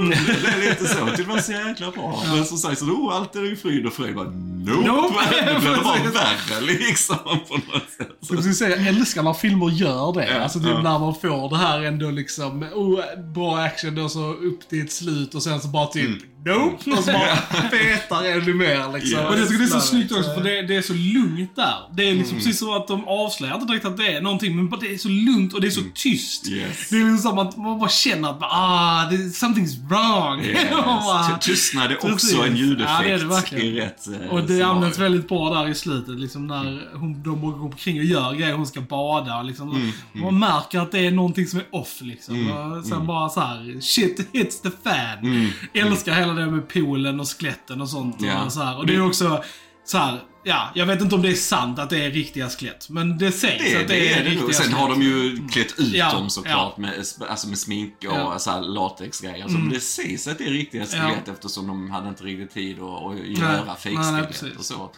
Bara, 0.00 0.08
Det 0.42 0.48
är 0.48 0.70
lite 0.70 0.86
så. 0.88 1.04
Det 1.16 1.22
var 1.22 1.38
så 1.38 1.52
jäkla 1.52 1.90
bra. 1.90 2.22
Men 2.34 2.44
som 2.44 2.58
sagt, 2.58 2.78
så 2.78 2.84
oh, 2.84 3.14
allt 3.16 3.36
är 3.36 3.40
ju 3.42 3.56
fryd 3.56 3.86
och 3.86 3.92
fröjd. 3.92 4.16
Nope! 4.16 4.86
Nope. 4.86 5.14
Det 5.46 5.60
blev 5.60 5.82
bara 5.84 5.94
Precis. 5.98 6.14
värre 6.14 6.60
liksom 6.78 7.16
på 7.48 7.54
något 7.54 7.90
sätt. 7.98 8.08
Så 8.22 8.34
jag, 8.34 8.40
skulle 8.42 8.54
säga, 8.54 8.76
jag 8.76 8.86
älskar 8.86 9.22
när 9.22 9.32
filmer 9.32 9.70
gör 9.70 10.12
det. 10.12 10.26
Ja, 10.34 10.40
alltså 10.40 10.58
typ 10.58 10.68
ja. 10.68 10.82
när 10.82 10.98
man 10.98 11.14
får 11.14 11.50
det 11.50 11.56
här 11.56 11.82
ändå 11.82 12.10
liksom, 12.10 12.62
oh, 12.62 13.00
bra 13.34 13.58
action 13.58 13.98
och 13.98 14.10
så 14.10 14.32
upp 14.34 14.68
till 14.68 14.80
ett 14.84 14.92
slut 14.92 15.34
och 15.34 15.42
sen 15.42 15.60
så 15.60 15.68
bara 15.68 15.86
typ, 15.86 16.18
nope! 16.46 16.90
Och 16.90 17.04
så 17.04 17.12
bara 17.12 17.36
petar 17.70 18.24
ännu 18.24 18.54
mer 18.54 18.92
liksom. 18.92 19.18
Ja. 19.20 19.28
Och 19.28 19.34
det 19.36 19.40
jag 19.52 19.62
är 19.62 19.66
så 19.66 19.80
snyggt 19.80 20.12
Så- 20.12 20.18
också, 20.18 20.34
för 20.34 20.40
det, 20.44 20.62
det 20.62 20.76
är 20.76 20.82
så 20.82 20.92
lugnt 20.92 21.56
där. 21.56 21.74
Det 21.96 22.02
är 22.02 22.06
Mm. 22.06 22.18
liksom 22.18 22.36
precis 22.38 22.58
så 22.58 22.76
att 22.76 22.88
de 22.88 23.08
avslöjar 23.08 23.54
inte 23.54 23.66
direkt 23.66 23.84
att 23.84 23.96
det 23.96 24.12
är 24.16 24.20
någonting, 24.20 24.56
men 24.56 24.68
bara 24.68 24.80
det 24.80 24.94
är 24.94 24.98
så 24.98 25.08
lugnt 25.08 25.54
och 25.54 25.60
det 25.60 25.66
är 25.66 25.70
så 25.70 25.82
tyst. 25.94 26.46
Mm. 26.46 26.58
Yes. 26.58 26.88
Det 26.90 26.96
är 26.96 27.00
liksom 27.04 27.18
som 27.30 27.38
att 27.38 27.56
man 27.56 27.78
bara 27.78 27.88
känner 27.90 28.30
att 28.30 28.38
ah, 28.42 29.06
det, 29.10 29.16
something's 29.16 29.88
wrong. 29.90 30.40
Yes. 30.40 31.40
Tystnad 31.40 31.90
är 31.92 32.12
också 32.12 32.42
en 32.42 32.56
ljudeffekt 32.56 32.90
Ja, 33.00 33.02
det 33.06 33.12
är 33.14 33.18
det 33.18 33.24
verkligen. 33.24 33.74
rätt 33.74 34.06
eh, 34.06 34.30
Och 34.30 34.42
det 34.42 34.62
används 34.62 34.98
väldigt 34.98 35.28
bra 35.28 35.54
där 35.54 35.68
i 35.68 35.74
slutet, 35.74 36.20
liksom 36.20 36.46
när 36.46 36.96
hon, 36.96 37.22
de 37.22 37.40
går 37.40 37.62
omkring 37.64 37.98
och 37.98 38.04
gör 38.04 38.32
grejer, 38.34 38.54
hon 38.54 38.66
ska 38.66 38.80
bada 38.80 39.42
liksom. 39.42 39.70
Mm, 39.70 39.90
Man 40.14 40.38
märker 40.38 40.80
att 40.80 40.92
det 40.92 41.06
är 41.06 41.10
någonting 41.10 41.46
som 41.46 41.58
är 41.58 41.66
off 41.70 41.98
liksom. 42.00 42.50
och 42.52 42.84
sen 42.84 43.06
bara 43.06 43.28
så 43.28 43.40
här: 43.40 43.80
shit 43.80 44.28
hits 44.32 44.62
the 44.62 44.70
fan. 44.84 45.50
Älskar 45.74 46.14
hela 46.14 46.32
det 46.32 46.46
med 46.46 46.68
poolen 46.68 47.20
och 47.20 47.26
skeletten 47.38 47.80
och 47.80 47.88
sånt. 47.88 48.16
Ja. 48.20 48.44
Och, 48.44 48.52
så 48.52 48.62
här. 48.62 48.78
och 48.78 48.86
det 48.86 48.94
är 48.94 49.06
också 49.06 49.42
så 49.84 49.98
här. 49.98 50.18
Ja, 50.42 50.70
jag 50.74 50.86
vet 50.86 51.00
inte 51.00 51.14
om 51.14 51.22
det 51.22 51.28
är 51.30 51.34
sant 51.34 51.78
att 51.78 51.90
det 51.90 52.04
är 52.04 52.10
riktiga 52.10 52.48
skelett, 52.48 52.88
men 52.88 53.18
det 53.18 53.32
sägs 53.32 53.64
Det, 53.64 53.80
att 53.80 53.88
det, 53.88 53.94
det 53.94 54.12
är, 54.12 54.20
är 54.20 54.24
det 54.24 54.30
nog. 54.30 54.32
riktiga 54.48 54.52
Sen 54.52 54.64
skelett. 54.66 54.78
har 54.80 54.88
de 54.90 55.02
ju 55.02 55.48
klätt 55.48 55.78
ut 55.78 55.94
Ja, 55.94 56.12
dem 56.12 56.30
såklart 56.30 56.76
med, 56.76 57.04
alltså 57.28 57.48
med 57.48 57.58
smink 57.58 57.94
och 57.98 58.04
Ja. 58.04 58.38
så 58.38 58.50
här 58.50 58.60
latexgrejer. 58.60 59.48
Så 59.48 59.56
det 59.74 59.80
sägs 59.80 60.28
att 60.28 60.38
det 60.38 60.44
är 60.46 60.50
riktiga 60.50 60.86
skelett 60.86 61.28
eftersom 61.28 61.66
de 61.66 61.90
hade 61.90 62.08
inte 62.08 62.24
riktigt 62.24 62.54
tid 62.54 62.78
att, 62.80 63.06
att 63.06 63.26
göra 63.26 63.76
fejkskelett 63.76 64.58
och 64.58 64.64
så. 64.64 64.90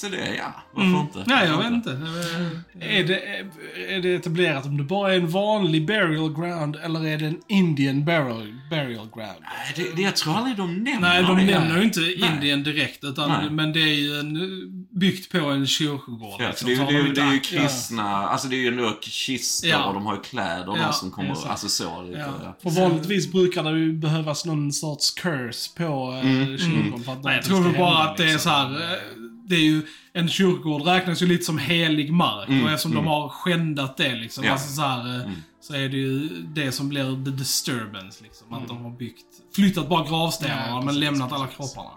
Så 0.00 0.08
det, 0.08 0.34
ja, 0.36 0.54
varför 0.74 1.00
inte? 1.00 1.24
Nej, 1.26 1.46
jag 1.48 1.56
vet 1.58 1.72
inte. 1.72 1.90
Är 2.80 3.04
det, 3.04 3.20
är 3.94 4.00
det 4.02 4.14
etablerat 4.14 4.66
om 4.66 4.76
det 4.76 4.82
bara 4.84 5.12
är 5.14 5.16
en 5.16 5.28
vanlig 5.28 5.86
burial 5.86 6.34
ground 6.34 6.76
eller 6.76 7.06
är 7.06 7.18
det 7.18 7.26
en 7.26 7.40
Indian 7.48 8.04
burial, 8.04 8.54
burial 8.70 9.08
ground? 9.14 9.36
Nej, 9.40 9.72
det, 9.76 9.96
det, 9.96 10.02
jag 10.02 10.16
tror 10.16 10.36
aldrig 10.36 10.56
de 10.56 10.74
nämner 10.74 11.00
Nej, 11.00 11.22
de 11.22 11.36
det. 11.38 11.44
nämner 11.44 11.76
ju 11.78 11.84
inte 11.84 12.00
Nej. 12.00 12.24
Indien 12.34 12.62
direkt, 12.62 13.04
utan, 13.04 13.28
Nej. 13.28 13.50
men 13.50 13.72
det 13.72 13.80
är 13.80 13.94
ju 13.94 14.20
en, 14.20 14.36
byggt 15.00 15.32
på 15.32 15.38
en 15.38 15.66
kyrkogård. 15.66 16.40
Ja, 16.40 16.48
liksom, 16.48 16.68
det, 16.68 16.74
är, 16.74 16.78
har 16.84 16.92
ju- 16.92 16.98
de 16.98 17.02
det, 17.02 17.08
inte- 17.08 17.20
är 17.22 17.24
ju 17.32 17.34
ja. 17.34 17.60
kristna, 17.62 18.02
alltså 18.28 18.48
det 18.48 18.56
är 18.56 18.60
ju 18.60 18.68
ändå 18.68 18.98
kistor 19.00 19.70
Ja. 19.70 19.84
och 19.84 19.94
de 19.94 20.06
har 20.06 20.14
ju 20.14 20.20
kläder 20.20 20.64
Ja, 20.76 20.86
de 20.86 20.92
som 20.92 21.10
kommer, 21.10 21.30
alltså 21.48 21.68
så 21.68 22.02
lite. 22.02 22.18
Ja. 22.44 22.56
För 22.62 22.80
vanligtvis 22.80 23.32
brukar 23.32 23.62
det 23.64 23.78
ju 23.78 23.92
behövas 23.92 24.44
någon 24.46 24.72
sorts 24.72 25.10
curse 25.10 25.70
på 25.76 26.20
mm, 26.24 26.58
kyrkan 26.58 27.02
för 27.04 27.12
att 27.12 27.24
Nej, 27.24 27.34
jag 27.36 27.44
tror 27.44 27.78
bara 27.78 28.04
att 28.04 28.16
det 28.16 28.22
är 28.22 28.26
liksom. 28.32 28.40
så 28.42 28.50
här. 28.50 28.98
Det 29.50 29.56
är 29.56 29.60
ju, 29.64 29.82
en 30.12 30.28
kyrkogård 30.28 30.82
räknas 30.86 31.22
ju 31.22 31.26
lite 31.26 31.44
som 31.44 31.58
helig 31.58 32.12
mark 32.12 32.48
och 32.64 32.70
eftersom 32.70 32.94
de 32.94 33.06
har 33.06 33.28
skändat 33.28 33.96
det 33.96 34.14
liksom, 34.14 34.44
Ja. 34.44 34.52
alltså 34.52 34.72
så, 34.72 34.82
här, 34.82 35.16
eh, 35.20 35.30
så 35.60 35.74
är 35.74 35.88
det 35.88 35.96
ju 35.96 36.28
det 36.54 36.72
som 36.72 36.88
blir 36.88 37.24
the 37.24 37.30
disturbance 37.30 38.22
liksom. 38.24 38.52
Att 38.54 38.68
de 38.68 38.84
har 38.84 38.90
byggt, 38.90 39.24
flyttat 39.54 39.88
bara 39.88 40.08
gravstenarna 40.08 40.66
Ja, 40.68 40.80
men 40.80 41.00
lämnat 41.00 41.32
alla 41.32 41.46
kropparna. 41.46 41.90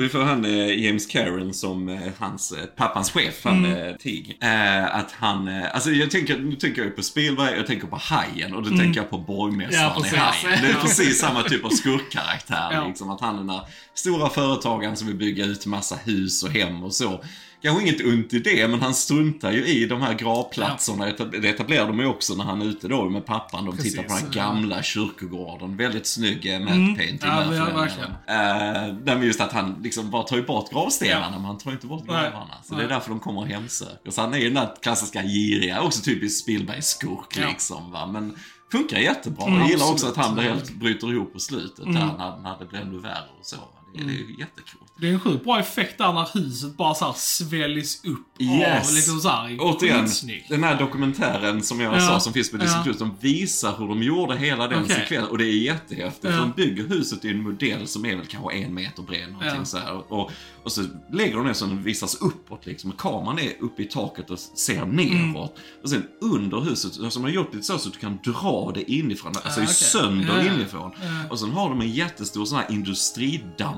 Vi 0.00 0.08
får 0.08 0.18
han 0.22 0.44
eh, 0.44 0.84
James 0.84 1.06
Caron 1.06 1.54
som 1.54 1.88
eh, 1.88 1.98
hans, 2.18 2.52
eh, 2.52 2.64
pappans 2.64 3.10
chef, 3.10 3.40
han 3.44 3.64
Mm. 3.64 3.88
eh, 3.88 3.94
Tig. 3.96 4.38
Eh, 4.42 4.94
att 4.96 5.12
han, 5.12 5.48
alltså 5.48 5.90
jag 5.90 6.10
tänker, 6.10 6.38
nu 6.38 6.56
tänker 6.56 6.82
jag 6.84 6.96
på 6.96 7.02
Spielberg, 7.02 7.56
jag 7.56 7.66
tänker 7.66 7.86
på 7.86 7.96
Hajen 7.96 8.54
och 8.54 8.62
då 8.62 8.76
tänker 8.76 9.00
jag 9.00 9.10
på 9.10 9.18
borgmästaren 9.18 9.90
Mm. 9.90 10.02
Ja, 10.12 10.16
i. 10.16 10.48
Hajen. 10.48 10.62
Det 10.62 10.68
är 10.70 10.74
precis 10.82 11.18
samma 11.20 11.42
typ 11.42 11.64
av 11.64 11.70
skurkkaraktär 11.70 12.68
Ja. 12.72 12.86
liksom. 12.88 13.10
Att 13.10 13.20
han 13.20 13.34
är 13.34 13.38
den 13.38 13.46
där 13.46 13.60
stora 13.94 14.28
företagaren 14.28 14.96
som 14.96 15.06
vill 15.06 15.16
bygga 15.16 15.44
ut 15.44 15.66
massa 15.66 15.96
hus 16.04 16.42
och 16.42 16.50
hem 16.50 16.82
och 16.82 16.94
så. 16.94 17.24
Kanske 17.62 17.82
inget 17.82 18.04
ont 18.06 18.32
i 18.32 18.38
det, 18.38 18.68
men 18.68 18.80
han 18.82 18.94
struntar 18.94 19.52
ju 19.52 19.66
i 19.66 19.86
de 19.86 20.02
här 20.02 20.14
gravplatserna. 20.14 21.10
Etab- 21.10 21.40
Det 21.40 21.48
etablerar 21.48 21.86
de 21.86 21.98
ju 21.98 22.06
också 22.06 22.34
när 22.34 22.44
han 22.44 22.62
är 22.62 22.66
ute 22.66 22.88
då 22.88 23.08
med 23.10 23.26
pappan. 23.26 23.64
De 23.64 23.76
tittar 23.76 24.02
på 24.02 24.08
den 24.08 24.16
här 24.16 24.20
Precis. 24.20 24.34
gamla 24.36 24.82
kyrkogården. 24.82 25.76
Väldigt 25.76 26.06
snygg 26.06 26.54
eh, 26.54 26.60
matte 26.60 26.72
painting 26.74 27.18
Ja, 27.22 27.40
där 27.40 27.66
den 27.66 27.76
verkligen. 27.76 28.10
Eh, 28.10 29.16
men 29.16 29.22
just 29.26 29.40
att 29.40 29.52
han 29.52 29.76
liksom 29.82 30.10
bara 30.10 30.22
tar 30.22 30.36
ju 30.36 30.42
bort 30.42 30.72
gravstenarna, 30.72 31.26
Ja. 31.26 31.30
men 31.30 31.44
han 31.44 31.58
tar 31.58 31.70
ju 31.70 31.74
inte 31.74 31.86
bort 31.86 32.04
Nej. 32.06 32.22
gravarna. 32.30 32.54
Så 32.64 32.74
det 32.74 32.80
är 32.80 32.86
Nej. 32.86 32.94
därför 32.94 33.10
de 33.10 33.20
kommer 33.20 33.40
och 33.40 33.46
hemsöker. 33.46 34.10
Så 34.10 34.20
han 34.20 34.34
är 34.34 34.38
ju 34.38 34.44
den 34.44 34.54
där 34.54 34.74
klassiska 34.82 35.22
giriga, 35.22 35.80
också 35.82 36.02
typiskt 36.02 36.42
Spielberg-skurk 36.44 37.36
Ja. 37.40 37.48
liksom 37.48 37.90
va. 37.92 38.06
Men 38.06 38.34
funkar 38.72 38.98
jättebra. 38.98 39.46
Mm, 39.46 39.60
jag 39.60 39.68
gillar 39.70 39.90
också 39.92 40.06
absolut. 40.06 40.18
att 40.18 40.24
han 40.26 40.38
helt 40.38 40.70
bryter 40.74 41.12
ihop 41.12 41.32
på 41.32 41.38
slutet 41.38 41.84
där, 41.84 41.92
när, 41.92 42.36
när 42.42 42.58
det 42.58 42.64
blir 42.66 42.80
ännu 42.80 42.98
värre 42.98 43.28
och 43.40 43.46
så. 43.46 43.56
Det, 43.94 44.04
det 44.04 44.10
är 44.12 44.16
ju 44.16 44.36
jättekul. 44.38 44.80
Det 45.00 45.08
är 45.08 45.12
en 45.12 45.20
sjukt 45.20 45.44
bra 45.44 45.60
effekt 45.60 45.98
där 45.98 46.12
när 46.12 46.28
huset 46.34 46.76
bara 46.76 46.94
så 46.94 47.04
här 47.04 47.12
sväljs 47.16 48.04
upp 48.04 48.26
Yes. 48.42 48.88
av 48.88 48.94
liksom 48.94 49.20
så 49.20 49.28
här, 49.28 49.56
Återigen, 49.60 50.08
den 50.48 50.64
här 50.64 50.78
dokumentären 50.78 51.62
som 51.62 51.80
jag 51.80 51.94
Ja. 51.96 52.00
sa 52.00 52.20
som 52.20 52.32
finns 52.32 52.50
på 52.50 52.56
Disney 52.56 52.82
Ja. 52.86 52.92
De 52.98 53.16
visar 53.20 53.76
hur 53.78 53.88
de 53.88 54.02
gjorde 54.02 54.36
hela 54.36 54.68
den 54.68 54.82
Okej. 54.84 54.94
sekvensen. 54.96 55.30
Och 55.30 55.38
det 55.38 55.44
är 55.44 55.58
jättehäftigt. 55.62 56.24
Ja. 56.24 56.30
För 56.30 56.38
de 56.38 56.52
bygger 56.56 56.88
huset 56.88 57.24
i 57.24 57.28
en 57.28 57.42
modell 57.42 57.86
som 57.88 58.04
är 58.06 58.16
väl 58.16 58.26
kanske 58.26 58.52
en 58.52 58.74
meter 58.74 59.02
bred. 59.02 59.28
Någonting 59.32 59.50
Ja. 59.58 59.64
så 59.64 59.78
här. 59.78 60.12
Och, 60.12 60.30
och 60.64 60.72
så 60.72 60.82
lägger 61.12 61.36
de 61.36 61.46
det 61.46 61.54
så 61.54 61.66
den 61.66 61.82
visas 61.82 62.14
uppåt 62.14 62.66
liksom. 62.66 62.92
Kameran 62.92 63.38
är 63.38 63.52
uppe 63.60 63.82
i 63.82 63.84
taket 63.86 64.30
och 64.30 64.38
ser 64.38 64.84
neråt. 64.86 65.10
Mm. 65.12 65.36
Och 65.82 65.90
sen 65.90 66.02
under 66.20 66.60
huset, 66.60 66.92
så 66.94 67.02
de 67.02 67.22
har 67.22 67.30
gjort 67.30 67.52
det 67.52 67.62
så 67.62 67.74
att 67.74 67.84
du 67.84 67.90
kan 67.90 68.18
dra 68.24 68.72
det 68.74 68.92
inifrån. 68.92 69.32
Alltså 69.44 69.60
Ah, 69.60 69.66
sönder 69.66 70.36
Ja, 70.38 70.44
ja. 70.44 70.54
inifrån. 70.54 70.90
Och 71.30 71.38
sen 71.38 71.50
har 71.50 71.68
de 71.68 71.80
en 71.80 71.90
jättestor 71.92 72.44
sån 72.44 72.58
här 72.58 72.66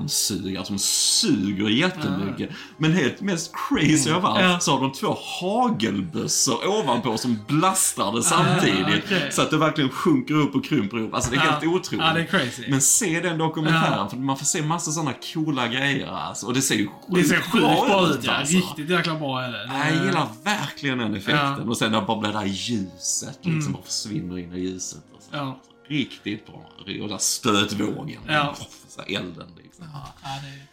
industridammsugare 0.03 0.65
som 0.65 0.79
suger 0.79 1.69
jättemycket. 1.69 2.49
Men 2.77 2.93
helt 2.93 3.21
mest 3.21 3.51
crazy 3.69 4.11
av 4.11 4.25
allt. 4.25 4.41
Ja. 4.41 4.59
så 4.59 4.71
har 4.71 4.81
de 4.81 4.91
två 4.91 5.17
hagelbössor 5.41 6.67
ovanpå 6.67 7.17
som 7.17 7.39
blastar 7.47 8.11
det 8.15 8.23
samtidigt. 8.23 8.85
Ah, 8.85 8.99
okej. 9.05 9.31
Så 9.31 9.41
att 9.41 9.49
det 9.51 9.57
verkligen 9.57 9.89
sjunker 9.89 10.33
upp 10.33 10.55
och 10.55 10.65
krymper 10.65 10.97
upp. 10.97 11.13
Alltså 11.13 11.31
det 11.31 11.37
är 11.37 11.45
Ja. 11.45 11.51
helt 11.51 11.63
otroligt. 11.63 12.05
Ja, 12.05 12.13
det 12.13 12.19
är 12.21 12.25
crazy. 12.25 12.63
Men 12.69 12.81
se 12.81 13.19
den 13.19 13.37
dokumentären, 13.37 13.93
Ja. 13.97 14.09
för 14.09 14.17
man 14.17 14.37
får 14.37 14.45
se 14.45 14.61
massa 14.61 14.91
sådana 14.91 15.13
coola 15.33 15.67
grejer 15.67 16.07
alltså. 16.07 16.45
Och 16.45 16.53
det 16.53 16.61
ser 16.61 16.75
ju 16.75 16.87
sjukt 16.87 17.15
Det 17.15 17.23
ser 17.23 17.35
sjukt 17.35 17.51
bra 17.65 18.07
ut 18.09 18.19
ja. 18.23 18.31
alltså. 18.31 18.55
Riktigt 18.55 18.89
jäkla 18.89 19.15
bra 19.15 19.41
är 19.41 19.51
det. 19.51 19.65
Nej, 19.67 19.95
Jag 19.95 20.05
gillar 20.05 20.27
verkligen 20.43 20.97
den 20.97 21.13
effekten. 21.15 21.35
Ja. 21.37 21.53
Mm. 21.55 21.69
Och 21.69 21.77
sen 21.77 21.91
när 21.91 22.01
bara 22.01 22.19
blir 22.19 22.31
det 22.31 22.39
där 22.39 22.45
ljuset, 22.45 23.39
liksom 23.41 23.73
bara 23.73 23.83
försvinner 23.83 24.37
in 24.39 24.53
i 24.53 24.59
ljuset. 24.59 25.03
Och 25.15 25.21
så. 25.23 25.29
Ja. 25.31 25.59
Riktigt 25.87 26.45
bra. 26.45 26.69
Och 27.03 27.09
där 27.09 27.17
stötvågen. 27.17 28.21
Ja. 28.27 28.55
Så 28.87 29.01
elden 29.01 29.47
Ja, 29.93 30.13
det 30.23 30.47
är 30.47 30.67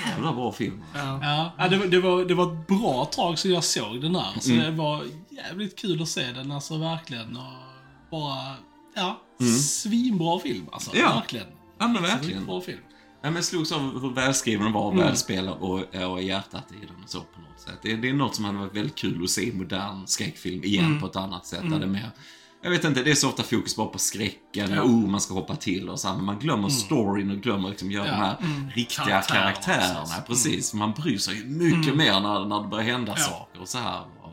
cool. 0.00 0.08
Jävla 0.10 0.32
bra 0.32 0.52
film. 0.52 0.82
Ja. 0.94 1.18
Ja, 1.22 1.52
ja 1.58 1.68
det, 1.68 1.76
var, 1.78 1.86
det, 1.86 2.00
var, 2.00 2.24
det 2.24 2.34
var 2.34 2.52
ett 2.52 2.66
bra 2.66 3.04
tag 3.04 3.38
sedan 3.38 3.52
jag 3.52 3.64
såg 3.64 4.00
den 4.00 4.16
här. 4.16 4.40
Så 4.40 4.52
Mm. 4.52 4.64
det 4.64 4.70
var 4.70 5.04
jävligt 5.30 5.78
kul 5.78 6.02
att 6.02 6.08
se 6.08 6.32
den, 6.32 6.52
alltså 6.52 6.78
verkligen. 6.78 7.36
Och 7.36 7.52
bara, 8.10 8.54
ja, 8.94 9.20
svinbra 9.60 10.38
film 10.38 10.66
alltså. 10.72 10.90
Mm. 10.90 11.02
Ja. 11.02 11.14
Verkligen. 11.14 11.46
Ja, 11.78 11.88
men 11.88 12.02
verkligen. 12.02 12.46
Bra 12.46 12.60
film. 12.60 12.78
Ja, 13.24 13.28
men 13.28 13.34
jag 13.34 13.44
slogs 13.44 13.72
av 13.72 14.00
hur 14.00 14.10
välskriven 14.14 14.64
den 14.64 14.72
var, 14.72 14.92
Mm. 14.92 15.04
välspelad 15.04 15.58
och, 15.60 15.94
och 16.12 16.22
hjärtat 16.22 16.64
i 16.82 16.86
den 16.86 16.96
och 17.04 17.10
så 17.10 17.20
på 17.20 17.40
något 17.40 17.60
sätt. 17.60 17.78
Det, 17.82 17.96
det 17.96 18.08
är 18.08 18.12
något 18.14 18.34
som 18.34 18.44
hade 18.44 18.58
varit 18.58 18.76
väldigt 18.76 18.94
kul 18.94 19.24
att 19.24 19.30
se 19.30 19.48
i 19.48 19.52
modern 19.52 20.06
skräckfilm 20.06 20.64
igen 20.64 20.84
Mm. 20.84 21.00
på 21.00 21.06
ett 21.06 21.16
annat 21.16 21.46
sätt. 21.46 21.60
Där 21.70 21.78
det 21.78 21.84
är 21.84 21.88
mer, 21.88 22.10
jag 22.62 22.70
vet 22.70 22.84
inte, 22.84 23.02
det 23.02 23.10
är 23.10 23.14
så 23.14 23.28
ofta 23.28 23.42
fokus 23.42 23.76
bara 23.76 23.86
på 23.86 23.98
skräcken, 23.98 24.70
Ja. 24.74 24.82
oh, 24.82 25.08
man 25.08 25.20
ska 25.20 25.34
hoppa 25.34 25.56
till 25.56 25.88
och 25.88 26.00
så 26.00 26.08
här, 26.08 26.14
men 26.16 26.24
man 26.24 26.38
glömmer 26.38 26.68
storyn 26.68 27.30
och 27.30 27.36
glömmer 27.36 27.68
liksom 27.68 27.90
göra 27.90 28.06
Ja. 28.06 28.12
de 28.12 28.16
här 28.18 28.36
Mm. 28.40 28.70
riktiga 28.74 29.04
Karaktärerna, 29.04 29.52
karaktärerna. 29.52 30.04
precis. 30.26 30.44
Precis, 30.44 30.70
för 30.70 30.76
man 30.76 30.92
bryr 30.92 31.18
sig 31.18 31.34
ju 31.36 31.44
mycket 31.44 31.94
mer 31.96 32.20
när, 32.20 32.44
när 32.44 32.62
det 32.62 32.68
börjar 32.68 32.84
hända 32.84 33.14
Ja. 33.16 33.22
saker 33.24 33.60
och 33.60 33.68
så 33.68 33.78
här. 33.78 34.00
Och, 34.00 34.32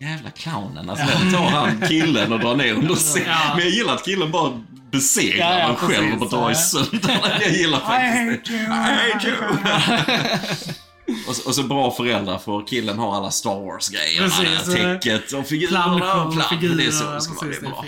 Jävla 0.00 0.30
clownen, 0.30 0.90
alltså 0.90 1.06
den 1.06 1.32
tar 1.32 1.50
han 1.50 1.80
killen 1.88 2.32
och 2.32 2.40
drar 2.40 2.56
ner 2.56 2.72
under 2.74 2.94
scenen. 2.94 3.28
Ja. 3.28 3.54
Men 3.54 3.64
jag 3.64 3.70
gillar 3.74 3.94
att 3.94 4.04
killen 4.04 4.30
bara 4.30 4.62
besegrar 4.92 5.58
Ja, 5.58 5.68
ja, 5.68 5.74
själv 5.74 6.22
och 6.22 6.30
drar 6.30 6.50
i 6.50 6.52
Ja. 6.52 6.58
sönder 6.58 7.38
Jag 7.40 7.52
gillar 7.52 7.80
faktiskt 7.80 8.44
det. 8.46 8.54
I 8.54 8.60
hate 8.60 8.64
you. 8.64 8.64
I 8.64 9.12
hate 9.12 9.28
you. 9.28 10.74
Och 11.28 11.36
så, 11.36 11.48
och 11.48 11.54
så 11.54 11.62
bra 11.62 11.90
föräldrar 11.90 12.38
för 12.38 12.66
killen 12.66 12.98
har 12.98 13.16
alla 13.16 13.30
Star 13.30 13.58
där, 13.90 14.24
eh, 14.24 14.98
Täcket 15.00 15.32
och 15.32 15.46
figurerna 15.46 16.24
och 16.24 16.32
plank. 16.34 16.48
figurer. 16.48 16.76
Det 16.76 16.84
är 16.86 16.90
så 16.90 17.12
det 17.12 17.20
ska 17.20 17.34
vara. 17.34 17.46
Det 17.50 17.56
är 17.56 17.60
bra. 17.60 17.84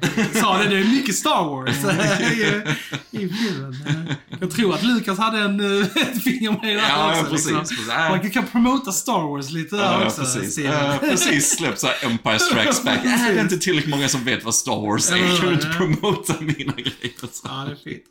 Det 0.00 0.06
är 0.06 0.32
bra. 0.32 0.40
Sa 0.40 0.58
det, 0.58 0.68
det 0.68 0.76
är 0.78 0.84
mycket 0.84 1.14
Star 1.14 1.44
Wars 1.44 1.76
i, 2.32 2.62
i 3.10 3.28
filmen. 3.28 4.14
Jag 4.40 4.50
tror 4.50 4.74
att 4.74 4.82
Lucas 4.82 5.18
hade 5.18 5.38
en, 5.38 5.80
eh, 5.80 5.86
ett 5.96 6.22
finger 6.22 6.50
med 6.62 6.70
i 6.70 6.74
det 6.74 6.80
här 6.80 7.14
Ja, 7.14 7.20
också. 7.20 7.30
precis. 7.32 7.46
liksom. 7.50 7.64
precis. 7.76 7.86
Man 7.88 8.30
kan 8.30 8.46
promota 8.46 8.92
Star 8.92 9.28
Wars 9.28 9.50
lite 9.50 9.76
där 9.76 9.82
Ja, 10.00 10.06
också. 10.06 10.20
precis. 10.20 10.58
Uh, 10.58 10.96
precis 10.98 11.56
släppt 11.56 11.78
såhär 11.80 11.96
Empire 12.04 12.38
Strikes 12.38 12.82
Back. 12.84 12.98
Äh, 12.98 13.02
det 13.04 13.10
är 13.10 13.40
inte 13.40 13.58
tillräckligt 13.58 13.90
många 13.94 14.08
som 14.08 14.24
vet 14.24 14.44
vad 14.44 14.54
Star 14.54 14.80
Wars 14.86 15.10
är. 15.10 15.16
Ja, 15.16 15.24
Jag 15.26 15.40
kan 15.40 15.52
inte 15.52 15.66
promota 15.76 16.34
mina 16.40 16.72
grejer. 16.72 17.12
Så. 17.32 17.40
Ja, 17.44 17.64
det 17.66 17.72
är 17.72 17.90
fint. 17.90 18.04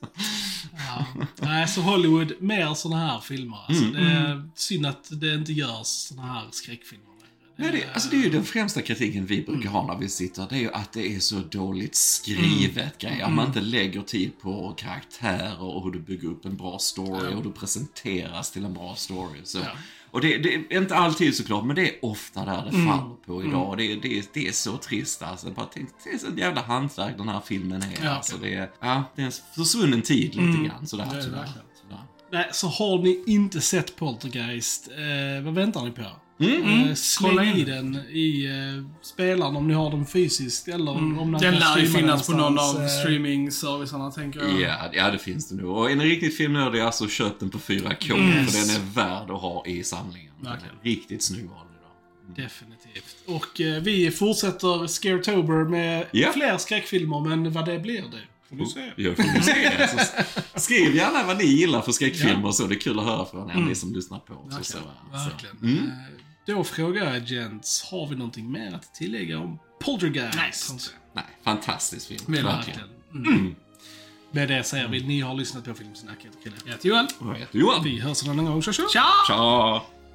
Ja. 0.88 1.06
Nej, 1.42 1.68
så 1.68 1.82
Hollywood, 1.82 2.32
mer 2.40 2.74
såna 2.74 2.98
här 2.98 3.20
filmer. 3.20 3.58
Alltså, 3.68 3.84
Mm. 3.84 3.94
Det 3.94 4.02
är 4.12 4.42
synd 4.65 4.86
att 4.86 5.21
det 5.21 5.34
inte 5.34 5.54
görs 5.54 5.88
såna 5.88 6.21
här 6.21 6.47
skräckfilmer. 6.51 7.15
Nej, 7.58 7.71
det, 7.71 7.93
alltså 7.93 8.10
det 8.10 8.15
är 8.15 8.23
ju 8.23 8.30
den 8.30 8.43
främsta 8.43 8.82
kritiken 8.82 9.25
vi 9.25 9.41
brukar 9.41 9.69
ha 9.69 9.88
när 9.88 9.97
vi 9.99 10.10
sitter. 10.10 10.47
Det 10.49 10.56
är 10.56 10.60
ju 10.60 10.71
att 10.71 10.93
det 10.93 11.15
är 11.15 11.19
så 11.19 11.36
dåligt 11.36 11.95
skrivet 11.95 12.97
grejer. 12.97 13.25
Att 13.25 13.34
man 13.34 13.47
inte 13.47 13.62
lägger 13.62 14.01
tid 14.01 14.32
på 14.41 14.73
karaktärer 14.78 15.62
och 15.62 15.84
hur 15.84 15.91
du 15.91 15.99
bygger 15.99 16.28
upp 16.28 16.45
en 16.45 16.58
bra 16.58 16.80
story 16.80 17.28
och 17.28 17.36
hur 17.36 17.43
du 17.43 17.51
presenteras 17.51 18.51
till 18.51 18.65
en 18.65 18.73
bra 18.73 18.95
story. 18.95 19.39
Så. 19.43 19.58
Ja. 19.58 19.71
Och 20.12 20.21
det, 20.21 20.38
det 20.38 20.56
är 20.56 20.78
inte 20.78 20.95
alltid 20.95 21.36
såklart, 21.36 21.65
men 21.65 21.75
det 21.75 21.89
är 21.89 21.95
ofta 22.01 22.45
där 22.45 22.65
det 22.65 22.71
faller 22.71 23.15
på 23.25 23.43
idag. 23.43 23.69
Och 23.69 23.78
det, 23.78 23.95
det, 23.95 24.34
det 24.34 24.47
är 24.47 24.51
så 24.51 24.78
trist 24.78 25.21
alltså. 25.21 25.51
Bara 25.51 25.69
tänk, 25.73 25.89
det 26.04 26.10
är 26.10 26.17
så 26.17 26.28
ett 26.28 26.38
jävla 26.38 26.62
hantverk 26.62 27.17
den 27.17 27.30
här 27.30 27.41
filmen 27.45 27.82
är. 27.82 28.04
Ja, 28.04 28.10
alltså, 28.10 28.38
det, 28.38 28.54
är, 28.54 28.69
ja, 28.80 29.04
det 29.15 29.21
är 29.21 29.25
en 29.25 29.32
försvunnen 29.56 30.01
tid 30.01 30.36
lite 30.36 30.63
grann 30.63 30.88
sådär 30.88 31.21
tyvärr. 31.23 31.49
Nej, 32.32 32.50
så 32.52 32.68
har 32.68 32.98
ni 33.04 33.24
inte 33.28 33.62
sett 33.62 33.96
Poltergeist, 33.96 34.88
eh, 34.92 35.44
vad 35.44 35.54
väntar 35.54 35.84
ni 35.86 35.92
på? 35.92 36.02
Mm. 36.40 36.64
Eh, 36.64 36.80
Kolla 36.84 36.96
släng 36.96 37.50
in. 37.50 37.58
i 37.58 37.64
den 37.64 37.96
i 37.96 38.46
eh, 38.46 38.86
spelaren 39.02 39.56
om 39.56 39.68
ni 39.68 39.74
har 39.74 39.90
den 39.92 40.06
fysiskt 40.06 40.68
eller 40.68 40.92
om 40.92 41.32
den 41.32 41.42
Den 41.42 41.56
lär 41.60 41.78
ju 41.78 41.88
finnas 41.88 42.28
på 42.28 42.38
någon 42.38 42.60
av 42.60 42.82
eh, 42.82 42.88
streaming-servicerna, 42.88 44.12
tänker 44.12 44.40
jag. 44.40 44.62
Ja, 44.62 44.90
ja, 44.94 45.12
det 45.12 45.18
finns 45.20 45.50
det 45.50 45.56
nog. 45.56 45.78
Och 45.78 45.92
är 45.92 45.96
ni 45.96 46.06
riktigt 46.06 46.38
filmnördig, 46.38 46.80
alltså 46.80 47.08
köp 47.08 47.40
den 47.40 47.50
på 47.50 47.58
4K. 47.58 48.08
För 48.46 48.76
den 48.76 48.76
är 48.82 48.94
värd 48.96 49.32
att 49.32 49.42
ha 49.42 49.66
i 49.66 49.84
samlingen. 49.84 50.32
Verkligen. 50.42 50.76
riktigt 50.84 51.24
snygg 51.24 51.46
var 51.50 51.58
den 51.58 51.66
idag. 51.76 52.46
Definitivt. 52.46 53.16
Och 53.28 53.62
eh, 53.62 53.82
vi 53.82 54.12
fortsätter 54.12 54.88
Scaretober 54.88 55.64
med 55.70 56.06
Ja. 56.12 56.32
fler 56.34 56.58
skräckfilmer, 56.58 57.20
men 57.30 57.52
vad 57.52 57.66
det 57.66 57.80
blir 57.80 58.02
det 58.02 58.22
får 58.58 58.65
vi 58.65 58.72
se. 58.72 58.91
Jag 58.96 59.15
får 59.15 59.24
vi 59.24 59.41
se. 59.41 60.24
Skriv 60.60 60.96
gärna 60.96 61.24
vad 61.24 61.38
ni 61.38 61.44
gillar 61.44 61.82
för 61.82 61.91
skräckfilmer 61.91 62.46
och 62.48 62.56
så. 62.56 62.68
Det 62.68 62.76
är 62.76 62.80
kul 62.80 63.00
att 63.00 63.06
höra 63.06 63.26
från 63.26 63.50
er, 63.52 63.56
ni 63.56 63.76
som 63.76 63.94
lyssnar 63.94 64.20
på 64.20 64.34
oss. 64.34 64.58
och 64.60 64.65
Så, 64.65 64.78
Verkligen. 65.12 65.58
Så. 65.60 65.65
Mm. 65.65 65.78
Eh, 65.88 65.91
Då 66.56 66.63
frågar 66.63 67.13
jag 67.13 67.24
Gents, 67.24 67.84
har 67.91 68.08
vi 68.08 68.15
någonting 68.15 68.52
mer 68.52 68.76
att 68.76 68.94
tillägga 68.94 69.39
om 69.39 69.60
Poltergeist? 69.82 70.70
Nej. 70.72 70.80
Nej, 71.13 71.26
fantastisk 71.44 72.08
film. 72.08 72.22
Men 72.28 72.44
Verkligen. 72.44 72.80
Mm. 73.13 73.56
Med 74.32 74.48
det 74.48 74.63
säger 74.63 74.88
vi, 74.88 75.04
ni 75.08 75.22
har 75.22 75.34
lyssnat 75.34 75.65
på 75.65 75.74
Filmsnack. 75.74 76.18
Jag 76.22 76.52
heter. 76.52 76.65
Jag 76.65 76.72
heter 76.74 76.89
Johan. 76.89 77.08
Och 77.20 77.28
jag 77.28 77.36
heter 77.36 77.60
Johan. 77.60 77.84
Vi 77.84 78.00
hörs 78.00 78.24
en 78.24 78.30
annan 78.30 78.46
gång. 78.46 78.62
Tja 78.62 78.72
tja! 78.74 78.84
Tja! 78.94 79.04
Tja! 79.28 79.82